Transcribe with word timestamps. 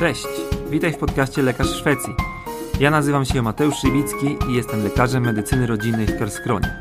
Cześć, 0.00 0.26
witaj 0.70 0.92
w 0.92 0.98
podcaście 0.98 1.42
Lekarz 1.42 1.68
Szwecji. 1.68 2.14
Ja 2.80 2.90
nazywam 2.90 3.24
się 3.24 3.42
Mateusz 3.42 3.74
Szywicki 3.74 4.36
i 4.50 4.54
jestem 4.54 4.84
lekarzem 4.84 5.24
medycyny 5.24 5.66
rodzinnej 5.66 6.06
w 6.06 6.18
Kerskronie. 6.18 6.76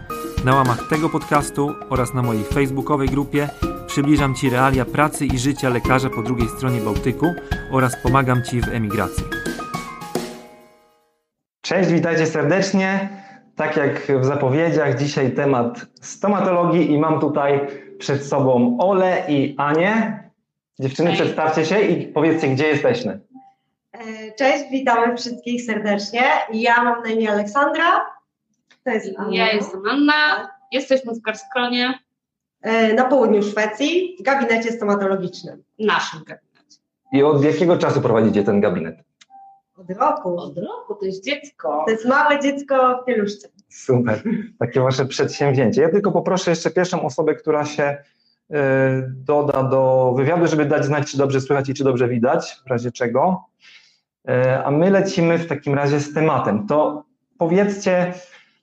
Na 0.46 0.56
łamach 0.56 0.88
tego 0.90 1.10
podcastu 1.10 1.72
oraz 1.90 2.14
na 2.14 2.22
mojej 2.22 2.44
facebookowej 2.44 3.08
grupie 3.08 3.50
przybliżam 3.88 4.36
Ci 4.36 4.50
realia 4.50 4.86
pracy 4.86 5.26
i 5.26 5.40
życia 5.40 5.70
lekarza 5.70 6.10
po 6.10 6.24
drugiej 6.24 6.48
stronie 6.48 6.82
Bałtyku 6.82 7.34
oraz 7.72 8.04
pomagam 8.04 8.44
Ci 8.44 8.62
w 8.62 8.68
emigracji. 8.68 9.24
Cześć, 11.62 11.90
witajcie 11.90 12.26
serdecznie. 12.26 13.10
Tak 13.56 13.78
jak 13.78 14.22
w 14.22 14.26
zapowiedziach, 14.26 14.98
dzisiaj 14.98 15.32
temat 15.32 15.86
stomatologii 16.02 16.92
i 16.92 17.00
mam 17.00 17.20
tutaj 17.20 17.68
przed 17.98 18.26
sobą 18.26 18.78
Ole 18.80 19.24
i 19.28 19.56
Anię. 19.58 20.19
Dziewczyny, 20.80 21.10
Cześć. 21.10 21.22
przedstawcie 21.22 21.66
się 21.66 21.82
i 21.82 22.08
powiedzcie, 22.08 22.48
gdzie 22.48 22.68
jesteśmy. 22.68 23.20
E, 23.92 24.32
Cześć, 24.38 24.64
witamy 24.72 25.18
wszystkich 25.18 25.64
serdecznie. 25.66 26.22
Ja 26.54 26.84
mam 26.84 27.04
na 27.04 27.10
imię 27.10 27.32
Aleksandra. 27.32 28.06
To 28.84 28.92
jest 28.92 29.10
Anna. 29.20 29.36
Ja 29.38 29.52
jestem 29.54 29.82
Anna, 29.90 30.50
jesteśmy 30.72 31.14
w 31.14 31.22
Karskronie, 31.22 32.00
E, 32.62 32.94
Na 32.94 33.04
południu 33.06 33.44
Szwecji, 33.44 34.16
w 34.20 34.24
gabinecie 34.24 34.72
stomatologicznym. 34.72 35.64
naszym 35.80 36.20
gabinecie. 36.20 36.78
I 37.14 37.24
od 37.24 37.44
jakiego 37.44 37.78
czasu 37.78 38.02
prowadzicie 38.02 38.44
ten 38.44 38.62
gabinet? 38.62 38.96
Od 39.78 39.90
roku. 39.90 40.38
Od 40.40 40.58
roku 40.58 40.96
to 40.96 41.06
jest 41.06 41.24
dziecko. 41.26 41.84
To 41.86 41.92
jest 41.92 42.06
małe 42.06 42.40
dziecko 42.40 43.00
w 43.02 43.06
pieluszce. 43.06 43.48
Super, 43.70 44.24
takie 44.60 44.82
wasze 44.82 45.06
przedsięwzięcie. 45.06 45.82
Ja 45.82 45.90
tylko 45.90 46.12
poproszę 46.12 46.50
jeszcze 46.50 46.72
pierwszą 46.72 47.02
osobę, 47.02 47.36
która 47.36 47.66
się 47.66 47.98
doda 49.08 49.64
do 49.64 50.14
wywiadu, 50.18 50.48
żeby 50.48 50.66
dać 50.66 50.86
znać, 50.86 51.12
czy 51.12 51.18
dobrze 51.18 51.42
słychać 51.42 51.70
i 51.70 51.74
czy 51.74 51.84
dobrze 51.84 52.08
widać, 52.08 52.62
w 52.66 52.70
razie 52.70 52.92
czego. 52.92 53.46
Y, 54.30 54.66
a 54.66 54.72
my 54.72 54.90
lecimy 54.90 55.38
w 55.38 55.48
takim 55.48 55.74
razie 55.74 56.00
z 56.00 56.14
tematem. 56.14 56.68
To 56.68 57.04
powiedzcie, 57.38 58.14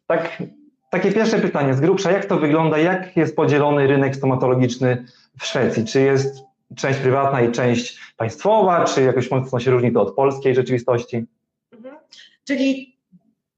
tak, 0.07 0.43
takie 0.91 1.13
pierwsze 1.13 1.39
pytanie 1.39 1.75
z 1.75 1.81
grubsza, 1.81 2.11
jak 2.11 2.25
to 2.25 2.39
wygląda, 2.39 2.79
jak 2.79 3.17
jest 3.17 3.37
podzielony 3.37 3.87
rynek 3.87 4.17
stomatologiczny 4.17 5.05
w 5.39 5.45
Szwecji? 5.47 5.85
Czy 5.85 6.01
jest 6.01 6.45
część 6.77 6.99
prywatna 6.99 7.41
i 7.41 7.53
część 7.53 8.01
państwowa, 8.17 8.85
czy 8.85 9.03
jakoś 9.03 9.31
mocno 9.31 9.61
się 9.61 9.71
różni 9.71 9.93
to 9.93 10.03
od 10.03 10.15
polskiej 10.15 10.55
rzeczywistości? 10.55 11.27
Mhm. 11.73 11.97
Czyli 12.45 12.96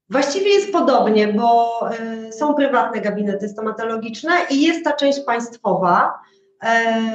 właściwie 0.09 0.49
jest 0.49 0.71
podobnie, 0.71 1.27
bo 1.27 1.69
e, 1.91 2.31
są 2.31 2.53
prywatne 2.53 3.01
gabinety 3.01 3.49
stomatologiczne 3.49 4.31
i 4.49 4.61
jest 4.61 4.83
ta 4.83 4.93
część 4.93 5.19
państwowa. 5.19 6.13
E, 6.63 7.13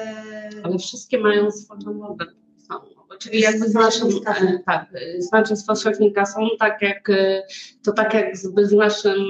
Ale 0.63 0.79
wszystkie 0.79 1.19
mają 1.19 1.51
swoją 1.51 1.95
mogę. 1.95 2.27
Czyli 3.19 3.41
jakby 3.41 3.69
z 3.69 3.75
naszym, 3.75 4.09
e, 4.09 4.59
tak, 4.67 4.87
z 5.53 5.67
pośrednika 5.67 6.27
są 6.27 6.41
tak 6.59 6.83
jak, 6.83 7.11
e, 7.11 7.43
to 7.85 7.93
tak 7.93 8.15
jak 8.15 8.37
z, 8.37 8.73
naszym 8.73 9.25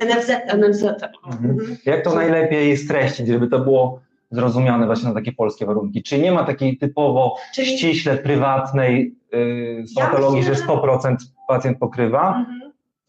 NFZ. 0.00 0.30
NFZ-em. 0.54 1.10
Mhm. 1.26 1.76
Jak 1.86 2.04
to 2.04 2.14
najlepiej 2.14 2.76
streścić, 2.76 3.28
żeby 3.28 3.48
to 3.48 3.58
było 3.58 4.00
zrozumiane 4.30 4.86
właśnie 4.86 5.08
na 5.08 5.14
takie 5.14 5.32
polskie 5.32 5.66
warunki? 5.66 6.02
Czy 6.02 6.18
nie 6.18 6.32
ma 6.32 6.44
takiej 6.44 6.78
typowo 6.78 7.36
Czyli 7.54 7.78
ściśle 7.78 8.16
prywatnej 8.16 9.14
yy, 9.32 9.86
stomatologii, 9.86 10.38
myślę, 10.38 10.54
że 10.54 10.60
że- 10.60 10.66
100% 10.66 11.16
pacjent 11.48 11.78
pokrywa, 11.78 12.28
Mhm. 12.28 12.55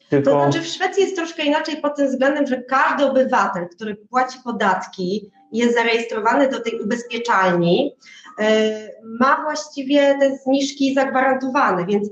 Tylko... 0.09 0.31
To 0.31 0.41
znaczy 0.41 0.61
w 0.61 0.67
Szwecji 0.67 1.03
jest 1.03 1.15
troszkę 1.15 1.43
inaczej 1.43 1.77
pod 1.77 1.95
tym 1.95 2.07
względem, 2.07 2.47
że 2.47 2.61
każdy 2.61 3.05
obywatel, 3.05 3.67
który 3.69 3.95
płaci 3.95 4.39
podatki 4.43 5.31
i 5.51 5.57
jest 5.57 5.75
zarejestrowany 5.75 6.49
do 6.49 6.59
tej 6.59 6.79
ubezpieczalni, 6.79 7.95
e, 8.39 8.89
ma 9.03 9.41
właściwie 9.43 10.17
te 10.19 10.37
zniżki 10.37 10.93
zagwarantowane, 10.93 11.85
więc 11.85 12.09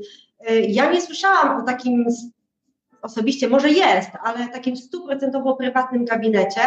e, 0.47 0.59
ja 0.59 0.91
nie 0.91 1.02
słyszałam 1.02 1.61
o 1.61 1.65
takim 1.65 2.05
osobiście, 3.02 3.49
może 3.49 3.69
jest, 3.69 4.09
ale 4.23 4.47
takim 4.47 4.77
stuprocentowo 4.77 5.55
prywatnym 5.55 6.05
gabinecie, 6.05 6.61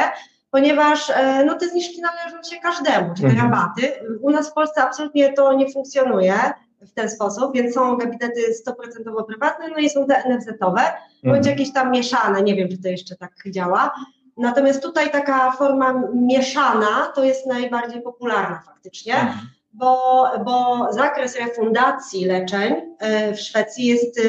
ponieważ 0.51 1.11
e, 1.11 1.45
no, 1.45 1.55
te 1.55 1.69
zniżki 1.69 2.01
należą 2.01 2.51
się 2.51 2.61
każdemu, 2.61 3.15
czy 3.15 3.23
te 3.23 3.29
Mhm. 3.29 3.51
rabaty. 3.51 3.93
U 4.21 4.31
nas 4.31 4.51
w 4.51 4.53
Polsce 4.53 4.83
absolutnie 4.83 5.33
to 5.33 5.53
nie 5.53 5.73
funkcjonuje 5.73 6.35
w 6.81 6.93
ten 6.93 7.11
sposób, 7.11 7.55
więc 7.55 7.75
są 7.75 7.97
gabinety 7.97 8.41
100% 8.67 9.25
prywatne, 9.27 9.69
no 9.69 9.79
i 9.79 9.91
są 9.91 10.07
te 10.07 10.23
NFZ-owe, 10.29 10.93
bądź 11.25 11.37
Mhm. 11.39 11.47
jakieś 11.59 11.73
tam 11.73 11.91
mieszane, 11.91 12.43
nie 12.43 12.55
wiem, 12.55 12.69
czy 12.69 12.83
to 12.83 12.89
jeszcze 12.89 13.17
tak 13.17 13.33
działa. 13.51 13.95
Natomiast 14.37 14.83
tutaj 14.83 15.11
taka 15.11 15.53
forma 15.53 16.03
mieszana 16.15 17.13
to 17.15 17.25
jest 17.25 17.47
najbardziej 17.47 18.03
popularna 18.03 18.63
faktycznie, 18.67 19.15
Mhm. 19.15 19.39
bo, 19.73 20.25
bo 20.45 20.87
zakres 20.93 21.39
refundacji 21.39 22.25
leczeń 22.25 22.75
e, 22.99 23.35
w 23.35 23.41
Szwecji 23.41 23.87
jest 23.87 24.21
e, 24.21 24.23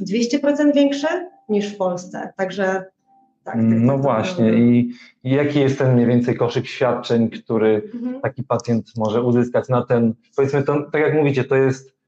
200% 0.00 0.72
większy 0.74 1.06
niż 1.48 1.66
w 1.74 1.76
Polsce, 1.76 2.32
także 2.36 2.64
tak. 3.44 3.54
tak, 3.54 3.54
No 3.58 3.92
tak, 3.92 4.02
właśnie. 4.02 4.44
tak. 4.50 4.58
I, 4.58 4.92
I 5.24 5.30
jaki 5.30 5.60
jest 5.60 5.78
ten 5.78 5.94
mniej 5.94 6.06
więcej 6.06 6.36
koszyk 6.36 6.66
świadczeń, 6.66 7.30
który 7.30 7.90
Mhm. 7.94 8.20
taki 8.20 8.42
pacjent 8.44 8.86
może 8.96 9.22
uzyskać 9.22 9.68
na 9.68 9.86
ten, 9.86 10.14
powiedzmy, 10.36 10.62
to, 10.62 10.76
tak 10.92 11.02
jak 11.02 11.14
mówicie, 11.14 11.44
to 11.44 11.56
jest 11.56 11.82
mm, 11.86 11.99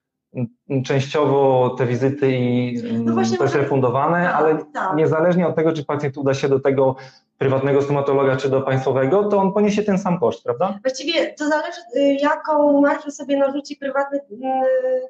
częściowo 0.84 1.70
te 1.78 1.87
wizyty 1.87 2.32
i 2.32 2.82
No 3.04 3.12
właśnie 3.15 3.38
to 3.38 3.44
jest 3.44 3.54
może- 3.54 3.62
refundowane, 3.65 4.25
Tak, 4.25 4.34
ale 4.34 4.59
tak. 4.75 4.97
niezależnie 4.97 5.47
od 5.48 5.56
tego, 5.56 5.72
czy 5.72 5.84
pacjent 5.84 6.16
uda 6.16 6.34
się 6.34 6.48
do 6.48 6.60
tego 6.60 6.97
prywatnego 7.38 7.82
stomatologa, 7.82 8.37
czy 8.37 8.48
do 8.48 8.60
państwowego, 8.62 9.25
to 9.25 9.38
on 9.38 9.53
poniesie 9.53 9.82
ten 9.82 9.98
sam 9.98 10.21
koszt, 10.21 10.44
prawda? 10.44 10.78
Właściwie 10.84 11.26
to 11.34 11.48
zależy, 11.48 11.81
y, 11.97 12.00
jaką 12.22 12.81
marżę 12.81 13.10
sobie 13.10 13.37
narzuci 13.37 13.76
prywatny 13.76 14.19
y, 14.19 14.22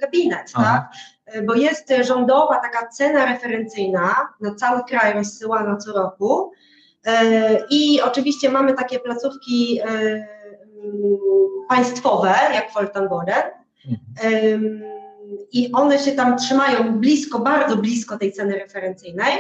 gabinet, 0.00 0.53
Aha. 0.55 0.88
tak? 1.27 1.37
Y, 1.37 1.43
Bo 1.43 1.55
jest 1.55 1.93
rządowa 2.03 2.56
taka 2.56 2.87
cena 2.88 3.27
referencyjna, 3.27 4.15
na 4.41 4.55
cały 4.55 4.81
kraj 4.84 5.12
rozsyłana 5.15 5.77
co 5.77 5.93
roku. 5.93 6.53
I 7.71 8.00
oczywiście 8.05 8.50
mamy 8.50 8.75
takie 8.75 9.00
placówki 9.00 9.81
państwowe, 11.69 12.34
jak 12.55 12.71
Foltanboren. 12.71 13.43
Ym, 14.25 14.82
I 15.52 15.72
one 15.72 15.98
się 15.98 16.12
tam 16.12 16.36
trzymają 16.38 16.98
blisko, 16.98 17.38
bardzo 17.38 17.76
blisko 17.76 18.18
tej 18.18 18.32
ceny 18.32 18.54
referencyjnej. 18.58 19.32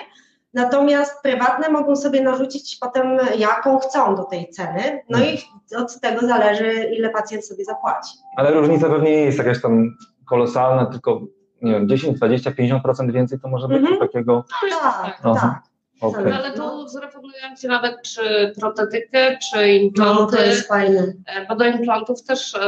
Natomiast 0.54 1.22
prywatne 1.22 1.68
mogą 1.68 1.96
sobie 1.96 2.22
narzucić 2.22 2.78
potem 2.80 3.18
jaką 3.38 3.78
chcą 3.78 4.14
do 4.16 4.24
tej 4.24 4.48
ceny. 4.50 5.00
No 5.10 5.18
i 5.24 5.38
od 5.76 6.00
tego 6.00 6.26
zależy, 6.26 6.72
ile 6.96 7.10
pacjent 7.10 7.46
sobie 7.46 7.64
zapłaci. 7.64 8.18
Ale 8.36 8.50
różnica 8.50 8.88
pewnie 8.88 9.10
nie 9.10 9.24
jest 9.24 9.38
jakaś 9.38 9.62
tam 9.62 9.96
kolosalna, 10.24 10.86
tylko 10.86 11.20
nie 11.62 11.72
wiem, 11.72 11.88
10, 11.88 12.16
20, 12.16 12.50
50% 12.50 13.12
więcej 13.12 13.40
to 13.40 13.48
może 13.48 13.68
być 13.68 13.78
Mhm. 13.78 13.98
takiego. 13.98 14.44
Tak, 14.60 15.18
Aha. 15.24 15.40
tak. 15.40 15.62
Okej. 16.02 16.24
Tak. 16.24 16.34
Ale 16.34 16.52
tu 16.52 16.88
zrefundują 16.88 17.56
Ci 17.58 17.68
nawet 17.68 18.02
czy 18.02 18.52
protetykę, 18.60 19.38
czy 19.38 19.56
No, 19.56 19.64
implanty, 19.66 20.36
to 20.36 20.42
jest 20.42 20.68
fajne. 20.68 21.12
e, 21.26 21.46
bo 21.48 21.56
do 21.56 21.64
implantów 21.64 22.22
też 22.22 22.54
e, 22.54 22.60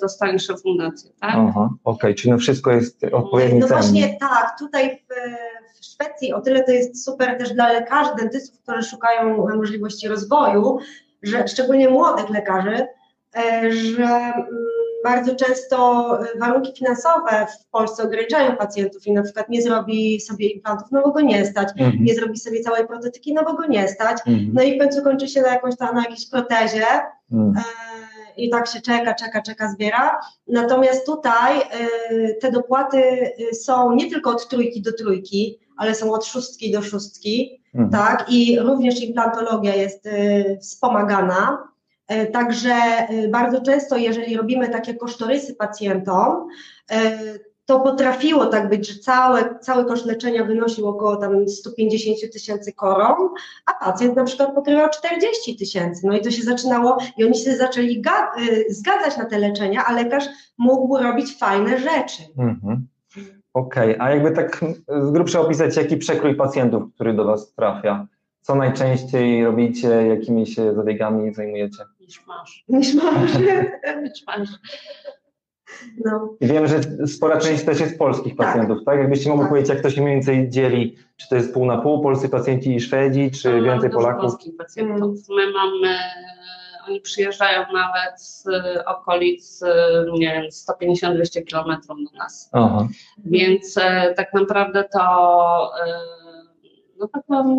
dostaniesz 0.00 0.48
refundację, 0.48 1.10
tak? 1.20 1.34
Aha, 1.34 1.70
okej, 1.84 2.14
czyli 2.14 2.30
no 2.30 2.38
wszystko 2.38 2.70
jest 2.70 3.04
odpowiedni 3.12 3.58
No 3.58 3.66
właśnie 3.66 4.16
tak, 4.20 4.58
tutaj 4.58 4.98
w, 5.10 5.80
w 5.80 5.84
Szwecji 5.84 6.32
o 6.32 6.40
tyle 6.40 6.64
to 6.64 6.72
jest 6.72 7.04
super 7.04 7.38
też 7.38 7.52
dla 7.52 7.72
lekarzy, 7.72 8.10
dentystów, 8.18 8.60
którzy 8.62 8.82
szukają 8.82 9.36
możliwości 9.56 10.08
rozwoju, 10.08 10.78
że 11.22 11.48
szczególnie 11.48 11.88
młodych 11.88 12.30
lekarzy, 12.30 12.86
e, 13.36 13.72
że 13.72 14.04
mm, 14.04 14.46
bardzo 15.04 15.34
często 15.36 16.08
e, 16.34 16.38
warunki 16.38 16.72
finansowe 16.78 17.46
w 17.60 17.70
Polsce 17.70 18.02
ograniczają 18.02 18.56
pacjentów 18.56 19.06
i 19.06 19.12
na 19.12 19.22
przykład 19.22 19.48
nie 19.48 19.62
zrobi 19.62 20.20
sobie 20.20 20.48
implantów, 20.48 20.88
no 20.90 21.02
bo 21.02 21.10
go 21.12 21.20
nie 21.20 21.46
stać, 21.46 21.68
Mhm. 21.78 22.04
nie 22.04 22.14
zrobi 22.14 22.38
sobie 22.38 22.60
całej 22.60 22.86
protetyki, 22.86 23.34
no 23.34 23.44
bo 23.44 23.54
go 23.54 23.66
nie 23.66 23.88
stać, 23.88 24.18
Mhm. 24.26 24.50
no 24.54 24.62
i 24.62 24.76
w 24.76 24.78
końcu 24.82 25.02
kończy 25.02 25.28
się 25.28 25.40
na 25.42 25.48
jakąś 25.48 25.76
tam, 25.76 25.94
na 25.94 26.00
jakiejś 26.02 26.30
protezie, 26.30 26.86
Mhm. 27.32 27.56
E, 27.56 27.62
i 28.36 28.50
tak 28.50 28.66
się 28.66 28.80
czeka, 28.80 29.14
czeka, 29.14 29.42
czeka, 29.42 29.68
zbiera. 29.68 30.20
Natomiast 30.48 31.06
tutaj 31.06 31.58
e, 31.60 32.34
te 32.34 32.50
dopłaty 32.52 32.98
e, 33.50 33.54
są 33.54 33.92
nie 33.94 34.10
tylko 34.10 34.30
od 34.30 34.48
trójki 34.48 34.82
do 34.82 34.92
trójki, 34.92 35.58
ale 35.76 35.94
są 35.94 36.12
od 36.12 36.24
szóstki 36.26 36.72
do 36.72 36.82
szóstki, 36.82 37.62
Mhm. 37.74 37.90
tak? 37.90 38.26
I 38.28 38.58
również 38.60 39.00
implantologia 39.02 39.74
jest 39.74 40.06
e, 40.06 40.10
wspomagana. 40.58 41.68
E, 42.08 42.26
Także 42.26 42.74
e, 42.74 43.28
bardzo 43.28 43.60
często, 43.60 43.96
jeżeli 43.96 44.36
robimy 44.36 44.68
takie 44.68 44.94
kosztorysy 44.94 45.54
pacjentom, 45.54 46.48
e, 46.90 47.18
to 47.66 47.80
potrafiło 47.80 48.46
tak 48.46 48.68
być, 48.68 48.88
że 48.88 48.98
całe, 49.00 49.58
cały 49.60 49.84
koszt 49.84 50.06
leczenia 50.06 50.44
wynosił 50.44 50.88
około 50.88 51.16
tam 51.16 51.48
150 51.48 52.32
tysięcy 52.32 52.72
koron, 52.72 53.28
a 53.66 53.84
pacjent 53.84 54.16
na 54.16 54.24
przykład 54.24 54.54
pokrywał 54.54 54.88
40 54.90 55.56
tysięcy. 55.56 56.06
No 56.06 56.16
i 56.16 56.20
to 56.20 56.30
się 56.30 56.42
zaczynało, 56.42 56.98
i 57.18 57.24
oni 57.24 57.34
się 57.38 57.56
zaczęli 57.56 58.02
ga- 58.02 58.30
zgadzać 58.68 59.16
na 59.16 59.24
te 59.24 59.38
leczenia, 59.38 59.84
a 59.86 59.92
lekarz 59.92 60.24
mógł 60.58 60.98
robić 60.98 61.38
fajne 61.38 61.78
rzeczy. 61.78 62.22
Mhm. 62.38 62.86
Okej, 63.54 63.96
a 63.98 64.10
jakby 64.10 64.30
tak 64.30 64.60
z 64.88 65.10
grubsza 65.10 65.40
opisać, 65.40 65.76
jaki 65.76 65.96
przekrój 65.96 66.34
pacjentów, 66.34 66.82
który 66.94 67.14
do 67.14 67.24
Was 67.24 67.52
trafia? 67.54 68.06
Co 68.40 68.54
najczęściej 68.54 69.44
robicie, 69.44 69.88
jakimi 69.88 70.46
się 70.46 70.74
zabiegami 70.74 71.34
zajmujecie? 71.34 71.84
Niż 72.12 72.26
masz. 72.26 72.64
Niż 72.68 72.94
masz. 72.94 73.30
Niż 74.04 74.26
masz. 74.26 74.48
No. 76.04 76.36
Wiem, 76.40 76.66
że 76.66 76.80
spora 77.06 77.38
część 77.38 77.64
też 77.64 77.80
jest 77.80 77.98
polskich 77.98 78.36
Tak. 78.36 78.46
pacjentów, 78.46 78.78
tak? 78.86 78.98
Jakbyście 78.98 79.28
mogli 79.28 79.42
Tak. 79.42 79.48
powiedzieć, 79.48 79.70
jak 79.70 79.80
to 79.80 79.90
się 79.90 80.02
mniej 80.02 80.14
więcej 80.14 80.50
dzieli, 80.50 80.96
czy 81.16 81.28
to 81.28 81.34
jest 81.36 81.54
pół 81.54 81.66
na 81.66 81.78
pół, 81.78 82.02
polscy 82.02 82.28
pacjenci 82.28 82.74
i 82.74 82.80
Szwedzi, 82.80 83.30
czy 83.30 83.48
Mamy 83.50 83.62
więcej 83.62 83.90
Polaków? 83.90 84.20
polskich 84.22 84.56
pacjentów. 84.56 85.18
My 85.28 85.52
mamy, 85.52 85.98
oni 86.88 87.00
przyjeżdżają 87.00 87.60
nawet 87.72 88.20
z 88.20 88.44
okolic, 88.86 89.60
nie 90.18 90.32
wiem, 90.32 90.44
150-200 91.22 91.44
kilometrów 91.44 91.98
do 92.12 92.18
nas. 92.18 92.50
Aha. 92.52 92.88
Więc 93.24 93.78
e, 93.78 94.14
tak 94.16 94.34
naprawdę 94.34 94.84
to 94.92 95.70
e, 95.86 96.00
no 96.98 97.08
tak 97.08 97.22
mam, 97.28 97.56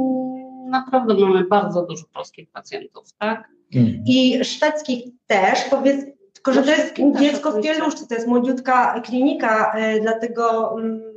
naprawdę 0.69 1.13
mamy 1.13 1.44
bardzo 1.45 1.86
dużo 1.86 2.04
polskich 2.13 2.50
pacjentów, 2.51 3.04
tak? 3.19 3.50
Mhm. 3.75 4.04
I 4.07 4.45
szwedzkich 4.45 5.04
też, 5.27 5.63
powiedz, 5.69 6.06
tylko 6.33 6.54
że 6.54 6.60
No 6.60 6.65
to 6.65 6.71
jest 6.71 6.94
dziecko 7.19 7.51
w 7.51 7.62
pieluszce, 7.62 8.07
to 8.07 8.15
jest 8.15 8.27
młodziutka 8.27 9.01
klinika, 9.01 9.74
e, 9.75 10.00
dlatego 10.00 10.75
mm, 10.80 11.13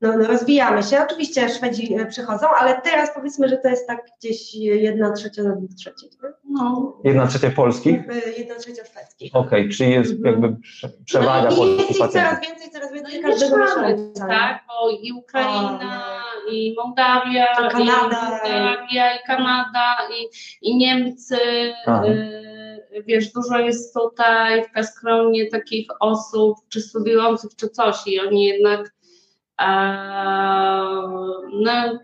no, 0.00 0.16
no, 0.18 0.26
rozwijamy 0.26 0.82
się. 0.82 1.02
Oczywiście 1.02 1.48
Szwedzi 1.48 1.94
e, 1.94 2.06
przychodzą, 2.06 2.46
ale 2.58 2.80
teraz 2.80 3.14
powiedzmy, 3.14 3.48
że 3.48 3.56
to 3.56 3.68
jest 3.68 3.86
tak 3.86 4.06
gdzieś 4.18 4.54
jedna 4.54 5.12
trzecia 5.12 5.42
na 5.42 5.56
dwóch 5.56 5.74
trzecich. 5.74 6.10
No, 6.44 6.96
Jedna 7.04 7.26
trzecia 7.26 7.50
polskich? 7.50 8.00
E, 8.26 8.32
Jedna 8.38 8.54
trzecia 8.54 8.84
szwedzkich. 8.84 9.30
Okej, 9.36 9.68
czyli 9.68 9.90
jest 9.90 10.12
Mhm. 10.12 10.34
jakby 10.42 10.60
prze- 10.62 10.88
przewaga 11.04 11.50
No 11.50 11.56
I 11.64 11.68
jest 11.68 11.76
polskich 11.76 11.90
ich 11.90 12.12
coraz 12.12 12.40
więcej, 12.40 12.70
coraz 12.70 12.88
no 12.90 12.94
więcej 12.96 13.18
i 13.18 13.22
każdego 13.22 13.56
miesiąca. 13.58 14.26
tak? 14.26 14.64
Bo 14.68 14.90
i 14.90 15.12
Ukraina, 15.12 16.02
O, 16.18 16.21
i 16.52 16.74
Mołdawia, 16.76 17.46
Kanada. 17.56 17.78
i 17.78 17.86
Mołdawia, 17.86 19.14
i 19.16 19.18
Kanada, 19.26 19.96
i, 20.10 20.28
i 20.70 20.76
Niemcy. 20.76 21.36
Y, 22.06 22.42
Wiesz, 23.06 23.32
dużo 23.32 23.58
jest 23.58 23.94
tutaj 23.94 24.64
w 24.64 24.72
Kaskronie 24.72 25.50
takich 25.50 25.86
osób, 26.00 26.56
czy 26.68 26.80
studiujących, 26.80 27.50
czy 27.56 27.68
coś, 27.68 27.96
i 28.06 28.20
oni 28.20 28.44
jednak 28.44 28.94
e, 29.60 29.66
no, 31.52 31.98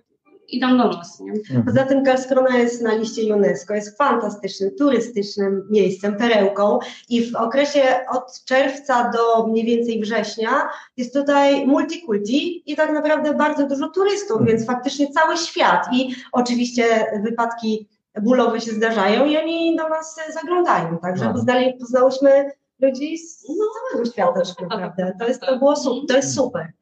idą 0.49 0.69
do 0.79 0.89
nas, 0.89 1.21
nie? 1.21 1.33
Mhm. 1.33 1.63
Poza 1.65 1.85
tym 1.87 2.05
Karlskrona 2.05 2.59
jest 2.59 2.83
na 2.83 2.95
liście 2.95 3.35
UNESCO, 3.35 3.75
jest 3.75 3.99
fantastycznym, 3.99 4.71
turystycznym 4.79 5.67
miejscem, 5.71 6.17
perełką 6.17 6.79
i 7.09 7.31
w 7.31 7.37
okresie 7.37 7.83
od 8.11 8.45
czerwca 8.45 9.11
do 9.11 9.47
mniej 9.47 9.65
więcej 9.65 10.01
września 10.01 10.69
jest 10.97 11.15
tutaj 11.15 11.67
multikulti 11.67 12.73
i 12.73 12.77
tak 12.77 12.93
naprawdę 12.93 13.35
bardzo 13.35 13.67
dużo 13.67 13.89
turystów, 13.89 14.37
Mhm. 14.41 14.47
więc 14.57 14.67
faktycznie 14.67 15.09
cały 15.13 15.37
świat 15.37 15.87
i 15.93 16.15
oczywiście 16.33 16.85
wypadki 17.25 17.89
bólowe 18.23 18.61
się 18.61 18.73
zdarzają 18.73 19.27
i 19.27 19.37
oni 19.37 19.77
do 19.77 19.89
nas 19.89 20.17
zaglądają, 20.35 20.99
także 20.99 21.33
poznali, 21.33 21.75
poznałyśmy 21.81 22.51
ludzi 22.81 23.19
z 23.19 23.45
No, 23.49 23.65
całego 23.91 24.11
świata 24.11 24.41
tak 24.71 24.81
naprawdę, 24.81 25.13
to, 25.19 25.29
jest, 25.29 25.41
to 25.41 25.59
było 25.59 25.75
to 26.09 26.17
jest 26.17 26.35
super. 26.35 26.73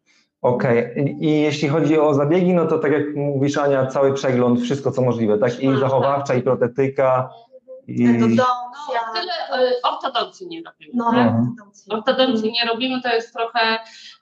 Okej, 0.42 0.92
I, 0.96 1.24
i 1.24 1.40
jeśli 1.40 1.68
chodzi 1.68 1.98
o 1.98 2.14
zabiegi, 2.14 2.54
no 2.54 2.66
to 2.66 2.78
tak 2.78 2.92
jak 2.92 3.16
mówisz 3.16 3.58
Ania, 3.58 3.86
cały 3.86 4.14
przegląd, 4.14 4.60
wszystko 4.60 4.90
co 4.90 5.02
możliwe, 5.02 5.38
tak? 5.38 5.60
I 5.60 5.68
Tak, 5.68 5.78
zachowawcza, 5.78 6.34
i 6.34 6.42
protetyka, 6.42 7.30
i... 7.86 8.04
Endodoncja, 8.04 8.46
No, 9.06 9.20
tyle 9.20 9.32
ortodoncji 9.84 10.46
nie 10.46 10.62
robimy. 10.62 10.92
no, 10.94 11.10
tak? 11.10 11.26
Mhm. 11.26 11.54
Ortodoncji 11.90 12.52
nie 12.52 12.70
robimy, 12.72 13.02
to 13.02 13.08
jest 13.08 13.32
trochę 13.32 13.78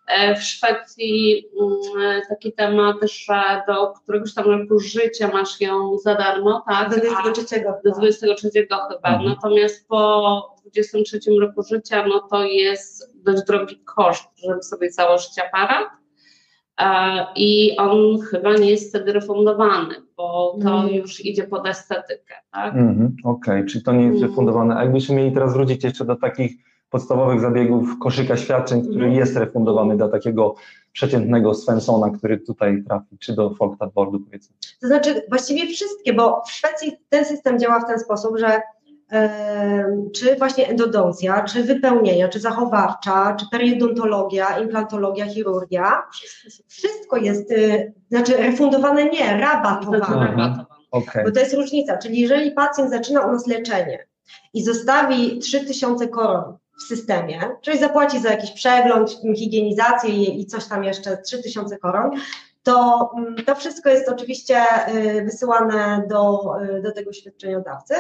e, 0.07 0.37
w 0.37 0.43
Szwecji 0.43 1.45
mm, 1.61 2.23
taki 2.29 2.53
temat, 2.53 2.97
że 3.03 3.63
do 3.69 3.93
któregoś 3.93 4.35
tam 4.35 4.45
roku 4.45 4.81
życia 4.81 5.31
masz 5.33 5.61
ją 5.61 5.99
za 5.99 6.15
darmo, 6.15 6.65
tak? 6.69 6.91
Do 6.91 6.97
A 6.97 7.23
23 7.23 7.65
do 7.85 7.91
23 7.91 8.51
chyba. 8.53 9.09
Mhm. 9.09 9.25
Natomiast 9.25 9.89
po 9.89 10.57
23 10.65 11.21
roku 11.41 11.63
życia, 11.63 12.07
no 12.07 12.21
to 12.21 12.45
jest 12.45 13.15
dość 13.25 13.43
drogi 13.43 13.81
koszt, 13.85 14.29
żeby 14.49 14.63
sobie 14.63 14.93
założyć 14.93 15.39
aparat. 15.39 15.89
E, 16.81 17.27
I 17.37 17.77
on 17.77 18.21
chyba 18.31 18.55
nie 18.55 18.71
jest 18.71 18.89
wtedy 18.89 19.13
refundowany, 19.13 19.95
bo 20.17 20.57
to 20.63 20.81
Mm. 20.81 20.95
już 20.95 21.25
idzie 21.25 21.45
pod 21.45 21.67
estetykę, 21.67 22.35
tak? 22.53 22.75
Mhm, 22.75 23.17
Okej, 23.25 23.67
czyli 23.67 23.85
to 23.85 23.93
nie 23.93 24.03
jest 24.05 24.15
Mhm. 24.15 24.31
refundowane. 24.31 24.77
A 24.77 24.83
jakbyśmy 24.83 25.15
mieli 25.17 25.33
teraz 25.33 25.53
wrócić 25.53 25.85
jeszcze 25.85 26.05
do 26.05 26.17
takich 26.17 26.53
podstawowych 26.91 27.41
zabiegów 27.41 27.99
koszyka 28.03 28.37
świadczeń, 28.37 28.81
który 28.83 28.95
Mhm. 28.95 29.13
jest 29.13 29.37
refundowany 29.37 29.97
dla 29.97 30.09
takiego 30.09 30.55
przeciętnego 30.93 31.55
Svensona, 31.55 32.11
który 32.19 32.41
tutaj 32.41 32.83
trafi, 32.89 33.19
czy 33.19 33.35
do 33.35 33.55
Folkstadbordu 33.55 34.21
powiedzmy. 34.21 34.57
To 34.81 34.87
znaczy 34.87 35.23
właściwie 35.29 35.67
wszystkie, 35.67 36.13
bo 36.13 36.43
w 36.47 36.51
Szwecji 36.53 36.93
ten 37.09 37.25
system 37.25 37.59
działa 37.59 37.81
w 37.81 37.87
ten 37.87 37.99
sposób, 37.99 38.39
że 38.39 38.61
czy 40.15 40.37
właśnie 40.37 40.69
endodoncja, 40.69 41.45
czy 41.45 41.63
wypełnienia, 41.63 42.29
czy 42.29 42.41
zachowawcza, 42.41 43.37
czy 43.41 43.47
periodontologia, 43.51 44.59
implantologia, 44.59 45.27
chirurgia, 45.27 46.03
wszystko 46.69 47.17
jest, 47.17 47.51
y, 47.51 47.93
znaczy 48.11 48.37
refundowane 48.37 49.05
nie, 49.05 49.37
rabatowane. 49.41 50.35
Aha. 50.37 50.67
Okej, 50.91 51.25
Bo 51.25 51.31
to 51.31 51.41
jest 51.41 51.55
różnica, 51.55 51.99
czyli 51.99 52.21
jeżeli 52.21 52.51
pacjent 52.51 52.91
zaczyna 52.91 53.21
u 53.21 53.33
nas 53.33 53.47
leczenie 53.47 54.07
i 54.55 54.65
zostawi 54.65 55.39
3000 55.39 56.09
koron 56.09 56.57
w 56.79 56.83
systemie, 56.83 57.41
czyli 57.63 57.79
zapłaci 57.79 58.21
za 58.21 58.31
jakiś 58.31 58.51
przegląd, 58.51 59.11
higienizację 59.37 60.11
i, 60.11 60.41
i 60.41 60.47
coś 60.47 60.67
tam 60.67 60.85
jeszcze, 60.85 61.17
3000 61.17 61.79
koron, 61.79 62.11
to 62.63 63.11
mm, 63.19 63.45
to 63.45 63.55
wszystko 63.55 63.91
jest 63.91 64.09
oczywiście 64.09 64.63
y, 64.95 65.25
wysyłane 65.25 66.05
do, 66.09 66.55
y, 66.63 66.83
do 66.83 66.93
tego 66.93 67.13
świadczeniodawcy. 67.13 67.95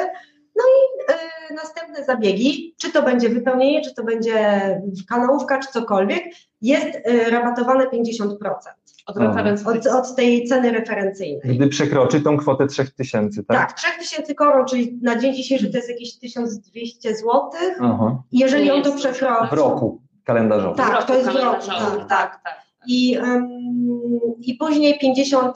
No 0.56 0.62
i 0.62 1.12
y, 1.52 1.54
następne 1.54 2.04
zabiegi, 2.04 2.74
czy 2.78 2.92
to 2.92 3.02
będzie 3.02 3.28
wypełnienie, 3.28 3.82
czy 3.82 3.94
to 3.94 4.04
będzie 4.04 4.60
kanałówka, 5.08 5.58
czy 5.58 5.68
cokolwiek, 5.72 6.24
jest 6.62 6.86
y, 7.08 7.30
rabatowane 7.30 7.84
50% 7.84 8.28
Od 9.06 9.16
od, 9.66 9.86
od 9.86 10.16
tej 10.16 10.46
ceny 10.46 10.72
referencyjnej. 10.72 11.56
gdy 11.56 11.68
przekroczy 11.68 12.20
tą 12.20 12.36
kwotę 12.36 12.66
3000, 12.66 13.44
tak? 13.44 13.58
Tak, 13.58 13.72
3000 13.72 14.34
koron, 14.34 14.66
czyli 14.66 14.98
na 15.02 15.18
dzień 15.18 15.34
dzisiejszy 15.34 15.70
to 15.70 15.76
jest 15.76 15.90
jakieś 15.90 16.18
1200 16.18 17.14
zł. 17.14 17.50
Aha. 17.80 18.22
Jeżeli 18.32 18.70
on 18.70 18.82
to 18.82 18.92
przekroczy. 18.92 19.48
W 19.50 19.52
roku 19.52 20.02
kalendarzowym. 20.24 20.76
Tak, 20.76 20.92
roku 20.92 21.06
to 21.06 21.14
jest 21.14 21.30
w 21.30 21.34
roku, 21.36 21.66
tak, 21.66 22.08
tak, 22.08 22.42
tak. 22.44 22.63
I, 22.86 23.19
I 24.40 24.54
później 24.54 24.98
50% 25.04 25.52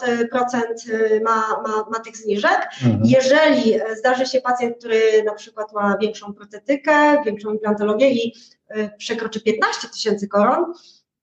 ma, 1.25 1.41
ma, 1.67 1.85
ma 1.91 2.01
tych 2.05 2.17
zniżek. 2.17 2.69
Mhm. 2.85 3.03
Jeżeli 3.05 3.75
e, 3.75 3.97
zdarzy 3.97 4.27
się 4.27 4.41
pacjent, 4.41 4.79
który 4.79 5.01
na 5.27 5.35
przykład 5.35 5.73
ma 5.73 5.97
większą 5.99 6.35
protetykę, 6.35 7.23
większą 7.25 7.53
implantologię 7.53 8.11
i 8.11 8.35
y, 8.77 8.91
przekroczy 8.99 9.41
15 9.41 9.89
tysięcy 9.89 10.29
koron, 10.29 10.73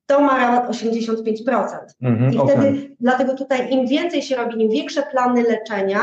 to 0.06 0.22
ma 0.22 0.38
rabat 0.38 0.72
85%. 0.72 1.78
Mhm, 2.02 2.34
I 2.34 2.40
wtedy, 2.40 2.96
dlatego 3.00 3.34
tutaj 3.34 3.74
im 3.74 3.88
więcej 3.88 4.22
się 4.22 4.36
robi, 4.36 4.64
im 4.64 4.70
większe 4.70 5.04
plany 5.04 5.44
leczenia, 5.44 6.00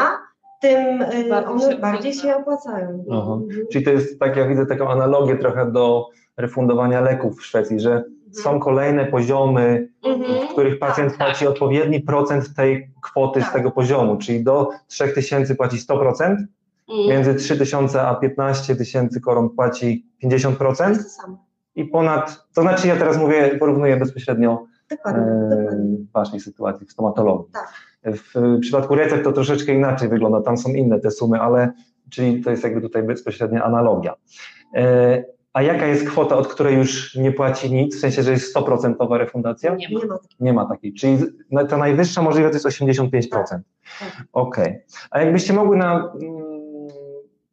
tym 0.61 0.99
Bardziej 0.99 1.33
one 1.33 1.73
się 1.73 1.79
bardziej 1.79 2.15
się 2.15 2.37
opłacają. 2.37 3.05
Aha. 3.11 3.33
Mhm. 3.33 3.67
Czyli 3.73 3.85
to 3.85 3.91
jest, 3.91 4.21
tak 4.21 4.37
ja 4.37 4.49
widzę 4.49 4.67
taką 4.67 4.91
analogię 4.91 5.37
trochę 5.37 5.73
do 5.73 6.09
refundowania 6.37 7.01
leków 7.01 7.39
w 7.39 7.45
Szwecji, 7.45 7.81
że 7.81 8.05
są 8.33 8.61
kolejne 8.61 9.07
poziomy, 9.07 9.89
Mhm. 10.07 10.47
w 10.49 10.53
których 10.53 10.79
pacjent 10.79 11.11
Tak, 11.11 11.19
tak. 11.19 11.29
płaci 11.29 11.47
odpowiedni 11.47 12.01
procent 12.01 12.55
tej 12.55 12.91
kwoty 13.03 13.41
z 13.41 13.45
Tak. 13.45 13.53
tego 13.53 13.71
poziomu, 13.71 14.17
czyli 14.17 14.45
do 14.45 14.69
3000 14.89 15.55
płaci 15.55 15.79
100%, 15.79 16.37
Mm. 16.93 17.09
między 17.09 17.35
3000 17.35 18.03
a 18.03 18.15
15 18.15 18.77
tysięcy 18.77 19.21
koron 19.21 19.51
płaci 19.51 20.07
To 20.23 20.27
50% 20.29 20.89
jest 20.89 21.17
to 21.17 21.23
samo. 21.23 21.39
i 21.75 21.85
ponad, 21.85 22.45
to 22.55 22.63
znaczy 22.63 22.89
ja 22.89 22.97
teraz 22.97 23.19
mówię, 23.19 23.57
porównuję 23.59 23.97
bezpośrednio 23.97 24.67
Dokładnie, 24.91 25.23
e, 25.23 25.49
dokładnie. 25.61 25.97
waszej 26.15 26.41
sytuacji, 26.41 26.87
w 26.87 26.93
stomatologii. 26.93 27.53
Tak. 27.53 27.73
W 28.05 28.59
przypadku 28.61 28.95
recept 28.95 29.25
to 29.25 29.33
troszeczkę 29.33 29.73
inaczej 29.73 30.09
wygląda, 30.09 30.41
tam 30.41 30.57
są 30.57 30.71
inne 30.71 31.01
te 31.01 31.11
sumy, 31.11 31.41
ale 31.41 31.73
czyli 32.11 32.43
to 32.45 32.51
jest 32.51 32.65
jakby 32.65 32.81
tutaj 32.81 33.03
bezpośrednia 33.03 33.65
analogia. 33.65 34.15
A 35.53 35.63
jaka 35.63 35.87
jest 35.87 36.09
kwota, 36.09 36.37
od 36.37 36.49
której 36.49 36.77
już 36.77 37.15
nie 37.17 37.33
płaci 37.33 37.73
nic, 37.73 37.97
w 37.97 38.01
sensie, 38.01 38.23
że 38.23 38.31
jest 38.31 38.57
100% 38.57 39.17
refundacja? 39.17 39.75
Nie 39.75 39.89
ma. 40.07 40.19
Nie 40.41 40.53
ma. 40.53 40.67
Takiej, 40.67 40.95
czyli 40.95 41.19
na- 41.51 41.65
ta 41.65 41.77
najwyższa 41.77 42.23
możliwa 42.23 42.49
to 42.49 42.55
jest 42.55 42.67
85%. 42.67 43.63
Tak. 44.01 44.25
Okej. 44.33 44.81
A 45.11 45.21
jakbyście 45.21 45.53
mogły 45.53 45.77
na 45.77 46.13
mm, 46.23 46.43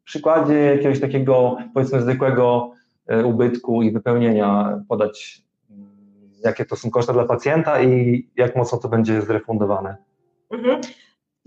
przykładzie 0.03 0.53
jakiegoś 0.59 0.99
takiego, 0.99 1.57
powiedzmy, 1.73 2.01
zwykłego 2.01 2.71
e, 3.07 3.25
ubytku 3.25 3.81
i 3.81 3.91
wypełnienia 3.91 4.79
podać, 4.89 5.41
mm, 5.71 5.87
jakie 6.43 6.65
to 6.65 6.75
są 6.75 6.89
koszta 6.89 7.13
dla 7.13 7.25
pacjenta 7.25 7.81
i 7.81 8.27
jak 8.35 8.55
mocno 8.55 8.77
to 8.77 8.89
będzie 8.89 9.21
zrefundowane? 9.21 9.95
Mhm. 10.51 10.81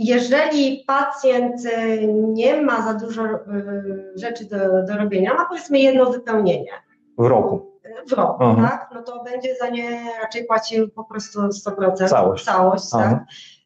Jeżeli 0.05 0.85
pacjent 0.87 1.65
y, 1.67 2.07
nie 2.13 2.63
ma 2.63 2.83
za 2.83 2.95
dużo 2.95 3.25
y, 3.25 4.13
rzeczy 4.15 4.45
do, 4.45 4.59
do 4.83 4.97
robienia, 4.97 5.35
ma 5.35 5.45
powiedzmy 5.45 5.79
jedno 5.79 6.11
wypełnienie 6.11 6.73
W 7.19 7.27
roku. 7.27 7.73
w 8.09 8.13
roku, 8.13 8.45
Aha. 8.45 8.69
tak? 8.71 8.91
no 8.95 9.03
to 9.03 9.25
będzie 9.25 9.57
za 9.57 9.69
nie 9.69 10.05
raczej 10.23 10.45
płacił 10.45 10.89
po 10.89 11.05
prostu 11.05 11.41
100%. 11.41 12.09
Całość. 12.09 12.45
Całość, 12.45 12.85
Aha. 12.93 13.03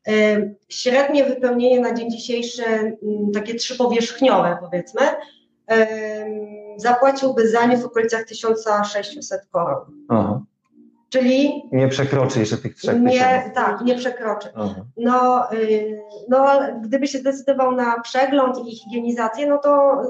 tak. 0.04 0.14
Y, 0.14 0.56
Średnie 0.68 1.24
wypełnienie 1.24 1.80
na 1.80 1.94
dzień 1.94 2.10
dzisiejszy, 2.10 2.64
mm, 2.64 2.96
takie 3.34 3.54
trzypowierzchniowe 3.54 4.58
powiedzmy, 4.60 5.00
zapłaciłby 6.76 7.48
za 7.48 7.66
nie 7.66 7.76
w 7.76 7.84
okolicach 7.86 8.24
1600 8.24 9.46
koron. 9.50 9.84
Aha. 10.08 10.40
Czyli 11.08 11.62
Nie 11.72 11.88
przekroczy 11.88 12.40
jeszcze 12.40 12.56
tych 12.56 12.74
3000. 12.74 13.10
nie, 13.10 13.50
tak, 13.54 13.80
nie 13.80 13.94
przekroczy. 13.94 14.48
Aha. 14.54 14.74
No, 14.96 15.52
y, 15.52 15.98
no, 16.28 16.58
gdyby 16.82 17.06
się 17.06 17.18
zdecydował 17.18 17.72
na 17.72 18.00
przegląd 18.00 18.58
i 18.66 18.76
higienizację, 18.76 19.46
no 19.46 19.58
to 19.58 20.02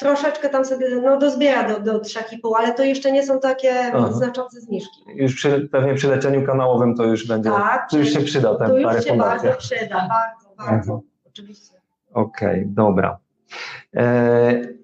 troszeczkę 0.00 0.48
tam 0.48 0.64
sobie 0.64 0.88
no, 1.04 1.18
dozbiera 1.18 1.68
do, 1.68 1.80
do 1.80 1.98
3,5, 2.00 2.22
ale 2.58 2.72
to 2.74 2.82
jeszcze 2.84 3.12
nie 3.12 3.26
są 3.26 3.40
takie 3.40 3.92
Aha. 3.94 4.12
znaczące 4.12 4.60
zniżki. 4.60 5.04
Już 5.14 5.34
przy, 5.34 5.68
pewnie 5.72 5.94
przy 5.94 6.08
leczeniu 6.08 6.46
kanałowym 6.46 6.96
to 6.96 7.04
już 7.04 7.26
będzie, 7.28 7.50
Tak, 7.50 7.90
to 7.90 7.98
już 7.98 8.08
się 8.12 8.20
przyda 8.20 8.54
ten, 8.54 8.68
to 8.68 8.88
ta 8.88 8.94
już 8.96 9.04
się 9.04 9.16
bardzo 9.16 9.52
przyda, 9.58 10.08
bardzo, 10.08 10.54
bardzo, 10.56 10.92
Mhm. 10.92 11.00
oczywiście. 11.26 11.74
Okej, 12.14 12.64
dobra. 12.66 13.18
E, 13.96 14.76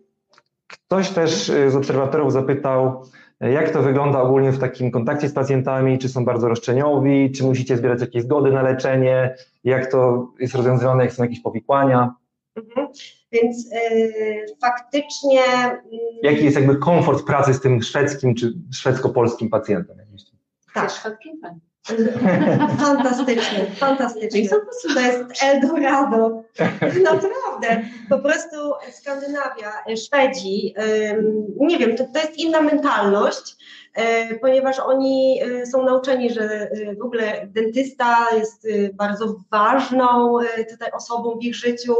Ktoś 0.66 1.10
też 1.10 1.50
e, 1.50 1.70
z 1.70 1.76
obserwatorów 1.76 2.32
zapytał, 2.32 3.02
jak 3.48 3.70
to 3.70 3.82
wygląda 3.82 4.22
ogólnie 4.22 4.52
w 4.52 4.58
takim 4.58 4.90
kontakcie 4.90 5.28
z 5.28 5.32
pacjentami, 5.32 5.98
czy 5.98 6.08
są 6.08 6.24
bardzo 6.24 6.48
roszczeniowi, 6.48 7.32
czy 7.32 7.44
musicie 7.44 7.76
zbierać 7.76 8.00
jakieś 8.00 8.22
zgody 8.22 8.52
na 8.52 8.62
leczenie, 8.62 9.34
jak 9.64 9.90
to 9.90 10.28
jest 10.38 10.54
rozwiązywane, 10.54 11.04
jak 11.04 11.12
są 11.12 11.22
jakieś 11.22 11.40
powikłania, 11.40 12.14
Mhm. 12.56 12.88
Więc 13.32 13.72
y, 13.72 14.44
faktycznie 14.60 15.42
mm, 15.44 15.80
jaki 16.22 16.44
jest 16.44 16.56
jakby 16.56 16.76
komfort 16.76 17.26
pracy 17.26 17.54
z 17.54 17.60
tym 17.60 17.82
szwedzkim 17.82 18.34
czy 18.34 18.52
szwedzko-polskim 18.74 19.50
pacjentem? 19.50 19.96
tak, 20.74 20.90
szwedzkim 20.90 21.40
fajnie. 21.40 21.60
fantastycznie, 22.78 23.66
fantastycznie. 23.76 24.48
To 24.94 25.00
jest 25.00 25.42
Eldorado. 25.42 26.42
Naprawdę. 27.10 27.88
Po 28.08 28.18
prostu 28.18 28.56
Skandynawia, 28.92 29.96
Szwedzi, 30.04 30.74
nie 31.60 31.78
wiem, 31.78 31.96
to, 31.96 32.04
to 32.04 32.18
jest 32.18 32.38
inna 32.38 32.60
mentalność, 32.60 33.56
y, 34.30 34.38
ponieważ 34.38 34.78
oni 34.78 35.40
y, 35.44 35.66
są 35.66 35.84
nauczeni, 35.84 36.32
że 36.32 36.70
y, 36.72 36.96
w 37.00 37.04
ogóle 37.04 37.46
dentysta 37.46 38.26
jest 38.36 38.68
bardzo 38.94 39.36
ważną 39.50 40.38
tutaj 40.70 40.90
osobą 40.92 41.38
w 41.38 41.44
ich 41.44 41.54
życiu. 41.54 41.94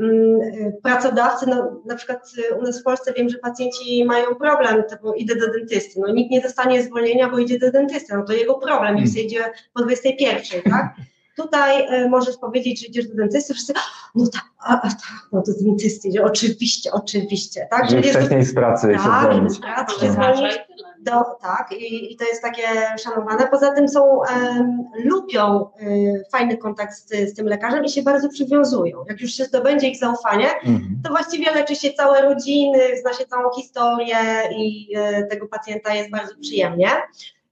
Y, 0.00 0.76
Pracodawcy, 0.82 1.46
no, 1.46 1.82
na 1.86 1.94
przykład 1.94 2.32
y, 2.38 2.54
u 2.54 2.62
nas 2.62 2.80
w 2.80 2.84
Polsce 2.84 3.12
wiem, 3.12 3.28
że 3.28 3.38
pacjenci 3.38 4.04
mają 4.04 4.34
problem, 4.34 4.82
bo 5.02 5.14
idę 5.14 5.36
do 5.36 5.52
dentysty. 5.52 6.00
No 6.00 6.12
nikt 6.12 6.30
nie 6.30 6.40
dostanie 6.40 6.82
zwolnienia, 6.82 7.30
bo 7.30 7.38
idzie 7.38 7.58
do 7.58 7.70
dentysty. 7.70 8.16
No 8.16 8.24
to 8.24 8.32
jego 8.32 8.54
problem, 8.54 8.96
niech 8.96 9.08
sobie 9.08 9.22
idzie 9.22 9.44
po 9.74 9.82
21, 9.82 10.62
tak? 10.62 10.94
Tutaj 11.36 11.82
e, 11.82 12.08
możesz 12.08 12.36
powiedzieć, 12.36 12.80
że 12.80 12.86
idziesz 12.86 13.08
do 13.08 13.14
dentysty, 13.14 13.54
wszyscy, 13.54 13.72
no 14.14 14.26
tak, 14.32 14.44
a, 14.58 14.80
a 14.80 14.88
tak, 14.88 15.28
no 15.32 15.42
do 15.46 15.52
dentysty, 15.64 16.08
że 16.16 16.24
oczywiście, 16.24 16.92
oczywiście, 16.92 17.66
tak? 17.70 17.90
To, 17.90 17.98
wcześniej 17.98 18.44
z 18.44 18.54
pracy 18.54 18.86
się 18.86 18.98
tak, 18.98 19.22
zwolnić. 19.22 19.52
z 19.52 19.60
pracy 19.60 20.00
się 20.00 20.12
zwolnić. 20.12 20.58
Do, 21.02 21.24
tak, 21.42 21.72
i, 21.72 22.12
i 22.12 22.16
to 22.16 22.24
jest 22.24 22.42
takie 22.42 22.62
szanowane. 22.98 23.48
Poza 23.48 23.72
tym 23.72 23.88
są, 23.88 24.22
em, 24.22 24.84
lubią 25.04 25.70
e, 25.80 25.86
fajny 26.32 26.56
kontakt 26.56 26.94
z, 26.94 27.30
z 27.30 27.34
tym 27.34 27.46
lekarzem 27.46 27.84
i 27.84 27.90
się 27.90 28.02
bardzo 28.02 28.28
przywiązują. 28.28 29.04
Jak 29.08 29.20
już 29.20 29.30
się 29.30 29.44
zdobędzie 29.44 29.88
ich 29.88 29.98
zaufanie, 29.98 30.50
Mhm. 30.56 31.00
to 31.04 31.10
właściwie 31.10 31.52
leczy 31.52 31.76
się 31.76 31.92
całe 31.92 32.22
rodziny, 32.22 32.78
zna 33.00 33.12
się 33.12 33.24
całą 33.26 33.50
historię 33.52 34.16
i 34.56 34.88
e, 34.96 35.24
tego 35.26 35.48
pacjenta 35.48 35.94
jest 35.94 36.10
bardzo 36.10 36.34
przyjemnie. 36.40 36.88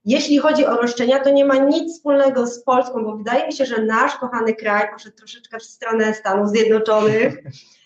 Jeśli 0.05 0.37
chodzi 0.37 0.65
o 0.65 0.75
roszczenia, 0.75 1.19
to 1.19 1.29
nie 1.29 1.45
ma 1.45 1.55
nic 1.55 1.93
wspólnego 1.93 2.47
z 2.47 2.63
Polską, 2.63 3.03
bo 3.03 3.17
wydaje 3.17 3.47
mi 3.47 3.53
się, 3.53 3.65
że 3.65 3.81
nasz 3.81 4.15
kochany 4.15 4.55
kraj 4.55 4.87
poszedł 4.93 5.15
troszeczkę 5.17 5.59
w 5.59 5.63
stronę 5.63 6.13
Stanów 6.13 6.49
Zjednoczonych 6.49 7.37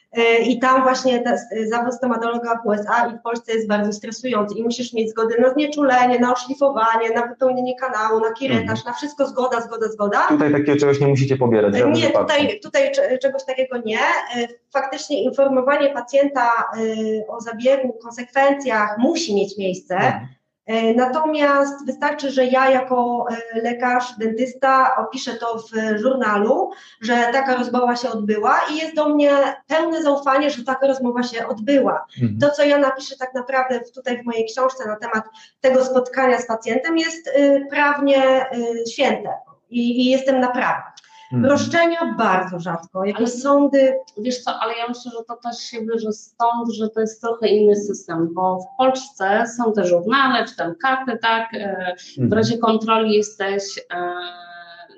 i 0.46 0.60
tam 0.60 0.84
właśnie 0.84 1.20
ta, 1.20 1.32
zawód 1.70 1.94
stomatologa 1.94 2.60
w 2.64 2.68
USA 2.68 3.08
i 3.08 3.18
w 3.18 3.22
Polsce 3.22 3.54
jest 3.54 3.68
bardzo 3.68 3.94
stresujący 3.94 4.56
i 4.58 4.64
musisz 4.64 4.94
mieć 4.94 5.10
zgodę 5.10 5.36
na 5.42 5.54
znieczulenie, 5.54 6.20
na 6.20 6.34
oszlifowanie, 6.34 7.10
na 7.16 7.28
wypełnienie 7.28 7.76
kanału, 7.76 8.20
na 8.20 8.32
kiretarz, 8.34 8.86
na 8.86 8.94
wszystko 8.94 9.28
zgoda, 9.28 9.62
zgoda, 9.62 9.88
zgoda. 9.88 10.28
Tutaj 10.28 10.52
takiego 10.52 10.76
czegoś 10.80 11.00
nie 11.00 11.08
musicie 11.08 11.38
pobierać. 11.38 11.74
Nie, 11.74 12.10
tutaj, 12.22 12.60
tutaj 12.60 12.92
cze- 12.92 13.18
czegoś 13.18 13.46
takiego 13.46 13.78
nie. 13.86 14.00
E, 14.00 14.48
Faktycznie 14.74 15.24
informowanie 15.24 15.90
pacjenta 15.90 16.42
e, 16.48 17.28
o 17.28 17.42
zabiegu, 17.42 17.94
konsekwencjach 17.94 18.98
musi 18.98 19.36
mieć 19.36 19.58
miejsce. 19.58 19.96
Mhm. 19.96 20.28
E, 20.66 20.94
Natomiast 20.94 21.86
wystarczy, 21.86 22.32
że 22.32 22.46
ja 22.46 22.70
jako 22.70 23.26
e, 23.32 23.62
lekarz, 23.62 24.18
dentysta 24.18 24.96
opiszę 24.96 25.34
to 25.34 25.58
w 25.58 26.00
żurnalu, 26.00 26.72
że 27.02 27.14
taka 27.32 27.56
rozmowa 27.56 27.96
się 27.96 28.10
odbyła 28.10 28.60
i 28.72 28.78
jest 28.78 28.96
do 28.96 29.10
mnie 29.10 29.32
pełne 29.68 30.04
zaufanie, 30.04 30.50
że 30.50 30.64
taka 30.64 30.88
rozmowa 30.88 31.24
się 31.24 31.48
odbyła. 31.48 32.06
Mhm. 32.22 32.40
To, 32.40 32.50
co 32.50 32.64
ja 32.64 32.78
napiszę 32.78 33.16
tak 33.18 33.34
naprawdę 33.34 33.80
tutaj 33.96 34.22
w 34.22 34.26
mojej 34.26 34.46
książce 34.46 34.88
na 34.88 34.96
temat 34.96 35.24
tego 35.62 35.86
spotkania 35.86 36.40
z 36.40 36.48
pacjentem 36.48 36.98
jest 36.98 37.28
y, 37.28 37.68
prawnie 37.70 38.46
y, 38.52 38.92
święte 38.92 39.34
i, 39.70 40.02
i 40.02 40.12
jestem 40.12 40.40
na 40.40 40.52
prawach. 40.52 40.93
Mhm. 41.34 41.46
Roszczenia 41.52 42.16
bardzo 42.18 42.60
rzadko, 42.60 43.06
jakieś 43.06 43.20
Ale- 43.20 43.28
sądy, 43.42 43.94
Wiesz 44.18 44.42
co, 44.44 44.52
ale 44.60 44.74
ja 44.78 44.88
myślę, 44.88 45.12
że 45.12 45.24
to 45.28 45.36
też 45.50 45.58
się 45.60 45.82
bierze 45.86 46.12
stąd, 46.12 46.74
że 46.74 46.90
to 46.90 47.00
jest 47.02 47.22
trochę 47.22 47.48
inny 47.48 47.76
system, 47.76 48.34
bo 48.34 48.60
w 48.60 48.78
Polsce 48.78 49.44
są 49.58 49.74
te 49.74 49.86
żurnale, 49.86 50.46
czy 50.48 50.56
tam 50.56 50.76
karty, 50.76 51.18
tak, 51.22 51.54
e, 51.54 51.96
w 52.16 52.18
Mhm. 52.22 52.34
razie 52.34 52.58
kontroli 52.58 53.14
jesteś, 53.16 53.64
e, 53.94 54.14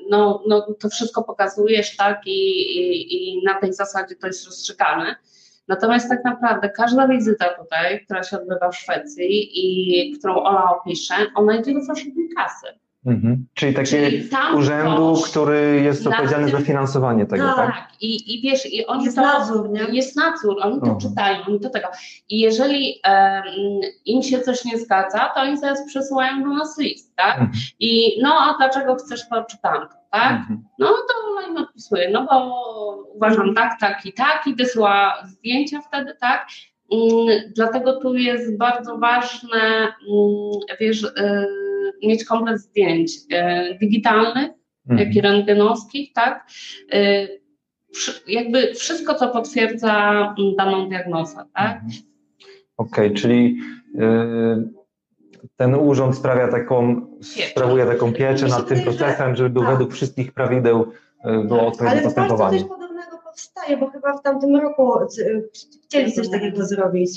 no, 0.09 0.43
no 0.47 0.67
to 0.79 0.89
wszystko 0.89 1.23
pokazujesz, 1.23 1.97
tak, 1.97 2.21
i, 2.25 2.49
i, 2.77 3.39
i 3.39 3.43
na 3.45 3.59
tej 3.59 3.73
zasadzie 3.73 4.15
to 4.15 4.27
jest 4.27 4.45
rozstrzygane. 4.45 5.15
Natomiast 5.67 6.09
tak 6.09 6.25
naprawdę 6.25 6.69
każda 6.69 7.07
wizyta 7.07 7.45
tutaj, 7.63 8.05
która 8.05 8.23
się 8.23 8.37
odbywa 8.39 8.69
w 8.71 8.75
Szwecji 8.75 9.49
i 10.09 10.11
którą 10.19 10.35
Ola 10.43 10.71
opisze, 10.81 11.13
ona 11.35 11.55
idzie 11.55 11.73
do 11.73 11.85
fałszywej 11.85 12.29
kasy. 12.35 12.67
Mhm. 13.05 13.45
Czyli 13.53 13.73
takie 13.73 13.87
Czyli 13.87 14.29
urzędu, 14.55 15.13
ktoś- 15.13 15.29
który 15.31 15.81
jest 15.83 16.07
odpowiedzialny 16.07 16.49
za 16.49 16.59
finansowanie 16.59 17.25
tego, 17.25 17.43
tak? 17.55 17.55
tak, 17.55 17.87
i, 18.01 18.35
i 18.35 18.41
wiesz, 18.41 18.73
i 18.73 18.85
oni 18.85 19.03
jest 19.03 19.15
to, 19.15 19.21
nadzór, 19.21 19.69
nie? 19.69 19.81
jest 19.91 20.15
nadzór, 20.17 20.55
oni 20.61 20.79
to 20.79 20.85
Mhm. 20.87 20.99
czytają, 20.99 21.37
oni 21.47 21.59
to 21.59 21.69
tego. 21.69 21.87
I 22.29 22.39
jeżeli 22.39 22.99
em, 23.03 23.43
im 24.05 24.23
się 24.23 24.39
coś 24.41 24.65
nie 24.65 24.77
zgadza, 24.77 25.31
to 25.35 25.41
oni 25.41 25.57
zaraz 25.57 25.85
przesyłają 25.87 26.43
do 26.43 26.49
nas 26.49 26.77
list, 26.79 27.15
tak? 27.15 27.31
Mhm. 27.33 27.51
I 27.79 28.21
no, 28.21 28.29
a 28.29 28.55
dlaczego 28.57 28.95
chcesz 28.95 29.29
to 29.29 29.43
czy 29.43 29.57
tamto, 29.61 29.95
tak? 30.11 30.31
Mhm. 30.31 30.63
No 30.79 30.87
to 30.87 31.31
ona 31.31 31.47
im 31.47 31.57
odpisuje, 31.57 32.09
no 32.11 32.25
bo 32.31 32.55
uważam 33.15 33.53
tak, 33.55 33.79
tak 33.79 34.05
i 34.05 34.13
tak 34.13 34.43
i 34.47 34.55
wysyła 34.55 35.13
zdjęcia 35.25 35.81
wtedy, 35.81 36.15
tak? 36.21 36.47
Mm, 36.91 37.51
Dlatego 37.55 37.99
tu 37.99 38.15
jest 38.15 38.57
bardzo 38.57 38.97
ważne, 38.97 39.59
mm, 39.61 39.91
wiesz, 40.79 41.03
y, 41.03 41.09
mieć 42.03 42.25
komplet 42.25 42.61
zdjęć 42.61 43.11
y, 43.11 43.77
digitalnych, 43.81 44.49
jak 44.89 45.15
i 45.15 45.19
Mhm. 45.19 45.35
rentgenowskich, 45.35 46.13
tak? 46.13 46.47
Wszy- 47.93 48.21
Jakby 48.27 48.73
wszystko, 48.73 49.13
co 49.15 49.27
potwierdza 49.29 50.35
daną 50.57 50.89
diagnozę, 50.89 51.35
tak? 51.53 51.75
Mhm. 51.75 51.91
Okej, 52.77 53.13
czyli 53.13 53.57
y, 53.95 54.69
ten 55.55 55.75
urząd 55.75 56.15
sprawia 56.15 56.47
taką, 56.47 57.07
sprawuje 57.51 57.85
taką 57.85 58.13
pieczę 58.13 58.47
nad 58.47 58.67
tym 58.67 58.81
procesem, 58.83 59.35
żeby 59.35 59.49
był 59.49 59.61
tak. 59.61 59.71
według 59.71 59.93
wszystkich 59.93 60.31
prawideł 60.33 60.91
było 61.47 61.59
Tak, 61.59 61.67
odpowiednie 61.67 61.91
Ale 61.91 61.99
w 61.99 62.03
Polsce 62.03 62.21
postępowanie. 62.21 62.59
coś 62.59 62.67
podobnego 62.69 63.17
powstaje, 63.25 63.77
bo 63.77 63.89
chyba 63.89 64.17
w 64.17 64.21
tamtym 64.23 64.55
roku 64.55 64.93
chcieli 65.85 66.11
coś 66.13 66.29
takiego 66.29 66.65
zrobić. 66.65 67.11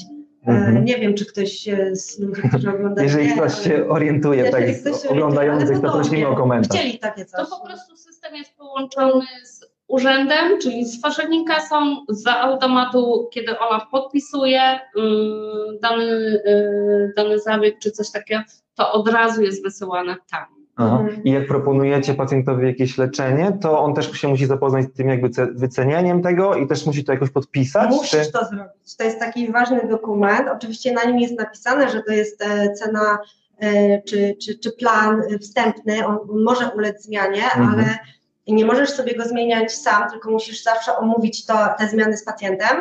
E, 0.46 0.50
Mhm. 0.50 0.84
Nie 0.84 0.96
wiem, 0.98 1.14
czy 1.14 1.26
ktoś 1.26 1.68
e, 1.68 1.96
z 1.96 2.18
ludzi, 2.18 2.42
którzy 2.48 2.70
oglądają. 2.74 3.06
Jeżeli 3.08 3.28
wie, 3.28 3.34
ktoś 3.34 3.64
się 3.64 3.88
orientuje, 3.88 4.50
tak, 4.50 4.64
ktoś 4.80 5.02
się 5.02 5.08
oglądających, 5.08 5.80
to 5.80 5.92
prosimy 5.92 6.28
o 6.28 6.36
komentarz. 6.36 6.78
Chcieli 6.80 6.98
takie 6.98 7.24
To 7.24 7.30
coś. 7.36 7.48
po 7.48 7.66
prostu 7.66 7.96
system 7.96 8.36
jest 8.36 8.56
połączony 8.56 9.26
z 9.44 9.64
urzędem, 9.88 10.58
czyli 10.62 10.84
z 10.86 11.02
fałszywą 11.02 11.44
kasą, 11.44 11.96
z 12.08 12.26
automatu, 12.26 13.28
kiedy 13.32 13.58
ona 13.58 13.86
podpisuje 13.90 14.60
mm, 14.62 15.78
dany, 15.82 16.02
y, 16.04 17.12
dany 17.16 17.38
zabieg 17.40 17.78
czy 17.78 17.90
coś 17.90 18.10
takiego, 18.10 18.42
to 18.74 18.92
od 18.92 19.08
razu 19.08 19.42
jest 19.42 19.62
wysyłane 19.62 20.16
tam. 20.30 20.57
Aha. 20.80 20.98
Mhm. 21.00 21.24
I 21.24 21.30
jak 21.32 21.46
proponujecie 21.46 22.14
pacjentowi 22.14 22.66
jakieś 22.66 22.98
leczenie, 22.98 23.58
to 23.60 23.80
on 23.80 23.94
też 23.94 24.12
się 24.12 24.28
musi 24.28 24.46
zapoznać 24.46 24.84
z 24.86 24.92
tym 24.92 25.08
jakby 25.08 25.28
ce- 25.28 25.52
wycenieniem 25.54 26.22
tego 26.22 26.54
i 26.54 26.66
też 26.66 26.86
musi 26.86 27.04
to 27.04 27.12
jakoś 27.12 27.30
podpisać? 27.30 27.90
Musisz 27.90 28.10
Czy... 28.26 28.32
to 28.32 28.44
zrobić. 28.44 28.96
To 28.98 29.04
jest 29.04 29.18
taki 29.18 29.52
ważny 29.52 29.88
dokument. 29.88 30.48
Oczywiście 30.56 30.92
na 30.92 31.04
nim 31.04 31.18
jest 31.18 31.38
napisane, 31.38 31.88
że 31.88 32.02
to 32.02 32.12
jest 32.12 32.42
e, 32.42 32.72
cena 32.72 33.18
e, 33.60 34.02
czy, 34.02 34.36
czy, 34.42 34.58
czy 34.58 34.72
plan 34.72 35.22
wstępny. 35.40 36.06
On, 36.06 36.18
on 36.30 36.42
może 36.42 36.70
ulec 36.76 37.02
zmianie, 37.04 37.42
Mhm. 37.44 37.68
ale 37.74 37.84
nie 38.48 38.64
możesz 38.64 38.90
sobie 38.90 39.14
go 39.16 39.24
zmieniać 39.24 39.72
sam, 39.72 40.10
tylko 40.10 40.30
musisz 40.30 40.62
zawsze 40.62 40.96
omówić 40.96 41.46
to, 41.46 41.54
te 41.78 41.88
zmiany 41.88 42.16
z 42.16 42.24
pacjentem. 42.24 42.76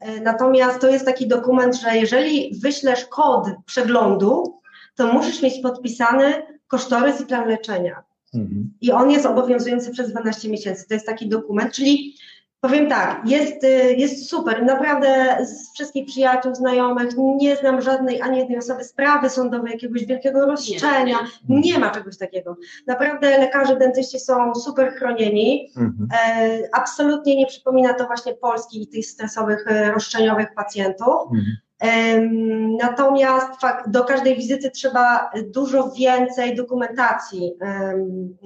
E, 0.00 0.20
Natomiast 0.20 0.80
to 0.80 0.88
jest 0.88 1.04
taki 1.04 1.28
dokument, 1.28 1.76
że 1.76 1.96
jeżeli 1.96 2.60
wyślesz 2.62 3.04
kod 3.06 3.48
przeglądu, 3.66 4.60
to 4.96 5.06
musisz 5.12 5.42
mieć 5.42 5.62
podpisany 5.62 6.57
kosztorys 6.68 7.20
i 7.20 7.26
plan 7.26 7.48
leczenia. 7.48 8.02
Mhm. 8.34 8.72
I 8.80 8.92
on 8.92 9.10
jest 9.10 9.26
obowiązujący 9.26 9.90
przez 9.90 10.10
12 10.10 10.48
miesięcy. 10.48 10.88
To 10.88 10.94
jest 10.94 11.06
taki 11.06 11.28
dokument, 11.28 11.72
czyli 11.72 12.14
Powiem 12.60 12.88
tak, 12.88 13.28
jest, 13.28 13.64
y, 13.64 13.94
jest 13.96 14.30
super. 14.30 14.64
Naprawdę 14.64 15.38
z 15.46 15.74
wszystkich 15.74 16.06
przyjaciół, 16.06 16.54
znajomych 16.54 17.08
nie 17.16 17.56
znam 17.56 17.80
żadnej 17.80 18.22
ani 18.22 18.38
jednej 18.38 18.58
osoby 18.58 18.84
sprawy 18.84 19.30
sądowej, 19.30 19.72
jakiegoś 19.72 20.04
wielkiego 20.04 20.46
roszczenia. 20.46 21.18
Nie, 21.48 21.60
nie 21.60 21.78
ma 21.78 21.90
czegoś 21.90 22.18
takiego. 22.18 22.56
Naprawdę 22.86 23.38
lekarze, 23.38 23.76
dentyści 23.76 24.20
są 24.20 24.54
super 24.54 24.92
chronieni. 24.92 25.72
Mhm. 25.76 26.08
E, 26.12 26.68
absolutnie 26.72 27.36
nie 27.36 27.46
przypomina 27.46 27.94
to 27.94 28.06
właśnie 28.06 28.34
Polski 28.34 28.82
i 28.82 28.88
tych 28.88 29.06
stresowych, 29.06 29.64
e, 29.66 29.92
roszczeniowych 29.92 30.54
pacjentów. 30.54 31.22
Mhm. 31.32 31.56
Natomiast 32.82 33.50
do 33.86 34.04
każdej 34.04 34.36
wizyty 34.36 34.70
trzeba 34.70 35.30
dużo 35.54 35.90
więcej 35.90 36.56
dokumentacji 36.56 37.52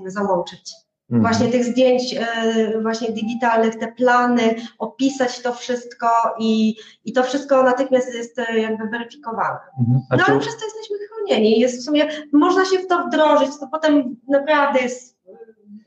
załączyć. 0.07 0.73
Mhm. 1.13 1.23
Właśnie 1.23 1.53
tych 1.53 1.65
zdjęć 1.65 2.15
e, 2.15 2.81
właśnie 2.83 3.13
digitalnych, 3.13 3.79
te 3.79 3.93
plany, 3.93 4.55
opisać 4.79 5.41
to 5.41 5.55
wszystko 5.55 6.07
i, 6.39 6.77
i 7.05 7.13
to 7.13 7.23
wszystko 7.23 7.63
natychmiast 7.63 8.15
jest 8.15 8.39
e, 8.39 8.59
jakby 8.59 8.89
weryfikowane. 8.89 9.59
Mhm. 9.81 10.01
No 10.11 10.25
ale 10.27 10.41
przez 10.41 10.57
to 10.57 10.65
jesteśmy 10.65 10.97
chronieni. 11.09 11.61
Jest 11.61 11.81
w 11.81 11.85
sumie, 11.85 12.09
można 12.33 12.65
się 12.65 12.79
w 12.79 12.87
to 12.87 13.07
wdrożyć, 13.07 13.51
to 13.61 13.69
potem 13.73 14.17
naprawdę 14.29 14.81
jest 14.81 15.12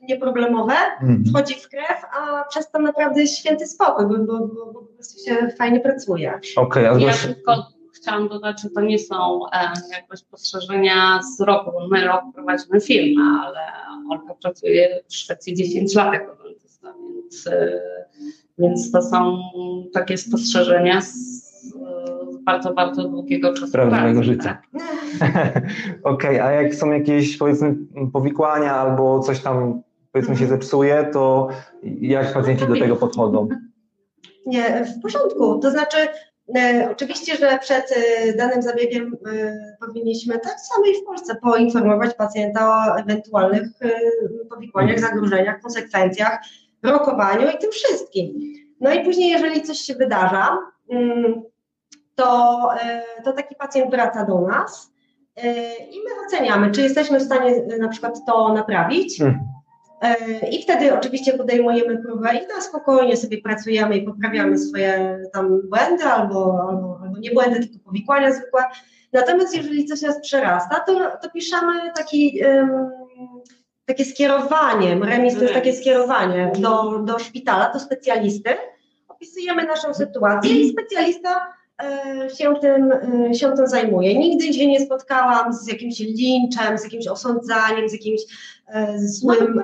nieproblemowe, 0.10 0.76
mhm. 1.02 1.24
wchodzi 1.30 1.56
w 1.56 1.70
krew, 1.70 2.06
a 2.20 2.44
przez 2.50 2.72
to 2.72 2.80
naprawdę 2.80 3.22
jest 3.22 3.38
święty 3.38 3.68
spokój, 3.68 4.06
bo, 4.06 4.18
bo, 4.18 4.48
bo, 4.48 4.66
bo 4.74 4.82
po 4.82 4.94
prostu 4.94 5.26
się 5.26 5.50
fajnie 5.58 5.80
pracuje. 5.80 6.40
Okej, 6.56 6.88
okay, 6.88 7.02
ja 7.02 7.14
tylko 7.14 7.76
chciałam 7.96 8.30
dodać, 8.30 8.62
że 8.62 8.70
to 8.70 8.82
nie 8.82 9.00
są 9.00 9.40
e, 9.54 9.72
jakby 9.92 10.18
spostrzeżenia 10.18 11.20
z 11.24 11.42
roku. 11.42 11.72
My 11.92 12.06
rok 12.06 12.22
prowadzimy 12.34 12.82
firmę, 12.82 13.24
ale 13.44 13.60
Olka 14.10 14.34
pracuje 14.42 15.00
w 15.10 15.16
Szwecji 15.16 15.56
10 15.56 15.96
lat 15.96 16.14
jako 16.14 16.36
dentysta, 16.44 16.94
więc, 17.14 17.48
e, 17.48 17.82
więc 18.58 18.92
to 18.92 19.02
są 19.02 19.38
takie 19.94 20.18
spostrzeżenia 20.18 21.02
z, 21.02 21.14
z 21.14 21.74
bardzo, 22.46 22.74
bardzo 22.74 23.04
długiego 23.04 23.54
czasu 23.54 23.72
Prawdziwego 23.72 24.24
życia. 24.24 24.44
Tak. 24.44 24.68
Okej, 26.04 26.40
okay, 26.40 26.44
a 26.44 26.52
jak 26.52 26.76
są 26.76 26.92
jakieś 26.92 27.38
powiedzmy 27.38 27.76
powikłania 28.14 28.76
albo 28.76 29.20
coś 29.20 29.40
tam 29.40 29.82
powiedzmy 30.16 30.38
się 30.38 30.44
mhm. 30.44 30.62
zepsuje, 30.62 31.10
to 31.14 31.48
jak 31.84 32.34
pacjenci 32.34 32.68
do 32.68 32.74
tego 32.74 32.96
podchodzą? 32.96 33.50
Nie, 34.46 34.86
w 34.86 35.02
porządku. 35.02 35.60
To 35.60 35.72
znaczy, 35.72 35.98
E, 36.56 36.90
oczywiście, 36.92 37.36
że 37.36 37.60
przed 37.60 37.92
e, 37.92 38.34
danym 38.34 38.62
zabiegiem 38.62 39.18
e, 39.32 39.58
powinniśmy 39.80 40.40
tak 40.40 40.60
samo 40.60 40.86
i 40.86 41.02
w 41.02 41.06
Polsce 41.06 41.36
poinformować 41.36 42.14
pacjenta 42.14 42.70
o 42.70 43.00
ewentualnych 43.00 43.68
powikłaniach, 44.50 45.00
zagrożeniach, 45.00 45.62
konsekwencjach, 45.62 46.40
rokowaniu 46.84 47.50
i 47.50 47.58
tym 47.58 47.72
wszystkim. 47.72 48.40
No 48.82 48.94
i 48.94 49.04
później, 49.04 49.30
jeżeli 49.30 49.62
coś 49.62 49.78
się 49.78 49.96
wydarza, 49.96 50.58
mm, 50.90 51.42
to, 52.16 52.70
to 53.24 53.34
taki 53.34 53.56
pacjent 53.56 53.92
wraca 53.92 54.26
do 54.26 54.42
nas 54.42 54.92
i 55.92 55.98
my 55.98 56.26
oceniamy, 56.28 56.72
czy 56.72 56.82
jesteśmy 56.82 57.20
w 57.20 57.24
stanie 57.24 57.62
na 57.80 57.88
przykład 57.88 58.26
to 58.28 58.54
naprawić, 58.54 59.22
mhm. 59.22 59.55
I 60.52 60.64
wtedy 60.64 60.94
oczywiście 60.94 61.34
podejmujemy 61.34 61.98
próbę 61.98 62.36
i 62.36 62.48
na 62.48 62.62
spokojnie 62.62 63.18
sobie 63.18 63.42
pracujemy 63.42 63.98
i 63.98 64.02
poprawiamy 64.02 64.58
swoje 64.58 65.20
tam 65.34 65.62
błędy 65.70 66.04
albo, 66.04 66.68
albo, 66.70 67.00
albo 67.04 67.18
nie 67.20 67.32
błędy, 67.32 67.60
tylko 67.60 67.80
powikłania 67.86 68.32
zwykłe. 68.32 68.64
Natomiast 69.14 69.56
jeżeli 69.56 69.86
coś 69.86 70.02
nas 70.02 70.22
przerasta, 70.22 70.80
to, 70.80 71.18
to 71.22 71.30
piszemy 71.30 71.92
taki, 71.96 72.42
um, 72.46 72.90
takie 73.86 74.06
skierowanie, 74.06 75.00
remis 75.00 75.36
to 75.36 75.42
jest 75.42 75.54
takie 75.54 75.74
skierowanie 75.74 76.52
do, 76.60 77.00
do 77.00 77.20
szpitala, 77.20 77.74
do 77.74 77.80
specjalisty. 77.80 78.50
Opisujemy 79.08 79.64
naszą 79.64 79.94
sytuację 79.94 80.52
i 80.52 80.70
specjalista 80.70 81.30
e, 81.30 81.65
się 82.38 82.54
tym, 82.62 82.92
e, 82.92 83.36
się 83.36 83.52
tym 83.52 83.68
zajmuje. 83.68 84.20
Nigdy 84.20 84.54
się 84.54 84.68
nie 84.68 84.86
spotkałam 84.86 85.54
z 85.54 85.68
jakimś 85.68 86.00
linczem, 86.00 86.78
z 86.78 86.84
jakimś 86.84 87.08
osądzaniem, 87.08 87.90
z 87.90 87.94
jakimś 87.94 88.22
E, 88.68 89.00
złym, 89.00 89.56
no, 89.56 89.64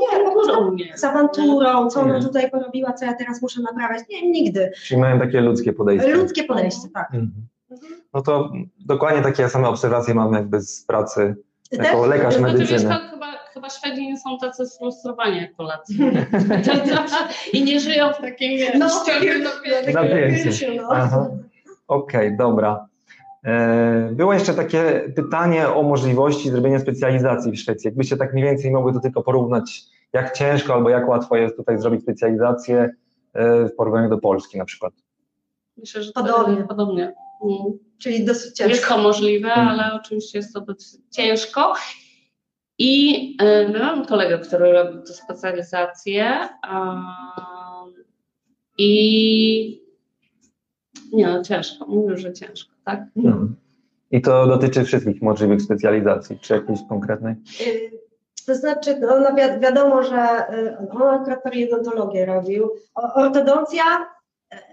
nie, 0.00 0.24
po 0.24 0.32
prostu 0.32 0.76
z 0.94 1.04
awanturą, 1.04 1.90
co 1.90 2.00
ona 2.00 2.22
tutaj 2.22 2.50
porobiła, 2.50 2.92
co 2.92 3.04
ja 3.04 3.14
teraz 3.14 3.42
muszę 3.42 3.62
naprawiać. 3.62 4.02
Nie, 4.10 4.30
nigdy. 4.30 4.72
Czyli 4.86 5.00
mają 5.00 5.18
takie 5.18 5.40
ludzkie 5.40 5.72
podejście. 5.72 6.16
Ludzkie 6.16 6.44
podejście, 6.44 6.88
tak. 6.94 7.06
Mhm. 7.14 7.32
mhm. 7.70 8.00
No 8.14 8.22
to 8.22 8.52
dokładnie 8.86 9.22
takie 9.22 9.48
same 9.48 9.68
obserwacje 9.68 10.14
mam 10.14 10.32
jakby 10.32 10.60
z 10.60 10.84
pracy 10.84 11.36
jako 11.72 12.06
lekarz 12.06 12.38
medycyny. 12.38 12.78
Chyba, 13.10 13.26
chyba 13.54 13.70
Szwedzi 13.70 14.06
nie 14.06 14.18
są 14.18 14.38
tacy 14.38 14.66
sfrustrowani 14.66 15.36
jak 15.36 15.54
Polacy. 15.54 15.94
I 17.52 17.64
nie 17.64 17.80
żyją 17.80 18.12
w 18.12 18.18
takim 18.18 18.60
no, 18.78 18.86
napięciu. 19.94 20.66
No. 20.76 20.88
Okej, 21.88 22.26
okay, 22.26 22.36
dobra. 22.36 22.86
E, 23.44 24.08
było 24.12 24.34
jeszcze 24.34 24.54
takie 24.54 25.12
pytanie 25.16 25.68
o 25.68 25.82
możliwości 25.82 26.50
zrobienia 26.50 26.78
specjalizacji 26.78 27.52
w 27.52 27.58
Szwecji. 27.58 27.88
Jakbyście 27.88 28.16
tak 28.16 28.32
mniej 28.32 28.44
więcej 28.44 28.70
mogły 28.70 28.92
to 28.92 29.00
tylko 29.00 29.22
porównać, 29.22 29.82
jak 30.12 30.32
ciężko 30.32 30.74
albo 30.74 30.90
jak 30.90 31.08
łatwo 31.08 31.36
jest 31.36 31.56
tutaj 31.56 31.78
zrobić 31.78 32.02
specjalizację 32.02 32.90
e, 33.34 33.64
w 33.64 33.74
porównaniu 33.74 34.08
do 34.08 34.18
Polski 34.18 34.58
na 34.58 34.64
przykład. 34.64 34.92
Myślę, 35.76 36.02
że 36.02 36.12
podobnie. 36.12 36.64
podobnie. 36.68 37.14
Mm. 37.42 37.78
Czyli 37.98 38.24
dosyć 38.24 38.56
ciężko. 38.56 38.74
Jest 38.74 38.88
to 38.88 38.98
możliwe, 38.98 39.52
mm. 39.52 39.68
ale 39.68 39.94
oczywiście 39.94 40.38
jest 40.38 40.54
to 40.54 40.60
dosyć 40.60 41.00
ciężko. 41.10 41.74
I 42.78 43.36
y, 43.42 43.78
mam 43.78 44.06
kolegę, 44.06 44.38
który 44.38 44.72
robi 44.72 44.98
tę 45.06 45.12
specjalizację 45.12 46.48
i 48.78 49.88
nie 51.12 51.26
no, 51.26 51.42
ciężko, 51.42 51.86
mówił, 51.86 52.16
że 52.16 52.32
ciężko 52.32 52.78
tak? 52.88 53.00
No. 53.16 53.48
I 54.10 54.22
to 54.22 54.46
dotyczy 54.46 54.84
wszystkich 54.84 55.22
możliwych 55.22 55.62
specjalizacji, 55.62 56.38
czy 56.38 56.54
jakiejś 56.54 56.80
konkretnej? 56.88 57.34
Y, 57.60 57.90
to 58.46 58.54
znaczy, 58.54 58.98
no, 59.00 59.20
no 59.20 59.34
wi 59.34 59.60
wiadomo, 59.60 60.02
że 60.02 60.46
y, 60.54 60.78
on 60.78 61.02
akurat 61.02 61.42
robił. 62.26 62.70
Ortodoncja 62.94 63.82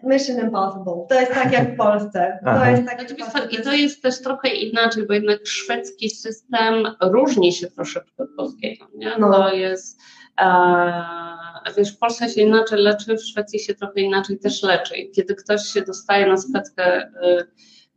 Mission 0.04 0.40
Impossible. 0.40 1.06
To 1.10 1.20
jest 1.20 1.34
tak 1.34 1.52
jak 1.52 1.74
w 1.74 1.78
Polsce. 1.78 2.40
To 2.46 2.66
jest 2.66 2.86
tak 2.86 3.54
I 3.54 3.64
to 3.64 3.74
jest 3.74 4.02
też 4.02 4.22
trochę 4.22 4.50
inaczej, 4.50 5.08
bo 5.08 5.14
jednak 5.14 5.48
szwedzki 5.48 6.10
system 6.10 6.96
różni 7.02 7.54
się 7.54 7.68
troszeczkę 7.68 8.24
od 8.24 8.30
polskiego. 8.38 8.88
Nie? 8.96 9.12
No. 9.20 9.32
To 9.32 9.54
jest. 9.54 10.02
E, 10.42 11.74
wiesz, 11.78 11.96
w 11.96 11.98
Polsce 11.98 12.30
się 12.30 12.42
inaczej 12.42 12.80
leczy, 12.80 13.18
w 13.18 13.24
Szwecji 13.24 13.60
się 13.60 13.76
trochę 13.76 14.02
inaczej 14.02 14.40
też 14.40 14.64
leczy. 14.64 14.98
I 14.98 15.12
kiedy 15.12 15.36
ktoś 15.36 15.62
się 15.62 15.82
dostaje 15.82 16.28
na 16.28 16.38
speckę. 16.38 16.84
E, 16.84 17.46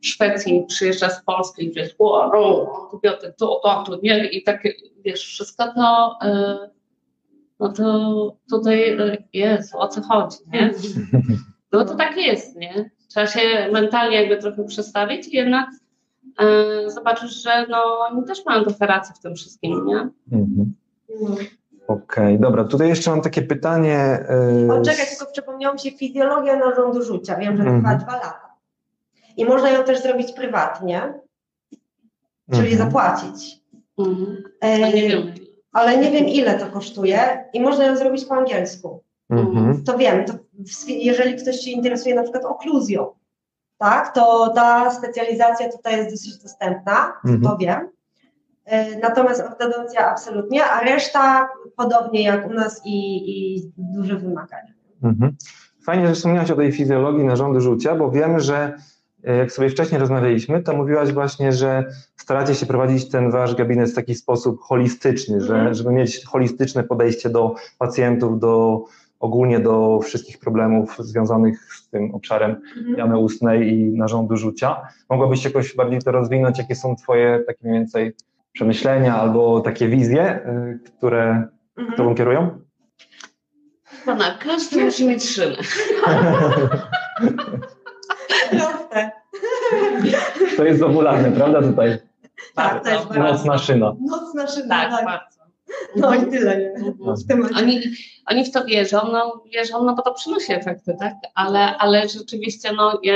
w 0.03 0.07
Szwecji 0.07 0.65
przyjeżdża 0.69 1.11
z 1.11 1.25
Polski 1.25 1.65
i 1.65 1.73
wiesz, 1.73 1.95
o, 1.99 2.31
no, 2.33 2.73
antybiotyk, 2.85 3.37
to, 3.37 3.61
to, 3.63 3.85
to, 3.87 3.99
nie, 4.03 4.29
i 4.29 4.43
tak, 4.43 4.63
wiesz, 5.05 5.21
wszystko 5.21 5.75
to, 5.75 6.19
y, 6.25 6.71
no 7.61 7.73
to 7.73 8.37
tutaj 8.51 8.99
jest, 9.33 9.75
o 9.75 9.89
co 9.89 10.03
chodzi, 10.03 10.37
nie? 10.53 10.71
No 11.73 11.85
to 11.85 11.95
tak 11.95 12.17
jest, 12.17 12.57
nie? 12.57 12.91
Trzeba 13.09 13.27
się 13.27 13.41
mentalnie 13.73 14.17
jakby 14.17 14.37
trochę 14.37 14.65
przestawić 14.65 15.29
i 15.29 15.37
jednak 15.37 15.67
y, 16.87 16.91
zobaczysz, 16.91 17.43
że 17.43 17.67
no 17.69 17.99
oni 17.99 18.25
też 18.25 18.45
mają 18.47 18.65
trochę 18.65 18.87
racji 18.87 19.15
w 19.15 19.19
tym 19.19 19.35
wszystkim, 19.35 19.87
nie? 19.87 20.09
Mhm. 20.33 20.75
Okej, 21.89 22.35
okay, 22.35 22.39
dobra, 22.39 22.65
tutaj 22.65 22.89
jeszcze 22.89 23.11
mam 23.11 23.21
takie 23.21 23.43
pytanie. 23.43 24.27
Yy... 24.67 24.73
O, 24.73 24.83
czekaj, 24.83 25.07
tylko 25.07 25.33
przypomniało 25.33 25.75
mi 25.75 25.81
się 25.81 25.91
fizjologia 25.91 26.57
narządu 26.57 27.03
rzucia. 27.03 27.37
Wiem, 27.37 27.57
że 27.57 27.63
trwa 27.63 27.77
mm. 27.77 27.99
dwa 27.99 28.13
lata. 28.13 28.55
I 29.37 29.45
można 29.45 29.71
ją 29.71 29.85
też 29.85 30.03
zrobić 30.03 30.33
prywatnie, 30.33 31.15
czyli 32.53 32.73
mhm. 32.73 32.79
zapłacić. 32.79 33.61
E, 34.61 34.93
nie 34.93 35.09
wiem. 35.09 35.33
Ale 35.73 35.99
nie 35.99 36.11
wiem, 36.11 36.29
ile 36.29 36.59
to 36.59 36.67
kosztuje 36.67 37.45
i 37.53 37.61
można 37.61 37.87
ją 37.87 37.97
zrobić 37.97 38.25
po 38.25 38.35
angielsku. 38.35 39.03
Mhm. 39.31 39.85
To 39.85 39.99
wiem, 39.99 40.25
to 40.25 40.33
jeżeli 40.89 41.37
ktoś 41.37 41.57
się 41.57 41.71
interesuje 41.71 42.15
na 42.15 42.23
przykład 42.23 42.45
okluzją, 42.45 43.07
tak, 43.79 44.15
to 44.15 44.53
ta 44.55 44.91
specjalizacja 44.91 45.73
tutaj 45.73 45.97
jest 45.97 46.11
dosyć 46.11 46.43
dostępna, 46.43 47.13
mhm. 47.25 47.43
to 47.43 47.57
wiem. 47.57 47.89
E, 48.65 48.99
natomiast 48.99 49.41
ortodoncja 49.41 50.11
absolutnie, 50.11 50.65
a 50.65 50.81
reszta 50.81 51.49
podobnie 51.77 52.23
jak 52.23 52.51
u 52.51 52.53
nas 52.53 52.83
i, 52.85 53.17
i 53.31 53.63
duże 53.77 54.17
wymagania. 54.17 54.73
Mhm. 55.03 55.37
Fajnie, 55.85 56.07
że 56.07 56.15
wspomniałaś 56.15 56.51
o 56.51 56.57
tej 56.57 56.73
fizjologii 56.73 57.25
narządu 57.25 57.61
żółcia, 57.61 57.95
bo 57.95 58.11
wiemy, 58.11 58.41
że 58.41 58.79
E, 59.25 59.37
jak 59.37 59.53
sobie 59.53 59.71
wcześniej 59.71 60.01
rozmawialiśmy, 60.01 60.63
to 60.63 60.77
mówiłaś 60.77 61.13
właśnie, 61.13 61.53
że 61.53 61.85
staracie 62.17 62.55
się 62.55 62.67
prowadzić 62.67 63.09
ten 63.09 63.31
wasz 63.31 63.55
gabinet 63.55 63.91
w 63.91 63.95
taki 63.95 64.15
sposób 64.15 64.61
holistyczny, 64.61 65.41
że, 65.41 65.55
mhm. 65.55 65.75
żeby 65.75 65.93
mieć 65.93 66.25
holistyczne 66.25 66.85
podejście 66.85 67.31
do 67.31 67.55
pacjentów, 67.79 68.41
do 68.41 68.85
ogólnie 69.21 69.61
do 69.61 70.01
wszystkich 70.03 70.39
problemów 70.39 70.97
związanych 70.99 71.75
z 71.75 71.89
tym 71.89 72.15
obszarem 72.15 72.51
mhm. 72.51 72.99
jamy 72.99 73.19
ustnej 73.19 73.73
i 73.73 73.85
narządu 73.85 74.37
rzucia. 74.37 74.83
Mogłabyś 75.11 75.45
jakoś 75.45 75.77
bardziej 75.77 76.01
to 76.01 76.13
rozwinąć? 76.13 76.59
Jakie 76.59 76.75
są 76.75 76.97
Twoje 76.97 77.45
takie 77.47 77.59
mniej 77.69 77.79
więcej 77.79 78.15
przemyślenia 78.53 79.17
albo 79.17 79.61
takie 79.61 79.89
wizje, 79.89 80.23
e, 80.23 80.79
które 80.85 81.49
mhm. 81.77 81.97
Tobą 81.97 82.15
kierują? 82.15 82.59
pana, 84.09 84.39
każdy 84.39 84.85
musi 84.85 85.09
mieć 85.09 85.31
szynę. 85.31 85.57
Proste. 88.51 89.11
To 90.57 90.65
jest 90.65 90.83
obularne, 90.83 91.33
prawda 91.33 91.63
tutaj? 91.63 91.99
Tak, 92.55 92.85
bardzo. 92.85 93.15
Nocna 93.15 93.59
szyna. 93.59 93.93
Nocna 94.01 94.47
szyna, 94.47 94.91
Tak, 94.91 95.05
tak. 95.05 95.38
No 95.97 96.15
i 96.15 96.27
tyle, 96.27 96.59
nie? 96.59 96.71
Mhm. 96.71 97.17
W 97.17 97.27
temacie. 97.27 97.55
Oni, 97.57 97.81
oni 98.27 98.45
w 98.45 98.53
to 98.53 98.65
wierzą, 98.65 98.99
no 99.13 99.43
wierzą, 99.55 99.85
no 99.85 99.95
bo 99.95 100.03
to 100.03 100.15
przynosi 100.15 100.53
efekty, 100.53 100.97
tak? 100.99 101.15
Ale, 101.35 101.77
ale 101.79 102.09
rzeczywiście, 102.09 102.73
no, 102.73 103.01
ja, 103.03 103.15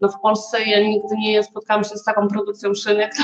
no 0.00 0.08
w 0.08 0.20
Polsce 0.20 0.64
ja 0.64 0.80
nigdy 0.80 1.16
nie 1.18 1.42
spotkałam 1.42 1.84
się 1.84 1.96
z 1.96 2.04
taką 2.04 2.28
produkcją 2.28 2.74
szynek, 2.74 3.12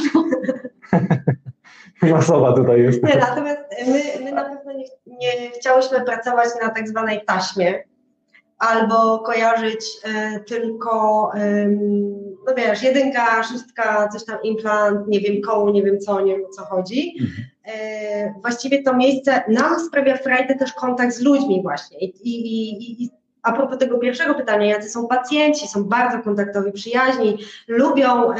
Masowa 2.02 2.52
tutaj 2.52 2.82
jest. 2.82 3.02
Nie, 3.02 3.16
natomiast 3.16 3.60
my, 3.86 4.24
my 4.24 4.32
na 4.32 4.44
pewno 4.44 4.72
nie, 4.72 4.86
nie 5.06 5.50
chciałyśmy 5.50 6.00
pracować 6.00 6.48
na 6.62 6.68
tak 6.70 6.88
zwanej 6.88 7.20
taśmie 7.26 7.84
albo 8.58 9.18
kojarzyć 9.18 9.86
e, 10.04 10.40
tylko, 10.40 11.30
em, 11.34 11.78
no 12.46 12.54
wiesz, 12.56 12.82
jedynka, 12.82 13.42
szóstka, 13.42 14.08
coś 14.08 14.24
tam 14.24 14.38
implant, 14.42 15.08
nie 15.08 15.20
wiem 15.20 15.42
koło, 15.42 15.70
nie 15.70 15.82
wiem 15.82 15.98
co, 15.98 16.20
nie 16.20 16.36
wiem 16.36 16.44
o 16.44 16.48
co 16.48 16.64
chodzi. 16.64 17.16
E, 17.57 17.57
właściwie 18.40 18.82
to 18.82 18.96
miejsce 18.96 19.42
nam 19.48 19.80
sprawia 19.80 20.16
frajdę 20.16 20.54
też 20.54 20.72
kontakt 20.72 21.14
z 21.14 21.20
ludźmi 21.20 21.62
właśnie. 21.62 21.98
I, 21.98 22.12
i, 22.24 23.04
i, 23.04 23.10
a 23.42 23.52
propos 23.52 23.78
tego 23.78 23.98
pierwszego 23.98 24.34
pytania, 24.34 24.66
jacy 24.66 24.90
są 24.90 25.08
pacjenci, 25.08 25.68
są 25.68 25.84
bardzo 25.84 26.18
kontaktowi, 26.22 26.72
przyjaźni, 26.72 27.38
lubią 27.68 28.32
e, 28.32 28.36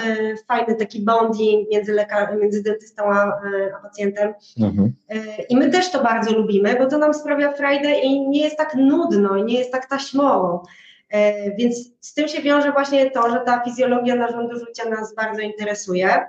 fajny 0.49 0.75
taki 0.75 1.03
bonding 1.05 1.71
między, 1.71 1.95
lekar- 1.95 2.41
między 2.41 2.62
dentystą 2.62 3.03
a, 3.05 3.27
e, 3.27 3.75
a 3.79 3.83
pacjentem. 3.83 4.35
Mhm. 4.61 4.93
E, 5.09 5.43
I 5.43 5.57
my 5.57 5.71
też 5.71 5.91
to 5.91 6.03
bardzo 6.03 6.33
lubimy, 6.38 6.77
bo 6.79 6.87
to 6.87 6.99
nam 6.99 7.14
sprawia 7.14 7.53
frajdę 7.53 7.93
i 8.01 8.29
nie 8.29 8.43
jest 8.43 8.57
tak 8.57 8.75
nudno, 8.75 9.37
i 9.37 9.45
nie 9.45 9.59
jest 9.59 9.73
tak 9.73 9.87
taśmowo. 9.87 10.62
E, 11.11 11.51
Więc 11.57 11.91
z 12.01 12.14
tym 12.14 12.29
się 12.29 12.43
wiąże 12.43 12.73
właśnie 12.73 13.11
to, 13.11 13.31
że 13.31 13.41
ta 13.47 13.61
fizjologia 13.64 14.14
narządu 14.14 14.59
rzucia 14.59 14.88
nas 14.88 15.14
bardzo 15.14 15.41
interesuje, 15.41 16.09
e, 16.09 16.29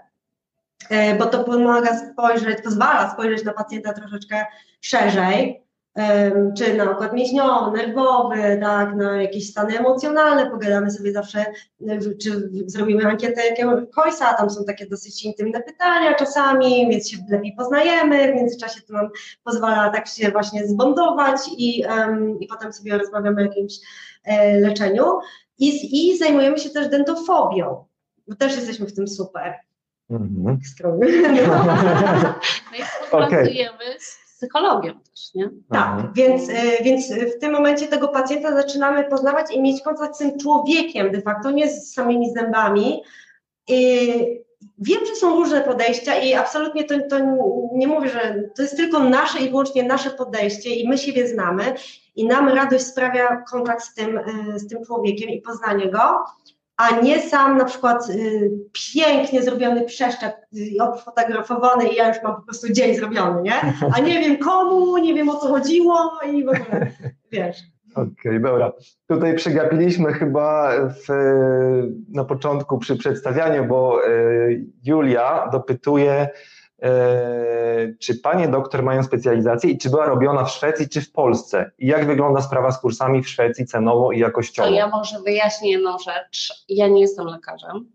bo 1.19 1.25
to 1.25 1.43
pomaga 1.43 1.97
spojrzeć, 1.97 2.61
pozwala 2.63 3.13
spojrzeć 3.13 3.45
na 3.45 3.53
pacjenta 3.53 3.93
troszeczkę 3.93 4.45
szerzej, 4.81 5.63
em, 5.95 6.53
czy 6.57 6.73
na 6.73 6.91
układ 6.91 7.13
mięśniowy, 7.13 7.77
nerwowy, 7.77 8.59
tak, 8.61 8.95
na 8.95 9.21
jakieś 9.21 9.49
stany 9.49 9.79
emocjonalne, 9.79 10.51
pogadamy 10.51 10.91
sobie 10.91 11.13
zawsze, 11.13 11.45
e, 11.87 11.99
czy 12.21 12.49
zrobimy 12.65 13.05
ankietę 13.05 13.41
Koysa, 13.95 14.33
tam 14.33 14.49
są 14.49 14.65
takie 14.65 14.87
dosyć 14.87 15.25
intymne 15.25 15.61
pytania 15.61 16.13
czasami, 16.15 16.89
więc 16.89 17.09
się 17.09 17.17
lepiej 17.29 17.55
poznajemy, 17.57 18.31
w 18.31 18.35
międzyczasie 18.35 18.81
to 18.81 18.93
nam 18.93 19.09
pozwala 19.43 19.89
tak 19.89 20.07
się 20.07 20.31
właśnie 20.31 20.67
zbondować 20.67 21.41
i, 21.57 21.83
i 22.39 22.47
potem 22.47 22.73
sobie 22.73 22.97
rozmawiamy 22.97 23.41
o 23.41 23.45
jakimś 23.45 23.73
e, 24.23 24.59
leczeniu. 24.59 25.05
I, 25.57 26.11
i 26.11 26.17
zajmujemy 26.17 26.59
się 26.59 26.69
też 26.69 26.89
dentofobią, 26.89 27.85
bo 28.27 28.35
też 28.35 28.55
jesteśmy 28.55 28.85
w 28.85 28.95
tym 28.95 29.07
super. 29.07 29.68
Mhm. 30.09 30.59
No. 31.47 31.65
no 32.71 32.77
i 32.77 32.83
współpracujemy 32.83 33.83
z 33.99 34.19
psychologiem 34.37 34.99
też, 34.99 35.33
nie? 35.35 35.49
Tak, 35.71 35.93
Mhm. 35.93 36.13
więc, 36.13 36.49
y, 36.49 36.83
więc 36.83 37.13
w 37.13 37.39
tym 37.39 37.51
momencie 37.51 37.87
tego 37.87 38.07
pacjenta 38.07 38.53
zaczynamy 38.55 39.03
poznawać 39.03 39.51
i 39.51 39.61
mieć 39.61 39.81
kontakt 39.81 40.15
z 40.15 40.17
tym 40.17 40.39
człowiekiem, 40.39 41.11
de 41.11 41.21
facto 41.21 41.51
nie 41.51 41.69
z 41.69 41.93
samymi 41.93 42.33
zębami. 42.33 43.03
I 43.67 44.09
wiem, 44.77 44.99
że 45.05 45.15
są 45.15 45.35
różne 45.35 45.61
podejścia 45.61 46.15
i 46.19 46.33
absolutnie 46.33 46.83
to, 46.83 46.95
to 47.09 47.17
nie 47.73 47.87
mówię, 47.87 48.09
że 48.09 48.43
to 48.55 48.61
jest 48.61 48.77
tylko 48.77 48.99
nasze 48.99 49.39
i 49.39 49.49
wyłącznie 49.49 49.83
nasze 49.83 50.09
podejście 50.09 50.69
i 50.69 50.89
my 50.89 50.97
siebie 50.97 51.27
znamy 51.27 51.73
i 52.15 52.25
nam 52.27 52.49
radość 52.49 52.85
sprawia 52.85 53.43
kontakt 53.51 53.83
z 53.83 53.93
tym, 53.93 54.17
y, 54.17 54.59
z 54.59 54.67
tym 54.67 54.85
człowiekiem 54.85 55.29
i 55.29 55.41
poznanie 55.41 55.91
go, 55.91 56.23
a 56.79 56.99
nie 57.01 57.21
sam 57.21 57.57
na 57.57 57.65
przykład 57.65 58.09
y, 58.09 58.51
pięknie 58.93 59.43
zrobiony 59.43 59.85
przeszczep, 59.85 60.33
y, 60.57 60.83
odfotografowany 60.83 61.87
i 61.89 61.95
ja 61.95 62.07
już 62.07 62.23
mam 62.23 62.35
po 62.35 62.41
prostu 62.41 62.73
dzień 62.73 62.95
zrobiony, 62.95 63.41
nie? 63.41 63.53
A 63.95 63.99
nie 63.99 64.19
wiem 64.19 64.37
komu, 64.37 64.97
nie 64.97 65.13
wiem 65.13 65.29
o 65.29 65.35
co 65.35 65.47
chodziło 65.47 66.11
i 66.33 66.45
w 66.45 66.49
ogóle, 66.49 66.91
wiesz. 67.31 67.57
Okej, 67.95 68.41
dobra. 68.41 68.71
Tutaj 69.07 69.35
przegapiliśmy 69.35 70.13
chyba 70.13 70.71
w, 70.89 71.07
na 72.09 72.25
początku 72.25 72.77
przy 72.77 72.95
przedstawianiu, 72.95 73.65
bo 73.65 74.05
e, 74.05 74.09
Julia 74.83 75.49
dopytuje, 75.51 76.29
czy 77.99 78.15
panie 78.19 78.47
doktor 78.47 78.83
mają 78.83 79.03
specjalizację 79.03 79.69
i 79.69 79.77
czy 79.77 79.89
była 79.89 80.05
robiona 80.05 80.43
w 80.43 80.51
Szwecji, 80.51 80.89
czy 80.89 81.01
w 81.01 81.11
Polsce? 81.11 81.71
I 81.79 81.87
jak 81.87 82.05
wygląda 82.07 82.41
sprawa 82.41 82.71
z 82.71 82.81
kursami 82.81 83.23
w 83.23 83.29
Szwecji 83.29 83.65
cenowo 83.65 84.11
i 84.11 84.15
To 84.19 84.25
jakościowo? 84.25 84.69
ja 84.69 84.87
może 84.87 85.19
wyjaśnię 85.21 85.71
jedną 85.71 85.97
rzecz. 85.99 86.53
Ja 86.69 86.87
nie 86.87 87.01
jestem 87.01 87.25
lekarzem. 87.27 87.91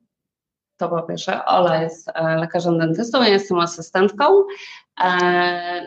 To 0.77 0.88
po 0.88 1.03
pierwsze. 1.03 1.44
Ola 1.44 1.83
jest 1.83 2.09
e, 2.14 2.37
lekarzem 2.37 2.79
dentystą, 2.79 3.23
ja 3.23 3.29
jestem 3.29 3.59
asystentką. 3.59 4.25
E, 5.05 5.11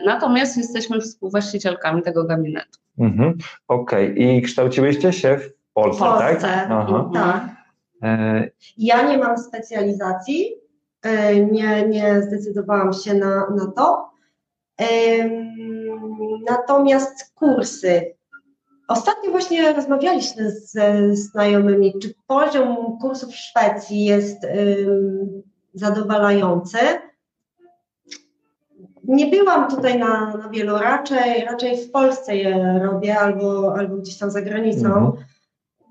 natomiast 0.06 0.56
jesteśmy 0.56 1.00
współwłaścicielkami 1.00 2.02
tego 2.02 2.24
gabinetu. 2.24 2.78
Mhm. 2.98 3.38
Okej, 3.68 4.22
i 4.22 4.42
kształciłyście 4.42 5.12
się 5.12 5.36
w 5.38 5.72
Polsce, 5.72 6.04
W 6.04 6.08
tak? 6.18 6.30
Polsce. 6.30 6.66
Aha. 6.70 7.10
Tak. 7.14 7.42
E, 8.02 8.48
Ja 8.78 9.02
nie 9.02 9.18
mam 9.18 9.38
specjalizacji, 9.38 10.54
nie, 11.50 11.88
nie 11.88 12.22
zdecydowałam 12.22 12.92
się 12.92 13.14
na, 13.14 13.50
na 13.50 13.72
to. 13.76 14.10
Natomiast 16.50 17.34
kursy. 17.34 18.14
Ostatnio 18.88 19.30
właśnie 19.30 19.72
rozmawialiśmy 19.72 20.50
ze 20.50 21.16
znajomymi, 21.16 21.94
czy 22.02 22.14
poziom 22.26 22.98
kursów 23.00 23.30
w 23.30 23.36
Szwecji 23.36 24.04
jest 24.04 24.46
zadowalający. 25.74 26.78
Nie 29.04 29.26
byłam 29.26 29.70
tutaj 29.70 29.98
na, 29.98 30.36
na 30.36 30.48
wielu, 30.48 30.78
raczej, 30.78 31.44
raczej 31.44 31.76
w 31.76 31.90
Polsce 31.90 32.36
je 32.36 32.80
robię 32.82 33.18
albo, 33.18 33.74
albo 33.78 33.96
gdzieś 33.96 34.18
tam 34.18 34.30
za 34.30 34.42
granicą. 34.42 34.86
Mhm. 34.86 35.12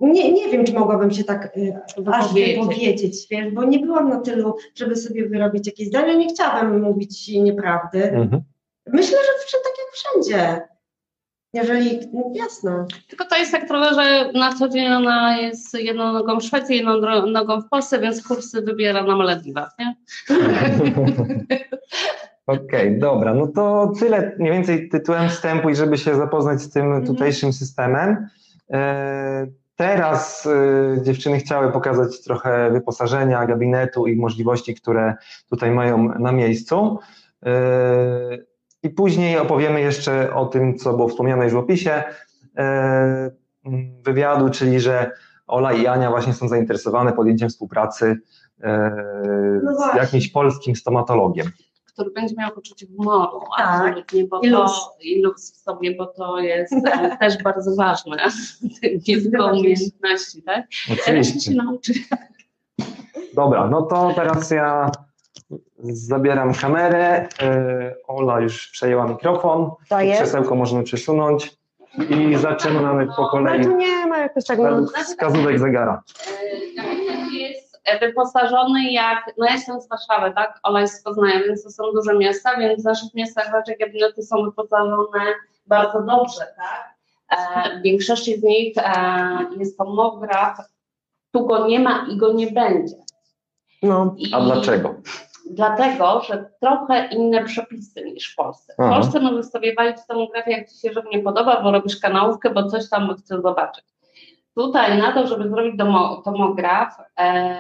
Nie, 0.02 0.32
nie 0.34 0.50
wiem, 0.50 0.66
czy 0.66 0.74
mogłabym 0.74 1.12
się 1.12 1.24
tak 1.24 1.58
y, 1.58 1.74
aż 2.14 2.34
Wypowiedzieć. 2.34 3.28
wiesz, 3.32 3.54
bo 3.54 3.64
nie 3.64 3.80
byłam 3.80 4.10
na 4.10 4.20
tylu, 4.22 4.56
żeby 4.76 4.96
sobie 4.96 5.30
wyrobić 5.30 5.68
jakieś 5.68 5.88
zdania, 5.88 6.14
nie 6.14 6.28
chciałabym 6.30 6.82
mówić 6.82 7.28
nieprawdy. 7.28 8.04
mhm. 8.04 8.42
Myślę, 8.88 9.18
że 9.48 9.58
tak 9.64 9.74
jak 9.78 9.94
wszędzie. 9.94 10.62
Jeżeli, 11.54 12.00
no, 12.14 12.32
jasne. 12.34 12.86
Tylko 13.10 13.26
to 13.26 13.38
jest 13.38 13.52
tak 13.52 13.68
trochę, 13.68 13.96
że 13.96 14.32
na 14.40 14.54
co 14.54 14.70
dzień 14.70 14.88
ona 14.88 15.38
jest 15.42 15.74
jedną 15.74 16.14
nogą 16.14 16.40
w 16.40 16.44
Szwecji, 16.44 16.76
jedną 16.76 16.98
nogą 17.32 17.62
w 17.62 17.70
Polsce, 17.70 18.00
więc 18.00 18.28
kursy 18.28 18.62
wybiera 18.62 19.04
na 19.04 19.16
Malediwach, 19.16 19.70
nie? 19.80 19.96
Okej, 22.48 23.00
dobra, 23.00 23.34
no 23.34 23.48
to 23.48 23.92
tyle 24.00 24.36
mniej 24.40 24.52
więcej 24.52 24.90
tytułem 24.90 25.30
wstępu 25.30 25.70
i 25.70 25.76
żeby 25.76 25.98
się 25.98 26.16
zapoznać 26.16 26.62
z 26.62 26.70
tym 26.74 26.86
Mhm. 26.86 27.06
tutejszym 27.06 27.54
systemem. 27.54 28.28
Teraz 29.78 30.46
e, 30.46 31.02
dziewczyny 31.02 31.40
chciały 31.40 31.72
pokazać 31.72 32.24
trochę 32.24 32.72
wyposażenia, 32.72 33.46
gabinetu 33.46 34.08
i 34.08 34.16
możliwości, 34.16 34.76
które 34.76 35.16
tutaj 35.50 35.72
mają 35.72 36.20
na 36.20 36.32
miejscu. 36.32 37.00
E, 37.46 37.52
I 38.84 38.90
później 38.90 39.38
opowiemy 39.38 39.82
jeszcze 39.82 40.34
o 40.34 40.46
tym, 40.46 40.78
co 40.78 40.94
było 40.94 41.08
wspomniane 41.08 41.44
już 41.44 41.54
w 41.54 41.58
opisie 41.58 42.04
m, 42.56 43.32
wywiadu, 44.04 44.50
czyli 44.50 44.80
że 44.80 45.12
Ola 45.48 45.74
i 45.74 45.88
Ania 45.88 46.10
właśnie 46.10 46.34
są 46.34 46.48
zainteresowane 46.48 47.14
podjęciem 47.14 47.50
współpracy 47.50 48.18
No 49.64 49.76
z 49.94 49.96
jakimś 49.96 50.30
polskim 50.30 50.76
stomatologiem. 50.76 51.48
Który 51.98 52.12
będzie 52.12 52.36
miał 52.36 52.52
poczucie 52.52 52.88
humoru, 52.98 53.40
Tak. 53.58 53.68
absolutnie, 53.70 54.26
bo 54.26 54.40
I 54.42 54.52
to 54.52 54.62
luz. 54.62 54.72
i 55.02 55.22
luz 55.22 55.52
w 55.54 55.58
sobie, 55.58 55.96
bo 55.96 56.06
to 56.06 56.40
jest 56.40 56.74
e, 56.74 57.18
też 57.20 57.44
bardzo 57.44 57.76
ważne, 57.76 58.18
nie 59.08 59.22
tylko 59.22 59.46
umiejętności, 59.52 60.44
tak? 60.44 60.66
Ale 61.08 61.24
się 61.24 61.30
Oczywiście. 61.32 61.52
nauczy. 61.56 61.94
Dobra, 63.34 63.68
no 63.68 63.82
to 63.82 64.12
teraz 64.16 64.52
ja 64.52 64.92
zabieram 65.80 66.54
kamerę. 66.54 67.28
E, 67.42 67.96
Ola 68.08 68.40
już 68.42 68.68
przejęła 68.68 69.08
mikrofon. 69.08 69.72
To 69.90 70.00
jest. 70.02 70.22
Krzesełko 70.22 70.56
możemy 70.56 70.84
przesunąć 70.84 71.58
i 72.10 72.36
zaczynamy 72.36 73.08
po 73.16 73.30
kolei 73.30 73.64
tu 73.64 73.78
nie 73.78 74.06
ma 74.08 74.18
jakoś 74.18 74.46
tak. 74.46 74.60
No, 74.60 74.86
wskazówek 75.04 75.60
zegara. 75.60 76.04
E, 76.28 76.76
Gabinet 76.76 77.32
jest 77.34 77.76
e, 77.76 77.77
wyposażony 78.02 78.92
jak, 78.92 79.34
no 79.38 79.46
ja 79.46 79.54
jestem 79.54 79.82
z 79.82 79.88
Warszawy, 79.90 80.34
tak? 80.36 80.60
Ola 80.64 80.82
jest 80.82 81.00
z 81.00 81.04
Poznania, 81.04 81.40
więc 81.40 81.64
to 81.64 81.70
są 81.70 81.84
duże 81.94 82.14
miasta, 82.18 82.58
więc 82.58 82.82
w 82.82 82.86
naszych 82.86 83.14
miastach 83.14 83.54
raczej 83.54 83.78
gabinety 83.78 84.24
są 84.24 84.44
wyposażone 84.44 85.20
bardzo 85.66 86.02
dobrze, 86.02 86.42
tak? 86.58 86.96
E, 87.30 87.80
w 87.80 87.82
większości 87.82 88.40
z 88.40 88.44
nich 88.44 88.78
e, 88.78 89.38
jest 89.58 89.78
tomograf, 89.78 90.58
tu 91.32 91.46
go 91.46 91.68
nie 91.68 91.80
ma 91.80 92.06
i 92.10 92.18
go 92.18 92.34
nie 92.34 92.52
będzie. 92.52 92.96
no. 93.84 94.16
I, 94.18 94.34
A 94.34 94.42
dlaczego? 94.42 94.96
dlatego, 95.52 96.22
że 96.22 96.50
trochę 96.62 97.08
inne 97.08 97.44
przepisy 97.44 98.04
niż 98.06 98.34
w 98.34 98.36
Polsce. 98.36 98.74
W 98.74 98.80
Aha. 98.80 98.90
Polsce 98.90 99.20
możesz 99.20 99.46
sobie 99.46 99.76
walić 99.76 99.98
tomografię, 100.08 100.52
jak 100.52 100.70
ci 100.70 100.80
się 100.80 100.90
nie 101.12 101.20
podoba, 101.20 101.62
bo 101.62 101.72
robisz 101.72 102.00
kanałówkę, 102.00 102.50
bo 102.50 102.70
coś 102.70 102.90
tam 102.90 103.16
chcesz 103.16 103.42
zobaczyć. 103.42 103.86
Tutaj 104.58 104.98
na 104.98 105.12
to, 105.12 105.28
żeby 105.28 105.50
zrobić 105.50 105.76
tomograf, 106.26 106.98
e, 107.20 107.56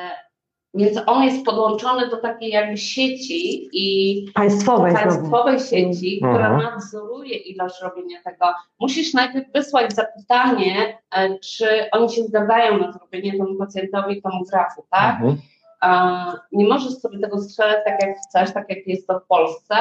więc 0.73 0.99
on 1.05 1.23
jest 1.23 1.45
podłączony 1.45 2.09
do 2.09 2.17
takiej 2.17 2.49
jakby 2.49 2.77
sieci 2.77 3.69
i 3.73 4.25
Państwowej 4.33 4.93
państwowej 4.93 5.59
sieci, 5.59 6.19
Mhm. 6.23 6.33
która 6.33 6.71
nadzoruje 6.71 7.35
ilość 7.37 7.81
robienia 7.81 8.17
tego. 8.23 8.45
Musisz 8.79 9.13
najpierw 9.13 9.51
wysłać 9.53 9.93
zapytanie, 9.93 10.97
e, 11.15 11.39
czy 11.39 11.67
oni 11.91 12.09
się 12.09 12.23
zgadzają 12.23 12.77
na 12.77 12.91
zrobienie 12.91 13.31
temu 13.31 13.55
pacjentowi 13.55 14.21
tomografu, 14.21 14.85
tak? 14.91 15.15
Mhm. 15.15 15.37
A 15.81 16.33
nie 16.51 16.67
możesz 16.67 16.93
sobie 16.93 17.19
tego 17.19 17.39
strzelać 17.39 17.77
tak 17.85 18.01
jak 18.01 18.17
chcesz, 18.29 18.53
tak 18.53 18.69
jak 18.69 18.87
jest 18.87 19.07
to 19.07 19.19
w 19.19 19.27
Polsce 19.27 19.75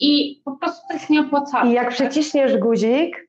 i 0.00 0.42
po 0.44 0.52
prostu 0.52 0.88
to 0.88 0.94
jest 0.94 1.10
nieopłacalne. 1.10 1.70
I 1.70 1.74
jak 1.74 1.88
przyciśniesz 1.88 2.56
guzik, 2.56 3.28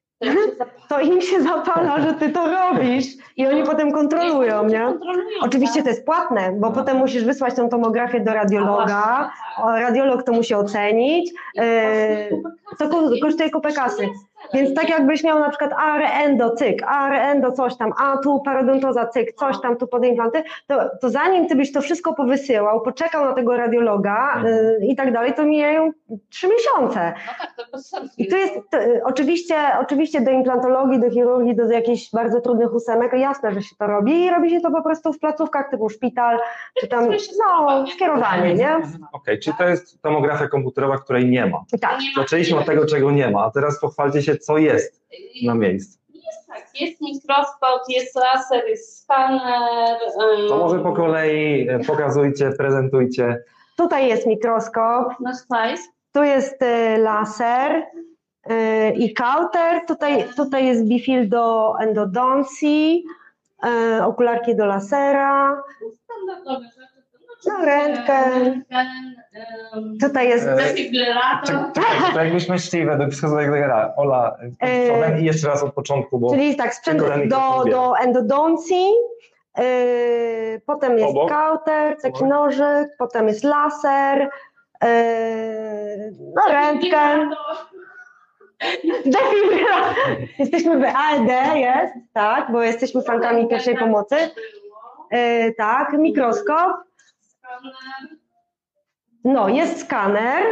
To 0.89 0.99
im 0.99 1.21
się 1.21 1.41
zapala, 1.41 2.01
że 2.01 2.13
ty 2.13 2.29
to 2.29 2.47
robisz 2.47 3.05
i 3.37 3.47
oni 3.47 3.63
potem 3.63 3.91
kontrolują, 3.91 4.65
nie? 4.65 4.79
Kontrolują, 4.79 5.39
Oczywiście 5.41 5.75
tak? 5.75 5.83
to 5.83 5.89
jest 5.89 6.05
płatne, 6.05 6.51
bo 6.51 6.71
potem 6.71 6.97
musisz 6.97 7.23
wysłać 7.23 7.55
tą 7.55 7.69
tomografię 7.69 8.19
do 8.19 8.33
radiologa, 8.33 9.31
tak. 9.57 9.79
radiolog 9.79 10.23
to 10.23 10.31
musi 10.31 10.55
ocenić, 10.55 11.31
kupę 12.77 12.89
to 12.89 12.89
kosztuje 13.21 13.49
kupę 13.49 13.73
kasy. 13.73 14.09
Więc 14.53 14.73
tak 14.75 14.89
jakbyś 14.89 15.23
miał 15.23 15.39
na 15.39 15.49
przykład 15.49 15.73
AR 15.73 16.01
endo, 16.01 16.55
cyk, 16.55 16.83
AR 16.83 17.13
endo, 17.13 17.51
coś 17.51 17.77
tam, 17.77 17.93
a 18.03 18.17
tu 18.17 18.41
parodontoza, 18.45 19.07
cyk, 19.07 19.33
coś 19.33 19.61
tam, 19.61 19.77
tu 19.77 19.87
pod 19.87 20.05
implanty, 20.05 20.43
to, 20.67 20.89
to 21.01 21.09
zanim 21.09 21.47
ty 21.47 21.55
byś 21.55 21.71
to 21.73 21.81
wszystko 21.81 22.13
powysyłał, 22.13 22.81
poczekał 22.81 23.25
na 23.25 23.33
tego 23.33 23.57
radiologa 23.57 24.33
Mhm. 24.35 24.55
y, 24.55 24.79
i 24.81 24.95
tak 24.95 25.13
dalej, 25.13 25.33
to 25.33 25.45
mijają 25.45 25.91
trzy 26.29 26.47
miesiące. 26.47 27.13
No 27.27 27.33
tak, 27.39 27.53
to 27.57 27.63
bez 27.71 27.89
sensu. 27.89 28.13
I 28.17 28.27
tu 28.27 28.37
jest 28.37 28.53
to, 28.71 28.77
y, 28.83 29.01
oczywiście, 29.03 29.55
oczywiście 29.81 30.21
do 30.21 30.31
implantologii, 30.31 30.99
do 30.99 31.09
chirurgii, 31.09 31.55
do 31.55 31.71
jakichś 31.71 32.11
bardzo 32.13 32.41
trudnych 32.41 32.73
ósemek, 32.73 33.13
jasne, 33.13 33.51
że 33.51 33.61
się 33.61 33.75
to 33.79 33.87
robi 33.87 34.25
i 34.25 34.29
robi 34.29 34.49
się 34.49 34.61
to 34.61 34.71
po 34.71 34.81
prostu 34.83 35.13
w 35.13 35.19
placówkach 35.19 35.69
typu 35.71 35.89
szpital, 35.89 36.39
czy 36.79 36.87
tam, 36.87 37.09
no, 37.47 37.87
skierowanie, 37.87 38.53
nie? 38.53 38.77
Okej, 39.11 39.39
czyli 39.39 39.57
to 39.57 39.63
jest 39.67 40.01
tomografia 40.01 40.47
komputerowa, 40.47 40.97
której 40.97 41.29
nie 41.29 41.45
ma. 41.45 41.57
Tak. 41.81 41.97
Zaczęliśmy 42.17 42.59
od 42.59 42.65
tego, 42.65 42.85
czego 42.85 43.11
nie 43.11 43.31
ma, 43.31 43.45
a 43.45 43.51
teraz 43.51 43.79
pochwalcie 43.79 44.21
się, 44.21 44.26
co 44.35 44.57
jest 44.57 45.01
na 45.43 45.55
miejscu. 45.55 45.99
Jest 46.13 46.47
tak, 46.47 46.81
jest 46.81 47.01
mikroskop, 47.01 47.81
jest 47.89 48.15
laser, 48.15 48.67
jest 48.67 49.03
skaner. 49.03 49.97
ym, 50.39 50.47
To 50.49 50.57
może 50.57 50.79
po 50.79 50.93
kolei 50.93 51.69
e, 51.69 51.79
pokazujcie, 51.87 52.51
prezentujcie. 52.57 53.43
Tutaj 53.77 54.07
jest 54.07 54.27
mikroskop, 54.27 55.19
Nasz 55.19 55.37
tu 56.17 56.23
jest 56.23 56.61
y, 56.61 56.97
laser 56.97 57.83
y, 58.51 58.93
i 58.95 59.13
kauter, 59.13 59.85
tutaj, 59.87 60.25
tutaj 60.35 60.65
jest 60.65 60.83
bifil 60.83 61.29
do 61.29 61.73
endodoncji, 61.79 63.03
y, 63.97 64.03
okularki 64.03 64.55
do 64.55 64.65
lasera, 64.65 65.63
Standardowe. 66.03 66.76
No, 67.45 67.65
rentgen. 67.65 68.63
Tutaj 70.01 70.29
jest 70.29 70.47
E, 70.47 70.55
defibrylator. 70.55 71.55
Czekaj, 71.73 72.13
to 72.13 72.19
jakbyśmy 72.19 72.59
szli 72.59 72.85
według 72.85 73.11
wskazówek 73.11 73.51
zegara. 73.51 73.93
Ola, 73.97 74.37
E, 74.59 75.19
i 75.21 75.25
jeszcze 75.25 75.47
raz 75.47 75.63
od 75.63 75.73
początku, 75.73 76.19
bo 76.19 76.29
Czyli 76.31 76.55
tak, 76.55 76.73
sprzęt 76.75 76.99
do, 77.27 77.63
do 77.71 77.93
endodoncji, 77.97 78.87
yy, 79.57 80.61
potem 80.65 80.97
jest 80.97 81.09
Obok. 81.09 81.29
kauter, 81.29 81.97
taki 82.01 82.15
Obok. 82.17 82.29
nożyk, 82.29 82.89
potem 82.97 83.27
jest 83.27 83.43
laser, 83.43 84.19
yy, 84.19 84.89
no 86.35 86.41
rentgen, 86.53 87.35
defibrylator. 89.05 89.95
Jesteśmy 90.39 90.79
w 90.79 90.83
ALD, 90.95 91.55
jest, 91.55 91.93
tak, 92.13 92.51
bo 92.51 92.61
jesteśmy 92.63 93.01
fankami 93.01 93.47
pierwszej 93.47 93.77
pomocy. 93.77 94.15
Yy, 95.11 95.53
tak, 95.57 95.93
mikroskop. 95.93 96.86
No 99.23 99.49
jest 99.49 99.81
skaner 99.81 100.43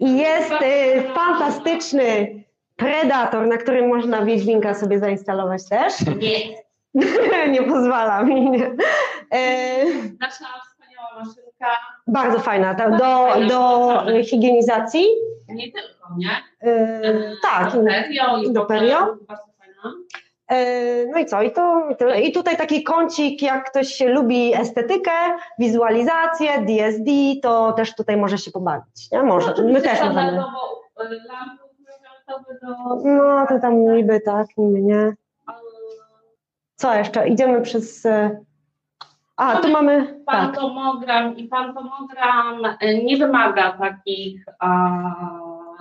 i 0.00 0.16
jest 0.18 0.50
yy, 0.50 1.02
fantastyczny 1.14 2.36
predator, 2.76 3.46
na 3.46 3.56
którym 3.56 3.88
można 3.88 4.24
Wiedźminka 4.24 4.74
sobie 4.74 4.98
zainstalować 4.98 5.68
też. 5.68 5.94
Nie. 6.06 6.66
nie 7.54 7.62
pozwala 7.62 8.22
mi. 8.22 8.50
Nie. 8.50 8.66
E, 9.30 9.84
Nasza 10.20 10.44
wspaniała 10.64 11.08
maszynka. 11.18 11.66
bardzo 12.06 12.38
fajna, 12.38 12.74
ta, 12.74 12.90
do, 12.90 13.28
do 13.48 14.02
higienizacji. 14.24 15.06
Nie 15.48 15.72
tylko, 15.72 16.08
nie? 16.18 16.30
E, 16.60 17.32
tak. 17.42 17.72
Do 17.72 17.84
perio 17.84 18.38
i 18.38 18.52
do 18.52 18.66
perio. 18.66 19.16
Bardzo 19.28 19.44
fajna. 19.58 19.94
E, 20.48 21.06
no 21.06 21.18
i 21.18 21.26
co? 21.26 21.42
I, 21.42 21.52
to, 21.52 21.90
i 21.90 21.96
tyle. 21.96 22.20
I 22.20 22.32
tutaj 22.32 22.56
taki 22.56 22.82
kącik, 22.82 23.42
jak 23.42 23.70
ktoś 23.70 24.00
lubi 24.00 24.54
estetykę, 24.54 25.10
wizualizację, 25.58 26.48
DSD, 26.58 27.10
to 27.42 27.72
też 27.72 27.94
tutaj 27.94 28.16
może 28.16 28.38
się 28.38 28.50
pobawić. 28.50 29.10
Nie? 29.12 29.22
Może. 29.22 29.54
My 29.64 29.82
też 29.82 30.00
możemy. 30.00 30.32
Do... 30.32 30.46
No 33.04 33.46
to 33.48 33.58
tam 33.58 33.84
niby 33.84 34.20
tak, 34.20 34.46
niby 34.56 34.82
nie. 34.82 35.14
Co 36.76 36.94
jeszcze? 36.94 37.28
Idziemy 37.28 37.62
przez. 37.62 38.06
e, 38.06 38.40
A, 39.36 39.56
tu 39.56 39.68
mamy. 39.68 40.06
Tak. 40.06 40.24
Pantomogram 40.26 41.36
i 41.36 41.48
pantomogram 41.48 42.62
nie 43.04 43.16
wymaga 43.16 43.72
takich 43.72 44.44
a, 44.58 44.90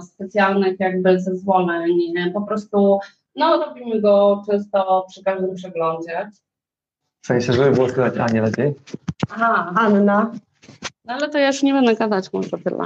specjalnych 0.02 0.80
jakby 0.80 1.20
zezwoleń. 1.20 2.14
Po 2.34 2.42
prostu 2.42 3.00
no, 3.36 3.66
robimy 3.66 4.02
go 4.02 4.44
często 4.50 5.06
przy 5.10 5.24
każdym 5.24 5.56
przeglądzie. 5.56 6.30
w 7.22 7.28
sensie, 7.28 7.54
żeby 7.54 7.72
było 7.72 7.90
słychać 7.90 8.18
Anię 8.18 8.42
lepiej. 8.42 8.74
Aha, 9.32 9.74
Anna. 9.76 10.32
no 11.06 11.14
ale 11.14 11.30
to 11.30 11.38
ja 11.38 11.48
już 11.48 11.64
nie 11.64 11.74
będę 11.74 11.96
gadać, 11.96 12.34
może 12.34 12.50
tyle. 12.64 12.84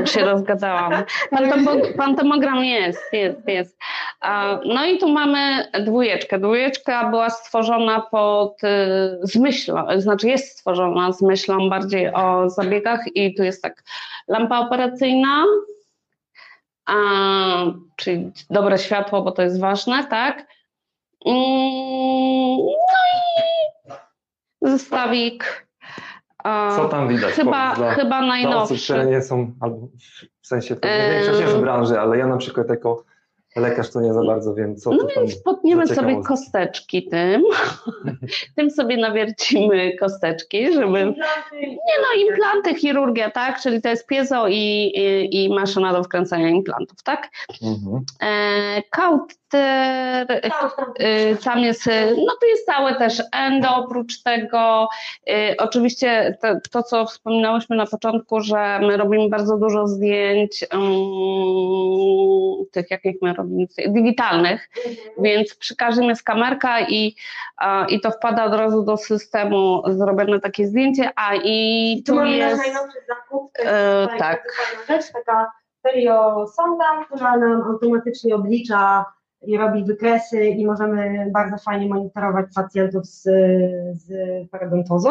Już 0.00 0.10
się 0.10 0.24
rozgadałam. 0.24 0.92
Pantomo- 1.32 1.96
Pantomogram 1.96 2.64
jest, 2.64 3.00
jest, 3.12 3.48
jest. 3.48 3.78
No 4.66 4.86
i 4.86 4.98
tu 4.98 5.08
mamy 5.08 5.68
dwójeczkę. 5.84 6.38
Dwójeczka 6.38 7.10
była 7.10 7.30
stworzona 7.30 8.00
pod, 8.00 8.64
y, 8.64 8.66
z 9.22 9.36
myślą, 9.36 9.86
znaczy 9.96 10.28
jest 10.28 10.48
stworzona 10.58 11.12
z 11.12 11.22
myślą 11.22 11.68
bardziej 11.70 12.14
o 12.14 12.50
zabiegach 12.50 13.00
i 13.14 13.34
tu 13.34 13.42
jest 13.42 13.62
tak 13.62 13.82
lampa 14.28 14.58
operacyjna, 14.58 15.44
czyli 17.96 18.32
dobre 18.50 18.78
światło, 18.78 19.22
bo 19.22 19.32
to 19.32 19.42
jest 19.42 19.60
ważne, 19.60 20.04
tak? 20.04 20.46
Mm, 21.26 21.36
No 24.62 24.68
i 24.68 24.70
zestawik. 24.70 25.66
Co 26.76 26.88
tam 26.90 27.08
widać? 27.08 27.34
Chyba, 27.34 27.74
dla- 27.74 27.90
chyba 27.94 28.08
Dla 28.08 28.18
osób, 28.18 28.28
najnowszy. 28.28 28.84
które 28.84 29.06
nie 29.06 29.22
są, 29.22 29.52
albo 29.60 29.76
w 30.42 30.46
sensie, 30.46 30.76
to 30.76 30.88
Eee. 30.88 31.12
większość 31.12 31.40
jest 31.40 31.52
w 31.54 31.60
branży, 31.60 32.00
ale 32.00 32.18
ja 32.18 32.26
na 32.26 32.36
przykład 32.36 32.68
jako 32.70 33.04
lekarz 33.56 33.90
to 33.90 34.00
nie 34.00 34.14
za 34.14 34.22
bardzo 34.24 34.54
wiem, 34.54 34.76
co 34.76 34.90
No 34.90 35.06
więc 35.16 35.42
potniemy 35.42 35.86
sobie 35.86 36.22
kosteczki 36.22 37.08
tym. 37.08 37.42
tym 38.56 38.70
sobie 38.70 38.96
nawiercimy 38.96 39.96
kosteczki, 39.96 40.72
żeby. 40.72 41.14
Nie 41.62 41.96
no, 42.02 42.28
implanty, 42.28 42.74
chirurgia, 42.74 43.30
tak? 43.30 43.60
Czyli 43.60 43.82
to 43.82 43.88
jest 43.88 44.06
piezo 44.06 44.48
i, 44.48 44.92
i, 44.94 45.44
i 45.44 45.48
maszyna 45.48 45.92
do 45.92 46.04
wkręcania 46.04 46.48
implantów, 46.48 47.02
tak? 47.02 47.28
Mhm. 47.62 48.04
E, 48.22 48.82
kauter, 48.90 49.36
e, 49.36 49.39
tam 51.44 51.58
jest, 51.58 51.86
e, 51.86 52.10
no 52.10 52.32
tu 52.40 52.46
jest 52.46 52.66
całe 52.66 52.94
też 52.94 53.22
endo 53.32 53.76
oprócz 53.76 54.22
tego. 54.22 54.88
E, 55.30 55.54
oczywiście 55.58 56.38
to, 56.42 56.48
to, 56.70 56.82
co 56.82 57.06
wspominałyśmy 57.06 57.76
na 57.76 57.86
początku, 57.86 58.40
że 58.40 58.78
my 58.82 58.96
robimy 58.96 59.28
bardzo 59.28 59.56
dużo 59.56 59.86
zdjęć 59.86 60.64
um, 60.72 62.66
tych, 62.72 62.90
jakich 62.90 63.16
my 63.22 63.32
robimy, 63.32 63.66
digitalnych, 63.88 64.68
więc 65.18 65.54
przy 65.54 65.76
każdym 65.76 66.04
jest 66.04 66.22
kamerka 66.22 66.80
i, 66.80 67.14
i 67.88 68.00
to 68.00 68.10
wpada 68.10 68.44
od 68.44 68.54
razu 68.54 68.82
do 68.82 68.96
systemu 68.96 69.82
zrobione 69.86 70.40
takie 70.40 70.66
zdjęcie, 70.66 71.10
a 71.16 71.34
i 71.34 72.02
Tu 72.06 72.24
jest... 72.24 72.62
zakup, 73.08 73.52
to 73.52 73.62
E, 73.64 74.00
jest 74.00 74.18
tak. 74.18 74.42
rzecz, 74.88 75.12
taka 75.12 75.52
perio 75.82 76.46
sonda, 76.46 77.04
która 77.04 77.36
nam 77.36 77.62
automatycznie 77.62 78.34
oblicza 78.34 79.04
i 79.42 79.56
robi 79.56 79.84
wykresy 79.84 80.44
i 80.44 80.66
możemy 80.66 81.30
bardzo 81.32 81.56
fajnie 81.58 81.88
monitorować 81.88 82.46
pacjentów 82.54 83.06
z, 83.06 83.22
z 83.94 84.10
parodontozą. 84.50 85.10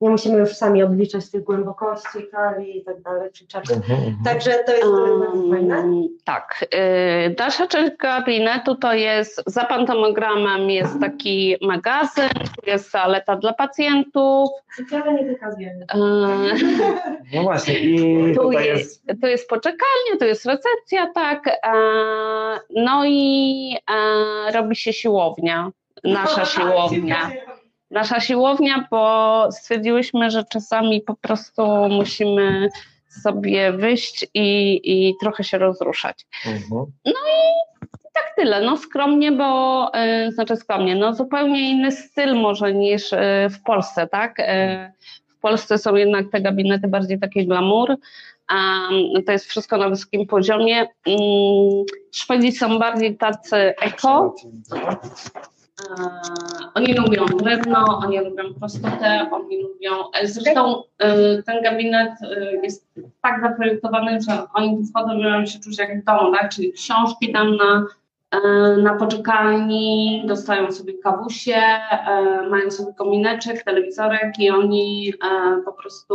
Nie 0.00 0.10
musimy 0.10 0.38
już 0.38 0.54
sami 0.54 0.82
obliczać 0.82 1.30
tych 1.30 1.44
głębokości 1.44 2.26
kali 2.30 2.78
i 2.78 2.84
tak 2.84 3.02
dalej, 3.02 3.30
czy 3.32 3.46
czapki. 3.46 3.72
Mhm, 3.72 3.98
mhm. 3.98 4.16
Także 4.24 4.50
to 4.66 4.72
jest 4.72 4.84
um, 4.84 5.20
bardzo 5.20 5.48
fajne. 5.50 6.02
Tak. 6.24 6.64
Yy, 6.72 7.34
dalsza 7.34 7.66
część 7.66 7.96
gabinetu 7.96 8.74
to 8.74 8.92
jest, 8.92 9.42
za 9.46 9.64
pantomogramem 9.64 10.70
jest 10.70 11.00
taki 11.00 11.56
magazyn, 11.62 12.28
tu 12.28 12.70
jest 12.70 12.92
toaleta 12.92 13.36
dla 13.36 13.52
pacjentów. 13.52 14.50
Ciekawe 14.76 15.14
nie 15.14 15.24
wykazujemy. 15.24 15.86
Yy, 15.94 16.76
No 17.34 17.42
właśnie, 17.42 17.78
i 17.80 18.34
tu, 18.34 18.42
tutaj 18.42 18.66
jest, 18.66 19.08
jest. 19.08 19.20
tu 19.20 19.26
jest 19.26 19.48
poczekalnia, 19.48 20.16
tu 20.18 20.24
jest 20.24 20.46
recepcja, 20.46 21.12
tak. 21.14 21.48
E, 21.48 21.72
no 22.70 23.02
i 23.06 23.76
e, 23.90 24.52
robi 24.52 24.76
się 24.76 24.92
siłownia. 24.92 25.70
Nasza 26.04 26.44
siłownia. 26.54 27.30
Nasza 27.90 28.20
siłownia, 28.20 28.88
bo 28.90 29.48
stwierdziłyśmy, 29.52 30.30
że 30.30 30.44
czasami 30.44 31.00
po 31.00 31.14
prostu 31.14 31.62
musimy 31.88 32.68
sobie 33.22 33.72
wyjść 33.72 34.26
i, 34.34 34.80
i 34.84 35.14
trochę 35.20 35.44
się 35.44 35.58
rozruszać. 35.58 36.26
Mhm. 36.46 36.86
Tak 38.14 38.32
tyle, 38.36 38.60
no 38.60 38.76
skromnie, 38.76 39.32
bo 39.32 39.90
y, 40.28 40.32
znaczy 40.32 40.56
skromnie, 40.56 40.96
no 40.96 41.14
zupełnie 41.14 41.70
inny 41.70 41.92
styl 41.92 42.34
może 42.34 42.74
niż 42.74 43.12
y, 43.12 43.16
w 43.50 43.62
Polsce, 43.62 44.06
tak? 44.06 44.40
Y, 44.40 44.92
w 45.28 45.40
Polsce 45.40 45.78
są 45.78 45.94
jednak 45.94 46.26
te 46.32 46.40
gabinety 46.40 46.88
bardziej 46.88 47.20
takie 47.20 47.46
glamour, 47.46 47.96
a 48.48 48.88
to 49.26 49.32
jest 49.32 49.46
wszystko 49.46 49.76
na 49.76 49.88
wysokim 49.88 50.26
poziomie. 50.26 50.76
Mm, 51.06 51.84
Szwedzi 52.12 52.52
są 52.52 52.78
bardziej 52.78 53.16
tacy 53.16 53.56
eko, 53.56 54.34
Oni 56.74 56.94
lubią 56.94 57.26
drewno, 57.26 57.84
oni 58.04 58.20
lubią 58.20 58.54
prostotę, 58.54 59.28
oni 59.32 59.62
lubią. 59.62 60.10
e, 60.12 60.28
Zresztą 60.28 60.82
e, 60.98 61.42
ten 61.42 61.62
gabinet 61.62 62.12
e, 62.22 62.56
jest 62.62 62.86
tak 63.22 63.40
zaprojektowany, 63.42 64.20
że 64.20 64.46
oni 64.54 64.76
tu 64.76 64.84
wchodzą 64.84 65.18
mają 65.18 65.46
się 65.46 65.58
czuć 65.58 65.78
jak 65.78 66.02
w 66.02 66.04
domu, 66.04 66.32
tak? 66.32 66.50
Czyli 66.50 66.72
książki 66.72 67.32
tam 67.32 67.56
na, 67.56 67.86
na 68.82 68.94
poczekalni, 68.94 70.22
dostają 70.26 70.72
sobie 70.72 70.98
kawusie, 70.98 71.62
mają 72.50 72.70
sobie 72.70 72.94
komineczek, 72.94 73.64
telewizorek 73.64 74.38
i 74.38 74.50
oni 74.50 75.12
po 75.64 75.72
prostu 75.72 76.14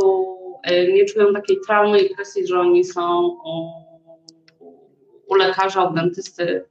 nie 0.93 1.05
czują 1.05 1.33
takiej 1.33 1.57
traumy 1.67 1.99
i 1.99 2.15
presji, 2.15 2.47
że 2.47 2.59
oni 2.59 2.83
są 2.83 3.27
u, 3.27 3.71
u 5.27 5.35
lekarza, 5.35 5.83
u 5.83 5.93
dentysty 5.93 6.70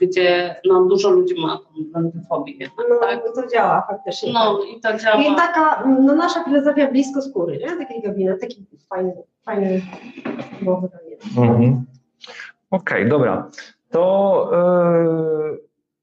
gdzie 0.00 0.56
no, 0.64 0.84
dużo 0.84 1.10
ludzi 1.10 1.34
ma 1.40 1.58
tą 1.58 2.02
dentyfobię 2.02 2.52
jednak, 2.52 2.86
No, 2.90 2.98
tak? 3.00 3.20
to 3.34 3.46
działa 3.46 3.86
faktycznie. 3.90 4.32
No 4.32 4.58
i 4.62 4.80
to 4.80 4.98
działa. 4.98 5.22
I 5.22 5.36
taka, 5.36 5.84
no 5.86 6.14
nasza 6.14 6.44
filozofia 6.44 6.90
blisko 6.90 7.22
skóry, 7.22 7.58
nie? 7.58 7.86
Taki 7.86 8.02
gabinet, 8.02 8.40
taki 8.40 8.66
fajny, 8.88 9.12
fajny 9.44 9.82
głowy 10.62 10.88
gabinet. 10.88 11.20
Mhm. 11.38 11.84
Okej, 12.70 13.08
dobra. 13.08 13.50
To 13.90 14.50
yy, 14.52 15.58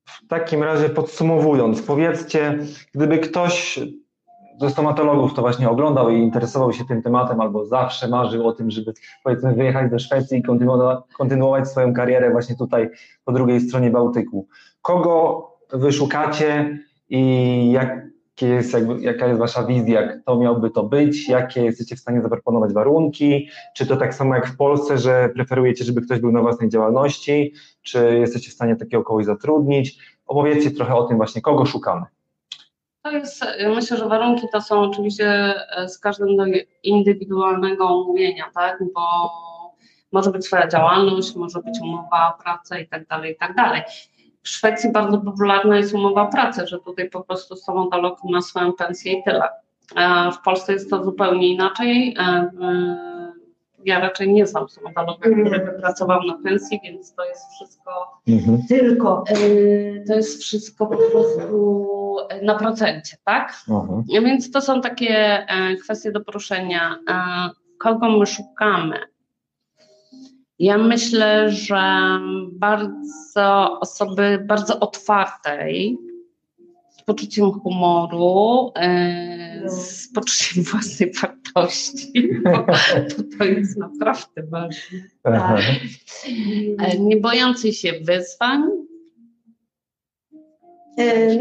w 0.05 0.27
takim 0.27 0.63
razie 0.63 0.89
podsumowując, 0.89 1.81
powiedzcie, 1.81 2.57
gdyby 2.93 3.17
ktoś 3.17 3.79
ze 4.59 4.69
stomatologów 4.69 5.33
to 5.33 5.41
właśnie 5.41 5.69
oglądał 5.69 6.09
i 6.09 6.19
interesował 6.19 6.73
się 6.73 6.85
tym 6.85 7.01
tematem, 7.01 7.41
albo 7.41 7.65
zawsze 7.65 8.07
marzył 8.07 8.47
o 8.47 8.53
tym, 8.53 8.71
żeby 8.71 8.93
powiedzmy 9.23 9.53
wyjechać 9.53 9.91
do 9.91 9.99
Szwecji 9.99 10.39
i 10.39 10.43
kontynuować, 11.17 11.69
swoją 11.69 11.93
karierę 11.93 12.31
właśnie 12.31 12.55
tutaj 12.55 12.89
po 13.25 13.31
drugiej 13.31 13.61
stronie 13.61 13.89
Bałtyku. 13.89 14.47
Kogo 14.81 15.47
wy 15.73 15.91
szukacie 15.91 16.79
i 17.09 17.71
jest, 18.41 18.77
jaka 18.99 19.27
jest 19.27 19.39
wasza 19.39 19.63
wizja, 19.63 20.07
kto 20.07 20.37
miałby 20.37 20.69
to 20.69 20.83
być, 20.83 21.29
jakie 21.29 21.63
jesteście 21.63 21.95
w 21.95 21.99
stanie 21.99 22.21
zaproponować 22.21 22.73
warunki, 22.73 23.49
czy 23.75 23.85
to 23.85 23.97
tak 23.97 24.15
samo 24.15 24.35
jak 24.35 24.47
w 24.47 24.57
Polsce, 24.57 24.97
że 24.97 25.29
preferujecie, 25.35 25.83
żeby 25.83 26.01
ktoś 26.01 26.19
był 26.19 26.31
na 26.31 26.41
własnej 26.41 26.69
działalności, 26.69 27.53
czy 27.81 28.17
jesteście 28.19 28.51
w 28.51 28.53
stanie 28.53 28.75
takiego 28.75 29.03
kogoś 29.03 29.25
zatrudnić? 29.25 29.99
Opowiedzcie 30.27 30.71
trochę 30.71 30.95
o 30.95 31.03
tym 31.03 31.17
właśnie, 31.17 31.41
kogo 31.41 31.65
szukamy. 31.65 32.05
To 33.05 33.11
jest, 33.11 33.43
y, 33.43 33.69
myślę, 33.69 33.97
że 33.97 34.07
warunki 34.07 34.47
to 34.51 34.61
są 34.61 34.81
oczywiście 34.81 35.53
y, 35.83 35.89
z 35.89 35.99
każdym 35.99 36.37
do 36.37 36.43
indywidualnego 36.83 38.01
umówienia, 38.01 38.43
tak? 38.55 38.83
Bo 38.93 39.31
może 40.11 40.31
być 40.31 40.45
swoja 40.45 40.67
działalność, 40.67 41.35
może 41.35 41.59
być 41.59 41.79
umowa 41.81 42.35
o 42.35 42.43
pracę 42.43 42.81
i 42.81 42.87
tak 42.87 43.07
dalej, 43.07 43.33
i 43.33 43.35
tak 43.35 43.55
dalej. 43.55 43.81
W 44.43 44.49
Szwecji 44.49 44.91
bardzo 44.91 45.17
popularna 45.17 45.77
jest 45.77 45.93
umowa 45.93 46.21
o 46.21 46.31
pracę, 46.31 46.67
że 46.67 46.79
tutaj 46.79 47.09
po 47.09 47.21
prostu 47.21 47.55
stomatolog 47.55 48.23
ma 48.23 48.41
swoją 48.41 48.73
pensję 48.73 49.13
i 49.13 49.23
tyle. 49.23 49.49
E, 49.95 50.31
W 50.31 50.41
Polsce 50.41 50.73
jest 50.73 50.89
to 50.89 51.03
zupełnie 51.03 51.47
inaczej. 51.47 52.15
E, 52.19 52.49
Ja 53.85 53.99
raczej 53.99 54.33
nie 54.33 54.47
znam 54.47 54.69
stomatologa, 54.69 55.29
który 55.29 55.59
by 55.59 55.71
pracował 55.81 56.23
na 56.23 56.37
pensji, 56.43 56.79
więc 56.83 57.15
to 57.15 57.25
jest 57.25 57.43
wszystko 57.55 57.91
Tylko. 58.67 59.23
Yy, 59.29 60.03
to 60.07 60.13
jest 60.13 60.41
wszystko 60.41 60.87
po 60.87 60.97
prostu 60.97 61.94
na 62.41 62.55
procencie, 62.55 63.17
tak? 63.25 63.53
Mhm. 63.69 64.03
Więc 64.25 64.51
to 64.51 64.61
są 64.61 64.81
takie 64.81 65.45
e, 65.49 65.75
kwestie 65.75 66.11
do 66.11 66.21
poruszenia. 66.21 66.99
E, 67.09 67.49
Kogo 67.79 68.09
my 68.09 68.25
szukamy? 68.25 68.99
Ja 70.59 70.77
myślę, 70.77 71.51
że 71.51 72.19
bardzo 72.51 73.77
osoby 73.79 74.45
bardzo 74.47 74.79
otwartej, 74.79 75.97
z 76.89 77.03
poczuciem 77.03 77.51
humoru, 77.51 78.71
e, 78.75 79.69
z 79.69 80.13
poczuciem 80.13 80.63
własnej 80.63 81.11
wartości, 81.21 82.29
bo, 82.43 82.65
to 83.37 83.43
jest 83.43 83.77
naprawdę 83.77 84.43
ważne. 84.43 84.99
E, 86.79 86.97
Nie 86.99 87.17
bojącej 87.17 87.73
się 87.73 87.93
wyzwań, 88.01 88.63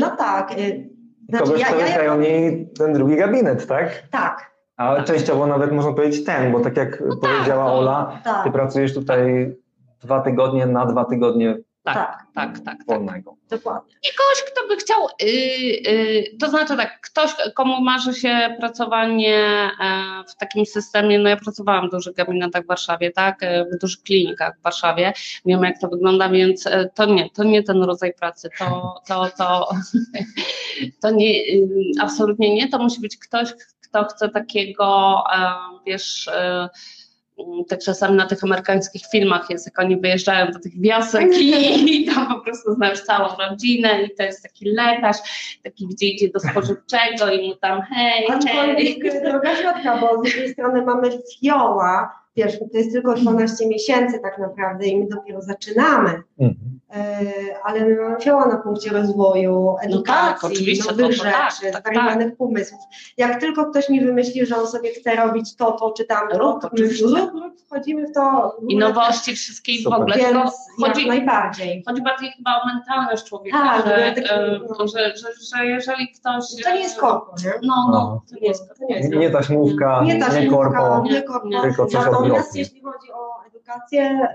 No 0.01 0.17
tak. 0.17 0.59
y, 0.59 0.95
Znaczy, 1.29 1.45
Kogoś, 1.45 1.65
kto 1.65 1.79
ja, 1.79 2.03
ja, 2.03 2.17
niej 2.17 2.69
ten 2.79 2.93
drugi 2.93 3.17
gabinet, 3.17 3.67
tak? 3.67 4.03
tak, 4.11 4.51
A 4.77 5.03
częściowo 5.03 5.47
nawet 5.47 5.73
można 5.73 5.93
powiedzieć 5.93 6.25
ten, 6.25 6.53
bo 6.53 6.61
tak 6.61 6.77
jak 6.77 7.03
powiedziała 7.21 7.65
no. 7.65 7.79
Ola, 7.79 8.13
ty 8.17 8.25
tak, 8.25 8.53
pracujesz 8.53 8.95
tutaj 8.95 9.55
dwa 10.03 10.21
tygodnie 10.21 10.67
na 10.67 10.87
dwa 10.87 11.05
tygodnie 11.05 11.57
tak, 11.85 11.95
tak, 11.95 12.27
tak, 12.35 12.59
tak. 12.59 12.65
tak. 12.65 12.87
wolnego. 12.87 13.37
dokładnie. 13.51 13.95
I 13.95 14.09
kogoś, 14.17 14.53
kto 14.53 14.69
by 14.69 14.77
chciał, 14.77 15.09
yy, 15.21 15.29
yy, 15.29 16.39
to 16.41 16.51
znaczy 16.51 16.77
tak, 16.77 17.01
ktoś, 17.01 17.31
komu 17.55 17.81
marzy 17.81 18.15
się 18.15 18.57
pracowanie 18.59 19.37
e, 19.81 20.25
w 20.29 20.37
takim 20.37 20.67
systemie, 20.67 21.19
no 21.19 21.29
ja 21.29 21.37
pracowałam 21.37 21.89
w 21.89 21.91
dużych 21.91 22.15
gabinetach 22.15 22.65
w 22.65 22.67
Warszawie, 22.67 23.11
tak, 23.11 23.43
e, 23.43 23.65
w 23.65 23.79
dużych 23.79 24.03
klinikach 24.03 24.59
w 24.59 24.63
Warszawie, 24.63 25.13
wiem 25.47 25.63
jak 25.63 25.81
to 25.81 25.89
wygląda, 25.89 26.29
więc 26.29 26.67
e, 26.67 26.91
to 26.95 27.05
nie, 27.05 27.31
to 27.31 27.45
nie 27.45 27.63
ten 27.63 27.83
rodzaj 27.83 28.15
pracy, 28.15 28.51
to, 28.59 29.01
to, 29.07 29.31
to, 29.39 29.69
to 31.03 31.11
nie, 31.11 31.47
yy, 31.47 31.67
absolutnie 32.01 32.55
nie, 32.55 32.69
to 32.69 32.79
musi 32.79 33.01
być 33.01 33.17
ktoś, 33.17 33.55
kto 33.83 34.05
chce 34.05 34.29
takiego, 34.29 35.17
wiesz, 35.87 36.31
e, 37.39 37.43
tak 37.69 37.81
czasami 37.81 38.17
na 38.17 38.27
tych 38.27 38.45
amerykańskich 38.45 39.03
filmach 39.13 39.51
jest, 39.51 39.67
jak 39.67 39.79
oni 39.79 39.97
wyjeżdżają 39.97 40.53
do 40.53 40.59
tych 40.59 40.81
wiosek 40.81 41.39
i, 41.41 42.03
i 42.03 42.07
tam 42.15 42.29
po 42.29 42.41
prostu 42.41 42.75
znasz 42.75 43.01
całą 43.01 43.29
rodzinę 43.37 44.03
i 44.03 44.15
to 44.15 44.23
jest 44.23 44.43
taki 44.43 44.71
lekarz, 44.71 45.17
taki 45.63 45.87
gdzie 45.87 46.07
idzie 46.07 46.29
do 46.29 46.41
spożywczego 46.41 47.33
i 47.33 47.49
mu 47.49 47.57
tam 47.57 47.83
hej, 47.83 48.13
hej. 48.13 48.31
Aczkolwiek 48.31 49.23
droga 49.23 49.57
środka, 49.57 49.99
bo 49.99 50.23
z 50.23 50.27
jednej 50.27 50.53
strony 50.53 50.83
mamy 50.83 51.11
fioła, 51.41 52.24
wiesz, 52.37 52.59
to 52.59 52.79
jest 52.79 52.93
tylko 52.93 53.15
12 53.15 53.69
miesięcy 53.69 54.19
tak 54.19 54.39
naprawdę 54.39 54.87
i 54.87 55.01
my 55.01 55.07
dopiero 55.09 55.43
zaczynamy, 55.43 56.23
Mhm. 56.39 56.81
e, 56.95 57.21
ale 57.65 57.81
my 57.81 57.97
mamy 58.03 58.21
fioła 58.21 58.47
na 58.47 58.57
punkcie 58.57 58.91
rozwoju, 58.91 59.77
edukacji, 59.83 60.35
tak, 60.35 60.45
oczywiście, 60.45 60.91
nowych 60.91 61.17
to- 61.19 61.25
to 61.25 61.31
tak, 61.31 61.53
rzeczy, 61.53 61.73
tak, 61.73 61.83
zwariowanych 61.83 62.37
pomysłów. 62.37 62.81
Jak 63.17 63.41
tylko 63.41 63.67
ktoś 63.71 63.89
mi 63.89 64.05
wymyśli, 64.05 64.47
że 64.47 64.57
on 64.57 64.67
sobie 64.67 64.91
chce 64.91 65.17
robić 65.17 65.57
to, 65.57 65.73
to 65.73 65.91
czy 65.91 66.05
tamto, 66.05 66.39
Rób, 66.39 66.61
to 66.63 66.71
my 66.79 66.89
wchodzimy 67.67 68.07
w 68.07 68.13
to. 68.13 68.57
w 68.63 68.71
I 68.71 68.77
nowości 68.79 69.37
wszystkie 69.37 69.73
i 69.73 69.85
w 69.85 69.87
ogóle. 69.87 70.17
Więc 70.17 70.33
jak 70.33 70.89
chodzi, 70.93 71.09
najbardziej. 71.09 71.83
chodzi 71.87 72.03
bardziej 72.03 72.31
chyba 72.37 72.51
o 72.63 72.67
mentalność 72.67 73.25
człowieka, 73.25 73.59
Tak, 73.59 73.87
że, 73.87 74.13
taki, 74.15 74.29
e, 74.31 74.61
no. 74.79 74.87
że, 74.89 75.13
że, 75.17 75.29
że 75.57 75.67
jeżeli 75.67 76.09
ktoś... 76.13 76.45
To 76.65 76.75
nie 76.75 76.81
jest 76.81 76.99
korpo, 77.01 77.35
nie? 77.45 77.51
No, 77.63 77.75
No. 77.77 77.93
no, 77.93 78.23
to 78.31 78.37
nie 78.41 78.49
jest 78.49 78.69
To 78.69 78.85
nie 78.89 79.19
Nie 79.19 79.31
taśmówka, 79.31 80.03
Nie 80.05 80.15
nie, 80.15 80.21
ta 80.21 80.27
korpo. 80.51 81.03
nie 81.11 81.23
korpo. 81.23 81.49
nie, 81.49 81.61
tylko 81.63 81.87
coś 81.87 82.05
Natomiast 82.29 82.57
jeśli 82.57 82.83
chodzi 82.83 83.13
o 83.13 83.47
edukację, 83.47 84.29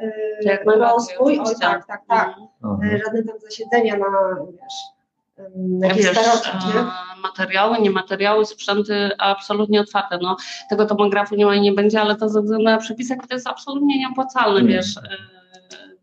najbardziej, 0.46 0.82
rozwój, 0.82 1.40
oj 1.40 1.56
tak, 1.62 1.86
tak, 1.86 2.02
tak. 2.08 2.36
Mhm. 2.64 2.92
Yy, 2.92 3.02
Żadne 3.06 3.24
tam 3.24 3.40
zasiedzenia 3.40 3.98
na, 3.98 4.06
wiesz, 4.52 4.74
Wiesz, 5.96 6.16
nie? 6.74 6.80
e, 6.80 6.86
materiały, 7.24 7.80
niemateriały, 7.80 8.46
sprzęty 8.46 9.10
absolutnie 9.18 9.82
otwarte. 9.82 10.18
No, 10.22 10.38
tego 10.70 10.86
tomografu 10.86 11.36
nie 11.36 11.46
ma 11.46 11.56
i 11.56 11.62
nie 11.62 11.72
będzie, 11.72 12.02
ale 12.02 12.16
to 12.16 12.30
ze 12.30 12.42
względu 12.42 12.66
na 12.66 12.78
przepisy, 12.78 13.18
to 13.30 13.34
jest 13.36 13.48
absolutnie 13.48 14.00
nieopłacalne, 14.00 14.60
Mm. 14.60 14.68
wiesz. 14.68 14.96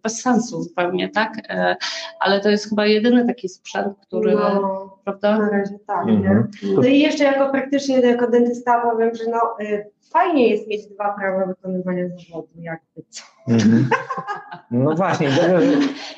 Bez 0.07 0.23
sensu 0.23 0.63
zupełnie, 0.63 1.09
tak? 1.09 1.33
E, 1.49 1.77
ale 2.21 2.41
to 2.41 2.49
jest 2.51 2.69
chyba 2.69 2.87
jedyny 2.87 3.27
taki 3.27 3.49
sprzęt, 3.49 3.95
który, 4.07 4.35
No, 4.35 4.99
prawda? 5.05 5.39
na 5.39 5.51
razie 5.51 5.79
tak, 5.87 6.09
Mhm. 6.09 6.23
nie? 6.63 6.73
No 6.77 6.83
i 6.89 6.99
jeszcze 7.01 7.25
jako 7.25 7.51
praktycznie 7.51 8.01
jako 8.01 8.31
dentysta 8.31 8.81
powiem, 8.81 9.15
że 9.15 9.25
no, 9.31 9.57
y, 9.67 9.91
fajnie 10.13 10.49
jest 10.49 10.69
mieć 10.69 10.87
dwa 10.87 11.15
prawa 11.19 11.47
wykonywania 11.47 12.05
zawodu, 12.09 12.49
jakby 12.61 13.03
co. 13.09 13.23
Mhm. 13.49 13.89
No 14.71 14.95
właśnie, 14.95 15.29
dobrze, 15.29 15.61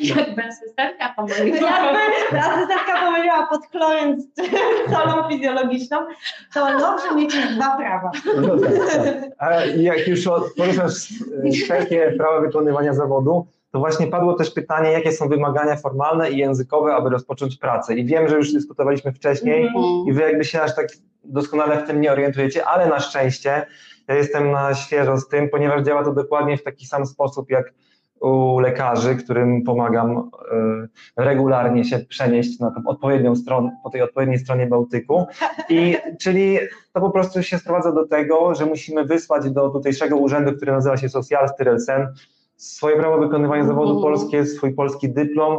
Jakby 0.00 0.44
asystentka 0.44 1.14
No 1.18 1.26
pomyliła. 1.26 1.70
Jakby 1.70 2.38
asystentka 2.40 2.92
pomyliła 3.06 3.46
podklojąc 3.46 4.24
salą 4.92 5.28
fizjologiczną, 5.28 5.96
to 6.54 6.66
dobrze 6.78 7.14
mieć 7.16 7.34
dwa 7.56 7.76
prawa. 7.76 8.10
no 8.36 8.58
tak, 8.58 8.72
tak. 8.72 9.14
A 9.38 9.54
jak 9.64 10.08
już 10.08 10.26
od- 10.26 10.54
poruszasz 10.56 11.10
e, 11.44 11.64
kwestię 11.64 12.14
prawa 12.18 12.40
wykonywania 12.40 12.94
zawodu, 12.94 13.46
to 13.70 13.78
właśnie 13.78 14.06
padło 14.06 14.34
też 14.34 14.50
pytanie, 14.50 14.92
jakie 14.92 15.12
są 15.12 15.28
wymagania 15.28 15.76
formalne 15.76 16.30
i 16.30 16.36
językowe, 16.36 16.94
aby 16.94 17.10
rozpocząć 17.10 17.56
pracę. 17.56 17.94
I 17.94 18.04
wiem, 18.04 18.28
że 18.28 18.36
już 18.36 18.52
dyskutowaliśmy 18.52 19.12
wcześniej 19.12 19.66
Mhm. 19.66 19.84
i 20.06 20.12
wy 20.12 20.22
jakby 20.22 20.44
się 20.44 20.62
aż 20.62 20.74
tak 20.74 20.88
doskonale 21.24 21.84
w 21.84 21.86
tym 21.86 22.00
nie 22.00 22.12
orientujecie, 22.12 22.64
ale 22.64 22.88
na 22.88 23.00
szczęście 23.00 23.66
ja 24.08 24.14
jestem 24.14 24.50
na 24.50 24.74
świeżo 24.74 25.16
z 25.16 25.28
tym, 25.28 25.48
ponieważ 25.48 25.82
działa 25.82 26.04
to 26.04 26.12
dokładnie 26.12 26.56
w 26.56 26.62
taki 26.62 26.86
sam 26.86 27.06
sposób 27.06 27.50
jak 27.50 27.72
u 28.20 28.58
lekarzy, 28.58 29.16
którym 29.16 29.62
pomagam 29.62 30.16
e, 30.16 30.22
regularnie 31.16 31.84
się 31.84 31.98
przenieść 31.98 32.58
na 32.58 32.70
tą 32.70 32.82
odpowiednią 32.86 33.36
stronę, 33.36 33.76
po 33.84 33.90
tej 33.90 34.02
odpowiedniej 34.02 34.38
stronie 34.38 34.66
Bałtyku. 34.66 35.26
I 35.68 35.96
czyli 36.22 36.58
to 36.92 37.00
po 37.00 37.10
prostu 37.10 37.42
się 37.42 37.58
sprowadza 37.58 37.92
do 37.92 38.06
tego, 38.06 38.54
że 38.54 38.66
musimy 38.66 39.04
wysłać 39.04 39.50
do 39.50 39.68
tutejszego 39.68 40.16
urzędu, 40.16 40.52
który 40.52 40.72
nazywa 40.72 40.96
się 40.96 41.08
Social 41.08 41.48
Styrelsen, 41.48 42.08
swoje 42.58 42.96
prawo 42.96 43.18
wykonywania 43.18 43.64
zawodu 43.64 43.90
Mhm. 43.96 44.02
polskie, 44.02 44.46
swój 44.46 44.74
polski 44.74 45.08
dyplom 45.08 45.58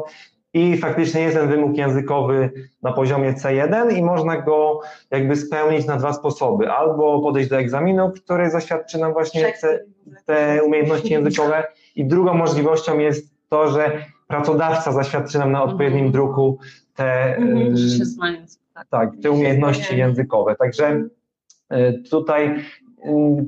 i 0.53 0.77
faktycznie 0.77 1.21
jest 1.21 1.35
ten 1.37 1.47
wymóg 1.49 1.77
językowy 1.77 2.49
na 2.81 2.93
poziomie 2.93 3.33
C1 3.33 3.97
i 3.97 4.03
można 4.03 4.37
go 4.41 4.79
jakby 5.11 5.35
spełnić 5.35 5.85
na 5.87 5.97
dwa 5.97 6.13
sposoby. 6.13 6.71
Albo 6.71 7.21
podejść 7.21 7.49
do 7.49 7.57
egzaminu, 7.57 8.11
który 8.11 8.49
zaświadczy 8.49 8.97
nam 8.97 9.13
właśnie 9.13 9.53
te, 10.25 10.63
umiejętności 10.63 11.13
językowe 11.13 11.63
i 11.95 12.05
drugą 12.05 12.33
możliwością 12.33 12.99
jest 12.99 13.33
to, 13.49 13.67
że 13.71 13.91
pracodawca 14.27 14.91
zaświadczy 14.91 15.39
nam 15.39 15.51
na 15.51 15.63
odpowiednim 15.63 16.05
Mhm. 16.05 16.11
druku 16.11 16.57
te, 16.95 17.35
Mhm, 17.35 17.57
y. 17.75 18.45
Tak. 18.73 18.87
tak, 18.89 19.09
te 19.23 19.31
umiejętności 19.31 19.97
językowe. 19.97 20.55
Także 20.55 21.03
y, 21.73 22.03
tutaj 22.09 22.47
y, 22.49 22.59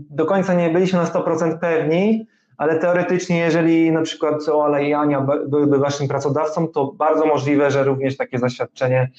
do 0.09 0.25
końca 0.25 0.53
nie 0.53 0.69
byliśmy 0.69 0.99
na 0.99 1.05
100% 1.05 1.59
pewni, 1.59 2.27
ale 2.61 2.79
teoretycznie, 2.79 3.37
jeżeli 3.37 3.91
na 3.91 4.01
przykład 4.01 4.49
Ola 4.49 4.79
i 4.81 4.93
Ania 4.93 5.21
by- 5.21 5.47
byłyby 5.47 5.77
waszym 5.77 6.07
pracodawcą, 6.07 6.67
to 6.67 6.85
bardzo 6.85 7.25
możliwe, 7.25 7.71
że 7.71 7.83
również 7.83 8.17
takie 8.17 8.39
zaświadczenie 8.39 9.11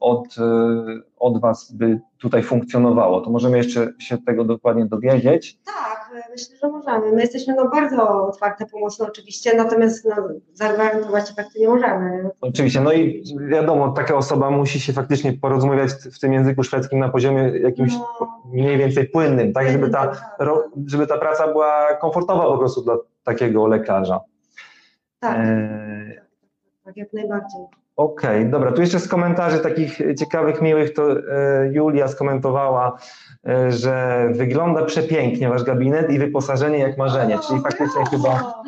od, 0.00 0.38
y, 0.38 1.02
od 1.18 1.40
was 1.40 1.72
by 1.72 2.00
tutaj 2.18 2.42
funkcjonowało. 2.42 3.20
To 3.20 3.30
możemy 3.30 3.58
jeszcze 3.58 3.92
się 3.98 4.18
tego 4.18 4.44
dokładnie 4.44 4.86
dowiedzieć. 4.86 5.58
Tak, 5.64 6.10
myślę, 6.30 6.56
że 6.62 6.68
możemy. 6.68 7.12
My 7.12 7.20
jesteśmy 7.20 7.54
no, 7.54 7.68
bardzo 7.70 8.26
otwarte, 8.26 8.66
pomocne 8.66 9.06
oczywiście, 9.06 9.56
natomiast 9.56 10.04
no, 10.04 10.28
zagwarantować 10.52 11.30
efektu 11.30 11.60
nie 11.60 11.68
możemy. 11.68 12.30
Oczywiście, 12.40 12.80
no 12.80 12.92
i 12.92 13.24
wiadomo, 13.48 13.92
taka 13.92 14.16
osoba 14.16 14.50
musi 14.50 14.80
się 14.80 14.92
faktycznie 14.92 15.32
porozmawiać 15.32 15.90
w 15.90 16.18
tym 16.20 16.32
języku 16.32 16.62
szwedzkim 16.62 16.98
na 16.98 17.08
poziomie 17.08 17.42
jakimś 17.42 17.92
No, 17.92 18.40
mniej 18.52 18.78
więcej 18.78 19.08
płynnym, 19.08 19.52
tak, 19.52 19.68
żeby 19.70 19.90
ta 19.90 20.06
tak, 20.06 20.36
ro, 20.38 20.64
żeby 20.86 21.06
ta 21.06 21.18
praca 21.18 21.48
była 21.52 21.94
komfortowa 21.94 22.42
po 22.42 22.58
prostu 22.58 22.82
dla 22.82 22.96
takiego 23.24 23.66
lekarza. 23.66 24.20
tak, 25.20 25.36
E, 25.38 26.20
tak, 26.84 26.96
jak 26.96 27.12
najbardziej. 27.12 27.60
Okej, 27.98 28.50
dobra, 28.50 28.72
tu 28.72 28.80
jeszcze 28.80 29.00
z 29.00 29.08
komentarzy 29.08 29.58
takich 29.58 29.98
ciekawych, 30.18 30.62
miłych, 30.62 30.94
to 30.94 31.12
e, 31.12 31.68
Julia 31.72 32.08
skomentowała, 32.08 32.98
e, 33.48 33.72
że 33.72 34.26
wygląda 34.32 34.84
przepięknie 34.84 35.48
wasz 35.48 35.64
gabinet 35.64 36.10
i 36.10 36.18
wyposażenie 36.18 36.78
jak 36.78 36.98
marzenie, 36.98 37.38
czyli 37.48 37.60
faktycznie 37.60 38.04
chyba 38.10 38.62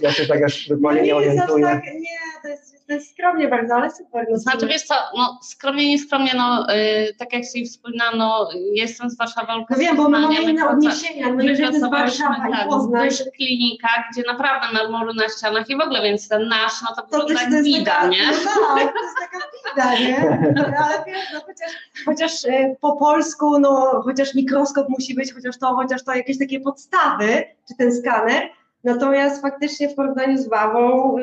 ja 0.00 0.12
się 0.12 0.26
tak 0.26 0.42
aż 0.42 0.68
dokładnie 0.68 1.02
nie 1.02 1.14
No 1.14 1.20
jest 1.20 1.38
aż 1.38 1.50
orientuję. 1.50 1.64
Tak, 1.64 1.84
nie, 1.84 2.42
to 2.42 2.48
jest, 2.48 2.86
to 2.86 2.92
jest 2.92 3.10
skromnie 3.12 3.48
bardzo, 3.48 3.74
ale 3.74 3.90
super. 3.90 4.26
No, 4.30 4.36
Znaczy 4.36 4.66
wiesz 4.66 4.82
co, 4.82 4.94
no 5.16 5.38
skromnie, 5.42 5.88
nie 5.88 5.98
skromnie, 5.98 6.32
no 6.36 6.74
y, 6.74 7.14
tak 7.18 7.32
jak 7.32 7.44
sobie 7.44 7.64
wspominałam, 7.64 8.18
no 8.18 8.48
jestem 8.72 9.10
z 9.10 9.16
Warszawą. 9.16 9.64
no 9.70 9.76
wiem, 9.76 9.96
bo 9.96 10.08
my 10.08 10.20
mamy 10.20 10.42
inne 10.42 10.68
odniesienia, 10.68 11.28
no 11.28 11.34
My 11.34 11.44
jeżeli 11.44 11.68
to 11.68 11.74
jest 11.74 11.80
pracowaliśmy 11.80 12.24
Warszawa 12.28 12.56
tak, 12.56 12.66
i 12.66 12.70
Poznań, 12.70 13.10
w 13.10 13.10
dużych 13.10 13.32
klinikach, 13.32 14.04
gdzie 14.12 14.22
naprawdę 14.26 14.66
marmury 14.72 15.14
na 15.14 15.28
ścianach 15.28 15.70
i 15.70 15.76
w 15.76 15.80
ogóle, 15.80 16.02
więc 16.02 16.28
ten 16.28 16.48
nasz, 16.48 16.82
no 16.82 16.88
to, 16.88 17.02
tak 17.02 17.50
to 17.50 17.56
jest 17.56 17.64
bida, 17.64 18.06
nie? 18.06 18.26
No 18.26 18.76
tak, 18.76 18.92
to 18.92 19.02
jest 19.02 19.16
taka 19.20 19.46
bida, 19.52 19.98
nie? 19.98 20.40
No, 20.54 20.64
ale 20.84 21.04
wiesz, 21.06 21.26
no 21.34 21.40
chociaż, 21.40 21.70
chociaż 22.04 22.44
e, 22.44 22.76
po 22.80 22.96
polsku, 22.96 23.58
no 23.58 24.00
chociaż 24.04 24.34
mikroskop 24.34 24.88
musi 24.88 25.14
być, 25.14 25.32
chociaż 25.34 25.58
to, 25.58 25.74
chociaż 25.74 26.04
to 26.04 26.14
jakieś 26.14 26.38
takie 26.38 26.60
podstawy, 26.60 27.44
czy 27.68 27.74
ten 27.78 27.96
skaner, 27.96 28.48
natomiast 28.86 29.42
faktycznie 29.42 29.88
w 29.88 29.94
porównaniu 29.94 30.38
z 30.38 30.48
Wawą, 30.48 31.16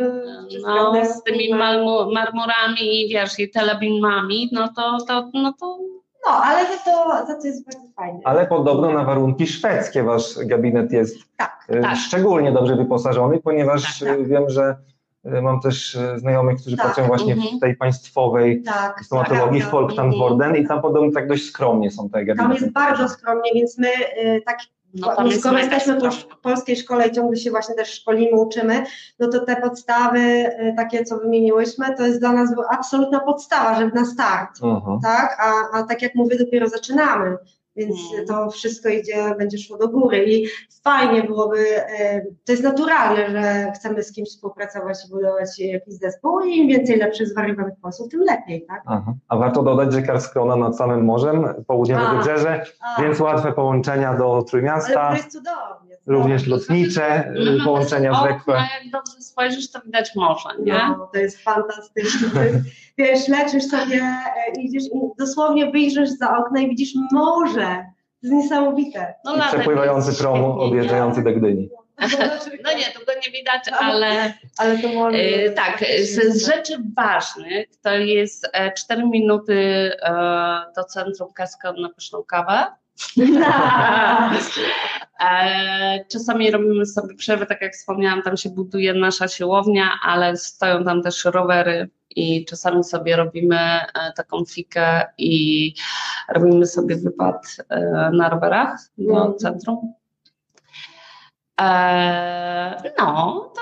czy 0.52 0.62
No, 0.66 1.06
z 1.06 1.24
tymi 1.24 1.54
marmurami 2.14 3.02
i 3.02 3.10
wiesz, 3.10 3.40
i 3.40 3.50
telebimami, 3.50 4.50
no 4.52 4.70
to, 4.76 4.98
to, 5.08 5.30
no 5.34 5.54
to 5.60 5.78
No, 6.28 6.32
ale 6.32 6.66
za 6.66 6.78
to, 6.78 7.26
za 7.28 7.36
to 7.42 7.48
jest 7.48 7.66
bardzo 7.66 7.88
fajne. 7.96 8.20
Ale 8.24 8.48
podobno 8.48 8.92
na 8.92 9.04
warunki 9.04 9.48
szwedzkie 9.48 10.04
wasz 10.04 10.46
gabinet 10.46 10.92
jest 10.92 11.18
Tak, 11.38 11.66
e, 11.70 11.82
tak. 11.82 11.96
szczególnie 11.96 12.52
dobrze 12.52 12.76
wyposażony, 12.76 13.40
ponieważ 13.40 14.00
Tak, 14.00 14.10
tak. 14.10 14.20
e, 14.20 14.24
wiem, 14.24 14.50
że 14.50 14.76
mam 15.42 15.62
też 15.62 15.98
znajomych, 16.16 16.62
którzy 16.62 16.78
Tak, 16.78 16.86
pracują 16.86 17.08
właśnie 17.08 17.34
mhm. 17.34 17.58
w 17.58 17.60
tej 17.60 17.76
państwowej 17.76 18.64
tak. 18.64 19.06
stomatologii 19.06 19.60
w 19.62 19.64
tak, 19.64 19.72
Folktandborden 19.72 20.56
i 20.56 20.68
tam 20.68 20.82
podobno 20.82 21.12
tak 21.12 21.28
dość 21.28 21.46
skromnie 21.46 21.92
są 21.92 22.10
te 22.10 22.26
gabinety. 22.26 22.44
Tam 22.44 22.52
jest 22.52 22.74
bardzo 22.74 23.10
skromnie, 23.10 23.52
więc 23.56 23.78
my 23.78 23.88
y, 23.88 24.42
tak 24.46 24.58
no 24.94 25.16
tam 25.16 25.32
skoro 25.32 25.58
jesteśmy 25.58 25.96
po 26.02 26.08
sz- 26.08 26.28
polskiej 26.42 26.76
szkole 26.76 27.08
i 27.08 27.12
ciągle 27.12 27.38
się 27.38 27.52
właśnie 27.52 27.76
też 27.76 27.94
szkolimy, 27.94 28.32
uczymy, 28.42 28.84
no 29.20 29.28
to 29.28 29.46
te 29.46 29.56
podstawy, 29.56 30.20
y, 30.20 30.74
takie 30.78 31.04
co 31.04 31.18
wymieniłyśmy, 31.18 31.96
to 31.98 32.06
jest 32.06 32.20
dla 32.20 32.32
nas 32.34 32.50
absolutna 32.70 33.20
podstawa, 33.20 33.80
żeby 33.80 34.00
na 34.00 34.06
start, 34.06 34.50
Mhm. 34.64 35.00
tak? 35.04 35.38
A, 35.40 35.78
a 35.80 35.84
tak 35.84 36.02
jak 36.02 36.16
mówię, 36.16 36.38
dopiero 36.38 36.70
zaczynamy, 36.70 37.38
więc 37.76 37.96
Mm. 38.14 38.26
to 38.28 38.50
wszystko 38.50 38.90
idzie, 38.90 39.36
będzie 39.38 39.58
szło 39.58 39.78
do 39.78 39.88
góry 39.88 40.26
i 40.26 40.48
fajnie 40.84 41.24
byłoby, 41.24 41.60
y, 41.60 42.36
to 42.46 42.52
jest 42.52 42.64
naturalne, 42.64 43.30
że 43.30 43.72
chcemy 43.72 44.04
z 44.04 44.12
kimś 44.12 44.30
współpracować 44.30 44.98
i 45.08 45.10
budować 45.10 45.60
jakiś 45.60 45.94
zespół 45.94 46.40
i 46.40 46.58
im 46.58 46.68
więcej 46.68 46.98
lepszych 46.98 47.28
zwariowanych 47.28 47.74
posłów, 47.82 48.10
tym 48.10 48.20
lepiej, 48.20 48.66
tak? 48.66 48.82
Aha. 48.86 49.14
A 49.28 49.38
warto 49.38 49.64
dodać, 49.64 49.94
że 49.94 50.02
Karskrona 50.02 50.56
nad 50.56 50.78
samym 50.78 51.06
morzem, 51.06 51.64
południowe 51.68 52.10
wybrzeże, 52.12 52.66
więc 53.00 53.20
łatwe 53.20 53.54
połączenia 53.54 54.14
do 54.14 54.34
ale 54.34 54.44
Trójmiasta, 54.44 55.10
to 55.10 55.16
jest 55.16 55.32
cudownie. 55.32 55.83
Również 56.08 56.48
lotnicze, 56.48 57.28
y, 57.28 57.34
No, 57.58 57.66
połączenia 57.66 58.14
z 58.14 58.18
zwykłe. 58.20 58.54
okna, 58.54 58.68
jak 58.82 58.92
dobrze 58.92 59.22
spojrzysz, 59.22 59.72
to 59.72 59.82
widać 59.86 60.16
morze, 60.16 60.50
nie? 60.60 60.74
No, 60.74 61.10
to 61.14 61.20
jest 61.20 61.44
fantastyczne. 61.44 62.30
To 62.34 62.44
jest, 62.44 62.58
wiesz, 62.98 63.28
leczysz 63.28 63.64
sobie, 63.64 64.02
e, 64.02 64.62
idziesz 64.62 64.84
i 64.84 65.00
dosłownie 65.20 65.72
wyjrzysz 65.72 66.10
za 66.10 66.38
okno 66.38 66.60
i 66.60 66.70
widzisz 66.70 66.90
morze. 67.12 67.86
To 68.22 68.28
jest 68.28 68.34
niesamowite. 68.44 69.14
No, 69.26 69.36
I 69.36 69.42
przepływający 69.42 70.08
jest 70.10 70.22
prom 70.22 70.36
świetnie, 70.36 70.62
odjeżdżający 70.62 71.24
do 71.24 71.32
Gdyni. 71.34 71.70
No 72.64 72.72
nie, 72.78 72.86
tego 72.86 73.12
nie 73.26 73.32
widać, 73.32 73.64
ale 73.80 74.34
Ale 74.58 74.78
to 74.80 74.88
morze. 74.88 75.18
e, 75.18 75.50
tak, 75.50 75.84
z, 76.04 76.34
z 76.34 76.46
rzeczy 76.48 76.78
ważnych 76.98 77.68
to 77.82 77.92
jest 77.92 78.50
e, 78.54 78.72
4 78.72 79.06
minuty 79.06 79.54
e, 80.02 80.12
do 80.76 80.84
centrum 80.84 81.34
Kaskad 81.34 81.78
na 81.78 81.90
pyszną 81.90 82.24
kawę. 82.24 82.66
E, 85.20 86.06
Czasami 86.12 86.52
robimy 86.52 86.86
sobie 86.86 87.16
przerwy, 87.16 87.46
tak 87.46 87.62
jak 87.62 87.74
wspomniałam, 87.74 88.22
tam 88.22 88.38
się 88.38 88.50
buduje 88.50 88.94
nasza 88.94 89.28
siłownia, 89.28 89.90
ale 90.04 90.38
stoją 90.38 90.84
tam 90.84 91.02
też 91.02 91.26
rowery 91.26 91.90
i 92.10 92.46
czasami 92.46 92.84
sobie 92.84 93.16
robimy 93.16 93.58
e, 93.60 94.14
taką 94.18 94.46
fikę 94.46 95.06
i 95.18 95.74
robimy 96.34 96.66
sobie 96.66 96.96
wypad 96.96 97.58
e, 97.70 98.10
na 98.14 98.30
rowerach 98.30 98.80
do 98.98 99.14
Mhm. 99.18 99.38
centrum. 99.38 99.94
E, 101.64 102.92
no, 103.00 103.52
to 103.56 103.62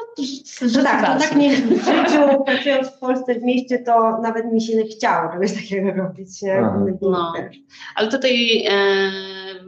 To 0.59 0.67
rzeczy 0.67 0.83
tak, 0.83 1.13
to 1.13 1.19
tak 1.19 1.35
nie 1.35 1.55
w 1.57 1.85
życiu, 1.85 2.43
pracując 2.45 2.87
w 2.87 2.99
Polsce 2.99 3.35
w 3.35 3.43
mieście, 3.43 3.79
to 3.79 4.17
nawet 4.21 4.53
mi 4.53 4.61
się 4.61 4.75
nie 4.75 4.83
chciało 4.83 5.31
czegoś 5.31 5.53
takiego 5.53 5.91
robić. 6.03 6.41
Nie? 6.41 6.61
No. 7.01 7.33
Ale 7.95 8.07
tutaj 8.07 8.65
e, 8.69 8.73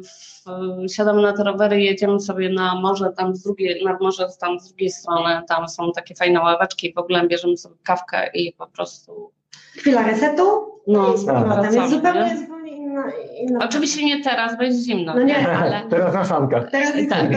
w, 0.04 0.94
siadamy 0.94 1.22
na 1.22 1.34
te 1.34 1.44
rowery, 1.44 1.82
jedziemy 1.82 2.20
sobie 2.20 2.50
na 2.50 2.76
morze, 2.82 3.14
tam 3.18 3.36
z 3.36 3.44
drugiej, 3.44 3.84
nad 3.86 4.02
morze 4.02 4.28
tam 4.40 4.60
z 4.60 4.68
drugiej 4.68 4.90
strony, 4.90 5.42
tam 5.48 5.70
są 5.70 5.92
takie 5.92 6.16
fajne 6.16 6.40
ławeczki 6.40 6.90
i 6.90 6.94
w 6.94 6.98
ogóle 6.98 7.28
bierzemy 7.28 7.58
sobie 7.58 7.76
kawkę 7.84 8.30
i 8.34 8.54
po 8.54 8.68
prostu 8.68 9.32
Chwila 9.78 10.08
resetu 10.08 10.44
no, 10.88 11.14
i 11.14 11.18
z 11.18 11.26
powrotem. 11.26 11.50
wracamy, 11.50 11.76
Jest 11.78 11.90
zupełnie, 11.94 12.22
nie? 12.26 12.38
zupełnie 12.38 12.63
inna, 12.76 13.04
inna. 13.42 13.66
Oczywiście 13.66 14.06
nie 14.06 14.24
teraz, 14.24 14.58
bo 14.58 14.64
jest 14.64 14.86
zimno, 14.86 15.14
No 15.14 15.24
nie, 15.24 15.48
ale 15.50 15.84
Teraz 15.90 16.14
na 16.14 16.26
sankach. 16.26 16.72
Teraz 16.72 16.96
jest 16.96 17.10
Tak. 17.10 17.28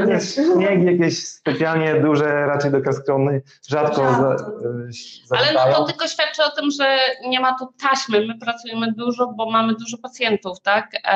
Chociaż 0.00 0.22
śnieg 0.34 0.82
jakieś 0.84 1.26
specjalnie 1.26 2.00
duże, 2.00 2.24
raczej 2.46 2.70
do 2.70 2.80
kaskrony 2.82 3.42
rzadko 3.68 3.96
za, 3.96 4.36
Rzadko. 4.38 4.50
y, 4.50 5.38
Ale 5.38 5.52
no 5.52 5.76
to 5.76 5.84
tylko 5.84 6.08
świadczy 6.08 6.42
o 6.44 6.50
tym, 6.50 6.70
że 6.70 6.96
nie 7.28 7.40
ma 7.40 7.58
tu 7.58 7.66
taśmy. 7.82 8.26
My 8.26 8.38
pracujemy 8.38 8.92
dużo, 8.92 9.26
bo 9.26 9.50
mamy 9.50 9.74
dużo 9.74 9.98
pacjentów, 9.98 10.60
tak? 10.60 10.94
E, 10.94 11.08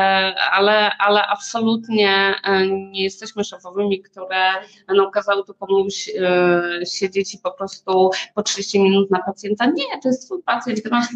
Ale, 0.52 0.90
ale 0.98 1.22
absolutnie 1.26 2.34
e, 2.44 2.66
nie 2.66 3.02
jesteśmy 3.04 3.44
szefowymi, 3.44 4.02
które 4.02 4.36
będą 4.88 5.10
kazały 5.10 5.44
tu 5.44 5.54
komuś 5.54 6.08
e, 6.20 6.86
siedzieć 6.86 7.34
i 7.34 7.38
po 7.38 7.50
prostu 7.50 8.10
po 8.34 8.42
30 8.42 8.80
minut 8.82 9.10
na 9.10 9.18
pacjenta. 9.22 9.66
Nie, 9.66 9.84
to 10.02 10.08
jest 10.08 10.26
twój 10.26 10.42
pacjent. 10.42 10.82
ty 10.82 10.90
masz- 10.90 11.08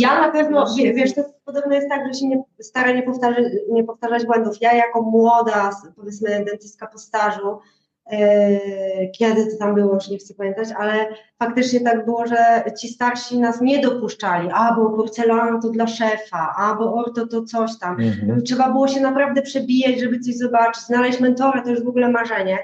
Ja 0.00 0.20
na 0.20 0.28
pewno, 0.32 0.66
wie- 0.78 0.94
wiesz, 0.94 1.14
to 1.14 1.22
podobno 1.62 1.74
jest 1.74 1.88
tak, 1.88 2.06
że 2.06 2.20
się 2.20 2.28
nie, 2.28 2.42
stara 2.60 2.92
nie, 2.92 3.02
powtarzać, 3.02 3.44
nie 3.70 3.84
powtarzać 3.84 4.26
błędów. 4.26 4.60
Ja 4.60 4.74
jako 4.74 5.02
młoda, 5.02 5.70
powiedzmy 5.96 6.44
dentystka 6.44 6.86
po 6.86 6.98
stażu, 6.98 7.58
e, 8.06 9.08
kiedy 9.08 9.46
to 9.46 9.58
tam 9.58 9.74
było, 9.74 9.94
już 9.94 10.08
nie 10.08 10.18
chcę 10.18 10.34
pamiętać, 10.34 10.68
ale 10.78 11.06
faktycznie 11.38 11.80
tak 11.80 12.04
było, 12.04 12.26
że 12.26 12.64
ci 12.80 12.88
starsi 12.88 13.38
nas 13.38 13.60
nie 13.60 13.78
dopuszczali, 13.78 14.48
a 14.54 14.74
bo 14.74 14.90
porcelana 14.90 15.60
to 15.60 15.70
dla 15.70 15.86
szefa, 15.86 16.54
a 16.58 16.74
bo 16.74 16.94
orto 16.94 17.26
to 17.26 17.44
coś 17.44 17.78
tam. 17.78 18.00
Mhm. 18.00 18.42
Trzeba 18.42 18.72
było 18.72 18.88
się 18.88 19.00
naprawdę 19.00 19.42
przebijać, 19.42 20.00
żeby 20.00 20.20
coś 20.20 20.36
zobaczyć, 20.36 20.82
znaleźć 20.82 21.20
mentora 21.20 21.62
to 21.62 21.70
już 21.70 21.84
w 21.84 21.88
ogóle 21.88 22.08
marzenie. 22.08 22.58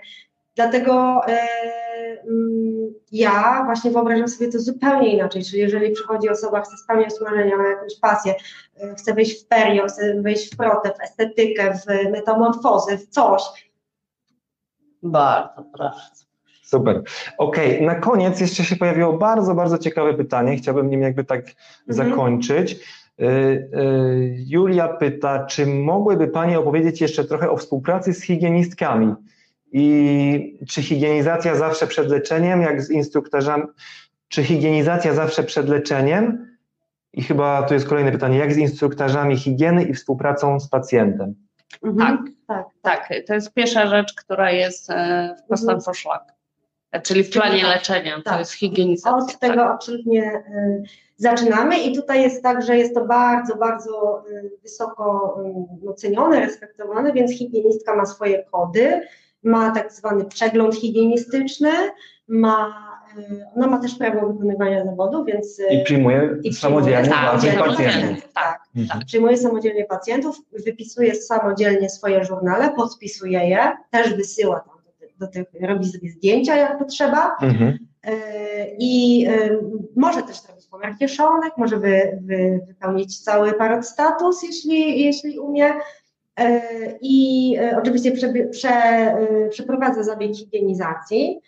Dlatego 0.57 1.21
e, 1.29 1.39
ja 3.13 3.63
właśnie 3.65 3.91
wyobrażam 3.91 4.29
sobie 4.29 4.53
to 4.53 4.61
zupełnie 4.61 5.15
inaczej, 5.15 5.45
czyli 5.45 5.63
jeżeli 5.63 5.93
przychodzi 5.93 6.29
osoba, 6.29 6.61
chce 6.61 6.77
spełniać 6.77 7.13
marzenia, 7.21 7.57
ma 7.57 7.69
jakąś 7.69 7.99
pasję, 8.01 8.35
e, 8.81 8.95
chce 8.95 9.15
wejść 9.15 9.45
w 9.45 9.47
perio, 9.47 9.87
chce 9.87 10.23
wejść 10.23 10.55
w 10.55 10.57
protę, 10.57 10.93
w 10.99 11.03
estetykę, 11.03 11.75
w 11.75 12.11
metamorfozę, 12.11 12.99
w 12.99 13.09
coś, 13.09 13.43
Bardzo 15.03 15.65
proszę. 15.77 16.29
Super. 16.63 17.03
Okej, 17.39 17.83
na 17.83 17.95
koniec 17.95 18.41
jeszcze 18.41 18.65
się 18.65 18.77
pojawiło 18.77 19.13
bardzo, 19.13 19.55
bardzo 19.55 19.79
ciekawe 19.79 20.15
pytanie. 20.15 20.57
Chciałbym 20.57 20.91
nim 20.91 21.03
jakby 21.03 21.25
tak 21.25 21.45
zakończyć. 21.87 22.73
Y, 22.73 23.25
y, 23.25 24.37
Julia 24.47 24.89
pyta, 24.89 25.47
czy 25.47 25.67
mogłyby 25.67 26.29
Pani 26.29 26.57
opowiedzieć 26.57 27.01
jeszcze 27.01 27.25
trochę 27.25 27.51
o 27.51 27.57
współpracy 27.57 28.15
z 28.15 28.23
higienistkami? 28.23 29.15
I 29.73 30.59
czy 30.69 30.83
higienizacja 30.83 31.55
zawsze 31.55 31.87
przed 31.87 32.09
leczeniem, 32.11 32.63
jak 32.63 32.83
z 32.83 32.91
instruktorzami, 32.91 33.65
czy 34.29 34.45
higienizacja 34.45 35.15
zawsze 35.15 35.43
przed 35.43 35.69
leczeniem? 35.69 36.57
I 37.13 37.23
chyba 37.23 37.63
tu 37.63 37.75
jest 37.75 37.89
kolejne 37.89 38.13
pytanie, 38.13 38.39
jak 38.39 38.53
z 38.53 38.57
instruktorzami 38.57 39.37
higieny 39.37 39.85
i 39.85 39.95
współpracą 39.95 40.61
z 40.61 40.69
pacjentem? 40.69 41.35
Mhm. 41.83 42.25
tak. 42.47 42.65
Tak, 42.83 43.09
to 43.27 43.35
jest 43.35 43.55
pierwsza 43.55 43.87
rzecz, 43.87 44.15
która 44.15 44.51
jest 44.51 44.91
e, 44.91 45.37
w 45.45 45.49
postęposzlak, 45.49 46.23
czyli 47.03 47.25
w 47.25 47.31
planie 47.31 47.67
leczenia, 47.67 48.17
to 48.17 48.23
Tak. 48.23 48.39
jest 48.39 48.53
higienizacja. 48.53 49.17
Od 49.17 49.39
tego 49.39 49.65
absolutnie 49.65 50.33
y, 50.37 50.83
zaczynamy 51.17 51.79
i 51.79 51.95
tutaj 51.95 52.23
jest 52.23 52.43
tak, 52.43 52.63
że 52.63 52.77
jest 52.77 52.95
to 52.95 53.05
bardzo, 53.05 53.57
bardzo 53.57 54.25
y, 54.31 54.51
wysoko 54.63 55.37
y, 55.91 55.95
cenione, 55.95 56.41
respektowane, 56.41 57.13
więc 57.13 57.33
higienistka 57.33 57.97
ma 57.97 58.07
swoje 58.07 58.45
kody, 58.45 59.01
ma 59.43 59.71
tak 59.71 59.93
zwany 59.93 60.25
przegląd 60.25 60.75
higienistyczny, 60.75 61.71
ma, 62.29 62.75
y, 63.19 63.45
ona 63.57 63.67
ma 63.67 63.79
też 63.79 63.95
prawo 63.95 64.33
wykonywania 64.33 64.85
zawodu, 64.85 65.25
więc 65.25 65.59
y, 65.59 65.67
I 65.69 65.85
przyjmuje 65.85 66.37
i 66.43 66.55
samodzielnie 66.55 67.03
przyjmuje 67.03 67.31
własnych 67.31 67.53
samodzielnie 67.55 67.87
pacjentów. 67.97 68.33
Tak, 68.33 68.61
Mhm. 68.77 69.05
przyjmuje 69.07 69.37
samodzielnie 69.37 69.85
pacjentów, 69.85 70.37
wypisuje 70.67 71.15
samodzielnie 71.15 71.91
swoje 71.91 72.25
żurnale, 72.25 72.73
podpisuje 72.77 73.49
je, 73.49 73.77
też 73.91 74.15
wysyła 74.15 74.61
tam 74.61 74.75
do, 75.01 75.27
do 75.27 75.33
tych, 75.33 75.45
robi 75.61 75.87
sobie 75.87 76.11
zdjęcia 76.11 76.57
jak 76.57 76.79
potrzeba, 76.79 77.37
Mhm. 77.41 77.79
E, 78.05 78.13
I 78.79 79.25
e, 79.27 79.59
może 79.97 80.23
też 80.23 80.41
zrobić 80.41 80.67
pomiar 80.67 80.99
kieszonek, 80.99 81.53
może 81.57 81.77
wy, 81.79 82.19
wy, 82.23 82.61
wypełnić 82.67 83.21
cały 83.21 83.53
parot 83.53 83.87
status, 83.87 84.43
jeśli, 84.43 85.05
jeśli 85.05 85.39
umie. 85.39 85.75
E, 86.39 86.61
I 87.01 87.57
e, 87.61 87.77
oczywiście 87.79 88.13
prze, 88.13 88.33
prze, 88.51 88.73
przeprowadza 89.51 90.03
zabieg 90.03 90.37
higienizacji, 90.37 91.41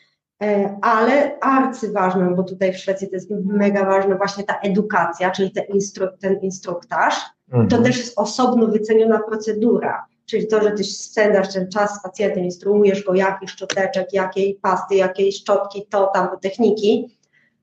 e, 0.43 0.79
ale 0.83 1.39
arcyważną, 1.41 2.35
bo 2.35 2.43
tutaj 2.43 2.73
w 2.73 2.77
Szwecji 2.77 3.09
to 3.09 3.15
jest 3.15 3.31
mega 3.45 3.85
ważne, 3.85 4.17
właśnie 4.17 4.45
ta 4.45 4.59
edukacja, 4.61 5.31
czyli 5.31 5.51
te 5.53 5.61
instru, 5.65 6.07
ten 6.21 6.41
instruktaż, 6.43 7.15
to 7.51 7.57
Mhm. 7.57 7.83
też 7.83 7.99
jest 7.99 8.19
osobno 8.19 8.67
wyceniona 8.67 9.19
procedura. 9.19 10.07
Czyli 10.27 10.47
to, 10.47 10.63
że 10.63 10.71
ty 10.71 10.85
spędzasz 10.85 11.53
ten 11.53 11.71
czas 11.71 11.95
z 11.99 12.03
pacjentem, 12.03 12.45
instruujesz 12.45 13.05
go, 13.05 13.15
jakich 13.15 13.51
szczoteczek, 13.51 14.13
jakiej 14.13 14.59
pasty, 14.63 14.95
jakiej 14.95 15.33
szczotki, 15.33 15.87
to 15.91 16.11
tam, 16.15 16.29
techniki, 16.43 17.19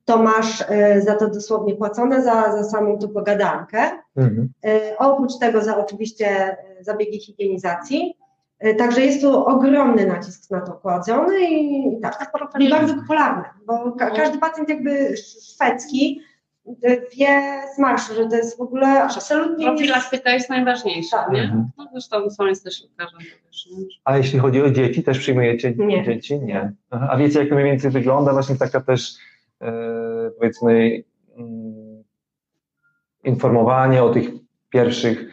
to 0.07 0.17
masz 0.23 0.63
e, 0.69 1.01
za 1.01 1.15
to 1.15 1.29
dosłownie 1.29 1.75
płacone 1.75 2.23
za, 2.23 2.51
za 2.51 2.63
samą 2.63 2.99
tą 2.99 3.07
pogadankę. 3.07 3.91
Mhm. 4.15 4.49
E, 4.65 4.97
oprócz 4.97 5.39
tego 5.39 5.61
za 5.61 5.77
oczywiście 5.77 6.27
e, 6.27 6.57
zabiegi 6.81 7.19
higienizacji. 7.19 8.17
Także 8.77 9.01
jest 9.01 9.21
tu 9.21 9.45
ogromny 9.45 10.05
nacisk 10.07 10.51
na 10.51 10.61
to 10.61 10.71
kładzony 10.71 11.39
i, 11.41 11.87
i 11.87 11.99
tak. 12.01 12.31
I 12.59 12.69
bardzo 12.69 12.93
popularne, 12.95 13.43
bo 13.65 13.91
ka- 13.91 14.11
każdy 14.11 14.37
pacjent 14.37 14.69
jakby 14.69 15.17
szwedzki 15.53 16.21
wie 17.17 17.61
z 17.75 17.79
marszu, 17.79 18.13
że 18.15 18.27
to 18.27 18.35
jest 18.35 18.57
w 18.57 18.61
ogóle 18.61 19.03
absolutnie 19.03 19.65
nie 19.65 19.71
Profilaktyka 19.71 20.31
jest 20.31 20.49
najważniejsza, 20.49 21.17
Tak. 21.17 21.31
nie? 21.33 21.41
Mhm. 21.41 21.69
No 21.77 21.87
zresztą 21.91 22.29
sam 22.29 22.47
jesteś 22.47 22.83
lekarzem, 22.83 23.19
nie? 23.19 23.85
A 24.05 24.17
jeśli 24.17 24.39
chodzi 24.39 24.61
o 24.61 24.69
dzieci, 24.69 25.03
też 25.03 25.19
przyjmujecie 25.19 25.73
Nie. 25.77 26.03
dzieci? 26.03 26.39
Nie. 26.39 26.71
Aha. 26.89 27.07
A 27.11 27.17
wiecie, 27.17 27.39
jak 27.39 27.49
to 27.49 27.55
mniej 27.55 27.67
więcej 27.67 27.91
wygląda? 27.91 28.33
Właśnie 28.33 28.55
taka 28.55 28.81
też, 28.81 29.17
powiedzmy, 30.39 31.03
mm, 31.37 32.03
informowanie 33.23 34.03
o 34.03 34.09
tych 34.09 34.29
pierwszych 34.69 35.25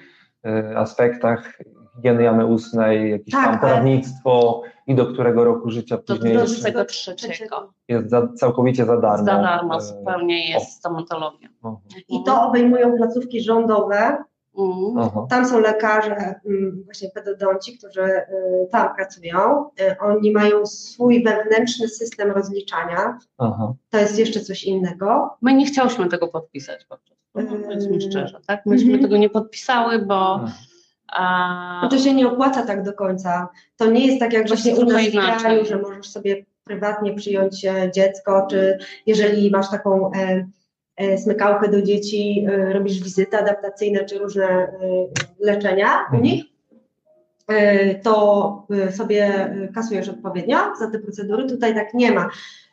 e, 0.47 0.79
aspektach 0.79 1.59
higieny 1.97 2.23
jamy 2.23 2.47
ustnej, 2.47 3.11
jakieś 3.11 3.35
Tak, 3.35 3.45
tam 3.45 3.51
ale- 3.53 3.61
poradnictwo 3.61 4.63
i 4.87 4.95
do 4.95 5.07
którego 5.07 5.45
roku 5.45 5.71
życia 5.71 5.97
Do 5.97 6.03
później 6.03 6.35
jest, 6.35 6.61
23. 6.61 7.49
jest 7.89 8.11
za, 8.11 8.29
całkowicie 8.29 8.85
za 8.85 9.01
darmo. 9.01 9.25
Za 9.25 9.35
darmo 9.43 9.77
E, 9.77 9.81
zupełnie 9.81 10.51
jest 10.51 10.71
stomatologia. 10.71 11.49
o, 11.63 11.81
I 12.09 12.23
to 12.25 12.43
obejmują 12.49 12.97
placówki 12.97 13.41
rządowe. 13.43 14.25
Mhm. 14.59 14.99
aha. 14.99 15.27
Tam 15.31 15.47
są 15.47 15.61
lekarze, 15.61 16.35
mm, 16.47 16.83
właśnie 16.85 17.11
pedodonci, 17.11 17.79
którzy 17.79 18.03
y, 18.03 18.23
tam 18.71 18.95
pracują. 18.95 19.71
Y, 19.81 19.99
Oni 20.01 20.33
mają 20.33 20.67
swój 20.67 21.25
wewnętrzny 21.25 21.89
system 21.89 22.31
rozliczania. 22.31 23.19
Aha. 23.39 23.73
To 23.91 23.99
jest 23.99 24.19
jeszcze 24.19 24.41
coś 24.41 24.65
innego. 24.65 25.37
My 25.43 25.55
nie 25.55 25.67
chciałyśmy 25.67 26.09
tego 26.09 26.29
podpisać 26.29 26.85
po 26.85 26.97
prostu. 26.97 27.15
No, 27.35 27.43
powiedzmy 27.65 28.01
szczerze, 28.01 28.41
tak? 28.47 28.67
Myśmy 28.67 28.87
Mhm. 28.87 29.03
tego 29.03 29.17
nie 29.17 29.31
podpisały, 29.31 29.99
bo 29.99 30.35
Mhm. 30.35 30.53
a, 31.13 31.89
to 31.91 31.99
się 31.99 32.15
nie 32.15 32.29
opłaca 32.29 32.67
tak 32.67 32.83
do 32.83 32.93
końca. 32.93 33.49
To 33.77 33.87
nie 33.91 34.07
jest 34.07 34.21
tak 34.21 34.33
jak 34.33 34.43
To 34.43 34.49
właśnie 34.49 34.77
u 34.77 34.85
nas 34.85 35.03
w 35.07 35.41
kraju, 35.41 35.65
że 35.65 35.79
możesz 35.79 36.11
sobie 36.11 36.45
prywatnie 36.65 37.15
przyjąć 37.15 37.65
e, 37.65 37.91
dziecko, 37.95 38.47
czy 38.51 38.79
jeżeli 39.07 39.51
masz 39.51 39.71
taką 39.71 40.11
e, 40.13 40.47
smykałkę 41.19 41.69
do 41.71 41.83
dzieci, 41.83 42.47
e, 42.49 42.73
robisz 42.73 43.01
wizyty 43.03 43.37
adaptacyjne, 43.39 44.05
czy 44.05 44.19
różne 44.19 44.45
e, 44.49 44.71
leczenia 45.41 45.89
u 46.13 46.17
Mhm. 46.17 46.23
nich, 46.23 46.45
e, 47.49 47.95
to 47.95 48.67
e, 48.71 48.93
sobie 48.93 49.25
e, 49.25 49.69
kasujesz 49.75 50.09
odpowiednio 50.09 50.59
za 50.79 50.91
te 50.91 50.99
procedury. 50.99 51.47
Tutaj 51.49 51.75
tak 51.75 51.95
nie 51.95 52.13
ma. 52.13 52.29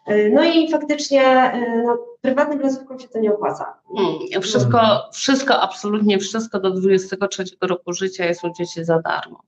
E, 0.08 0.30
No 0.30 0.44
i 0.44 0.72
faktycznie 0.72 1.24
e, 1.24 1.84
no, 1.86 1.98
prywatnym 2.22 2.60
placówkom 2.60 3.00
się 3.00 3.08
to 3.08 3.20
nie 3.20 3.34
opłaca. 3.34 3.74
mm, 4.00 4.42
wszystko, 4.42 4.80
wszystko, 5.14 5.62
absolutnie 5.62 6.20
wszystko 6.20 6.60
do 6.60 6.72
23 6.72 7.44
roku 7.62 7.94
życia 7.94 8.26
jest 8.26 8.44
u 8.44 8.54
dzieci 8.54 8.86
za 8.86 9.00
darmo. 9.00 9.40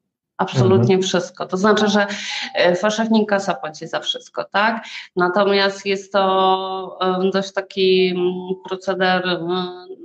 Absolutnie 0.43 0.99
wszystko. 0.99 1.45
To 1.45 1.57
znaczy, 1.57 1.87
że 1.87 2.07
e, 2.55 2.75
faszownik 2.75 3.29
kasa 3.29 3.53
płaci 3.53 3.87
za 3.87 3.99
wszystko, 3.99 4.43
tak? 4.43 4.85
Natomiast 5.15 5.85
jest 5.85 6.13
to 6.13 6.97
e, 7.01 7.29
dość 7.31 7.53
taki 7.53 8.07
mm, 8.07 8.33
proceder 8.69 9.27
e, 9.27 9.39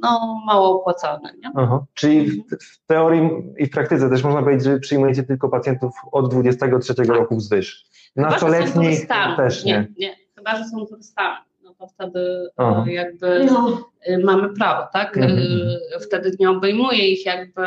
no, 0.02 0.42
mało 0.46 0.80
opłacalny. 0.80 1.30
Nie? 1.42 1.50
Aha. 1.54 1.84
Czyli 1.94 2.30
w, 2.30 2.44
w 2.60 2.86
teorii 2.86 3.30
i 3.58 3.66
w 3.66 3.70
praktyce 3.70 4.10
też 4.10 4.24
można 4.24 4.42
powiedzieć, 4.42 4.64
że 4.64 4.78
przyjmujecie 4.78 5.22
tylko 5.22 5.48
pacjentów 5.48 5.94
od 6.12 6.30
23 6.30 6.94
roku 7.04 7.36
wzwyż. 7.36 7.84
Tak. 7.84 8.24
Że 8.24 8.40
są 8.40 8.46
Nastoletni 8.48 8.96
też 9.36 9.64
nie. 9.64 9.88
nie. 9.98 10.16
Chyba, 10.36 10.56
że 10.56 10.64
są 10.64 10.86
turystami. 10.86 11.47
To 11.78 11.86
wtedy 11.86 12.50
Aha. 12.56 12.84
e, 12.88 12.92
jakby 12.92 13.44
No, 13.52 13.78
y, 14.08 14.18
mamy 14.24 14.48
prawo, 14.54 14.88
tak? 14.92 15.16
Y, 15.16 15.20
Mhm. 15.20 15.78
Wtedy 16.00 16.36
nie 16.40 16.50
obejmuje 16.50 17.08
ich 17.08 17.26
jakby, 17.26 17.62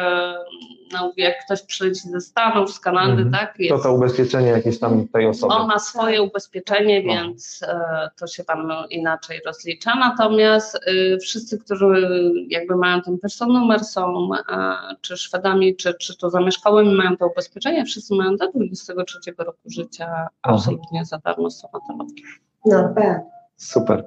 no, 0.94 1.14
jak 1.18 1.46
ktoś 1.46 1.62
przyleci 1.62 2.10
ze 2.10 2.22
Stanów, 2.22 2.72
z 2.72 2.80
Kanady, 2.80 3.12
Mhm. 3.22 3.32
tak? 3.32 3.58
To 3.58 3.64
Jest, 3.64 3.84
to 3.84 3.94
ubezpieczenie 3.94 4.48
jakieś 4.48 4.80
tam 4.80 5.08
tej 5.08 5.26
osoby. 5.28 5.54
on 5.54 5.68
ma 5.68 5.80
swoje 5.80 6.22
ubezpieczenie, 6.22 7.04
No. 7.06 7.14
więc 7.14 7.64
e, 7.68 8.10
to 8.20 8.28
się 8.28 8.44
tam 8.44 8.72
inaczej 8.90 9.40
rozlicza. 9.46 9.96
Natomiast 9.96 10.80
wszyscy, 11.22 11.60
którzy 11.60 12.08
jakby 12.48 12.76
mają 12.76 13.02
ten 13.02 13.18
person 13.20 13.54
numer, 13.54 13.80
są 13.84 14.30
e, 14.50 14.74
czy 15.02 15.18
Szwedami, 15.18 15.76
czy, 15.76 15.94
czy 15.94 16.18
to 16.18 16.30
zamieszkałymi, 16.30 16.94
mają 16.96 17.18
to 17.18 17.28
ubezpieczenie, 17.28 17.86
wszyscy 17.86 18.16
mają 18.16 18.36
do 18.38 18.52
23 18.52 19.18
roku 19.38 19.60
życia 19.70 20.28
absolutnie 20.42 21.06
za 21.06 21.18
darmo 21.18 21.50
stomatologię. 21.50 22.24
no, 22.66 22.94
tak. 22.96 23.22
Super. 23.66 24.04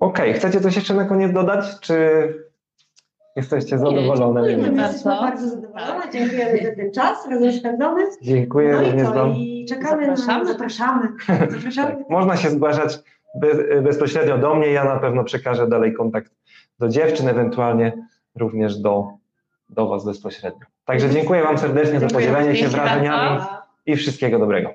Okej, 0.00 0.34
chcecie 0.34 0.60
coś 0.60 0.76
jeszcze 0.76 0.94
na 0.94 1.04
koniec 1.04 1.32
dodać, 1.32 1.64
czy 1.80 1.94
jesteście 3.36 3.78
zadowolone? 3.78 4.48
dziękuję 4.48 4.72
Jesteśmy 4.72 4.82
bardzo. 4.82 5.08
bardzo 5.22 5.48
zadowolone, 5.48 6.10
dziękujemy 6.12 6.58
za 6.64 6.76
ten 6.76 6.92
czas 6.92 7.28
razem 7.30 7.52
spędzony. 7.52 8.02
Dziękuję 8.22 8.72
No 8.72 8.82
i 8.82 8.84
również 8.86 9.06
co, 9.08 9.14
Wam. 9.14 9.30
i 9.34 9.66
czekamy 9.68 10.06
Zapraszamy. 10.06 10.44
na, 10.44 10.52
zapraszamy. 10.52 11.08
Zapraszamy. 11.50 11.96
Tak, 11.96 12.08
można 12.18 12.36
się 12.36 12.50
zgłaszać 12.50 12.98
be, 13.40 13.82
bezpośrednio 13.82 14.38
do 14.38 14.54
mnie, 14.54 14.68
ja 14.70 14.84
na 14.84 14.96
pewno 15.00 15.24
przekażę 15.24 15.68
dalej 15.68 15.94
kontakt 15.94 16.32
do 16.78 16.88
dziewczyn, 16.88 17.28
ewentualnie 17.28 18.06
również 18.36 18.76
do, 18.78 19.08
do 19.68 19.88
Was 19.88 20.04
bezpośrednio. 20.04 20.66
Także 20.84 21.10
dziękuję 21.10 21.42
Wam 21.42 21.58
serdecznie 21.58 22.00
za 22.00 22.06
Dziękuję. 22.06 22.26
podzielenie 22.28 22.56
się 22.56 22.68
wrażeniami 22.68 23.08
bardzo. 23.38 23.46
i 23.86 23.96
wszystkiego 23.96 24.38
dobrego. 24.38 24.70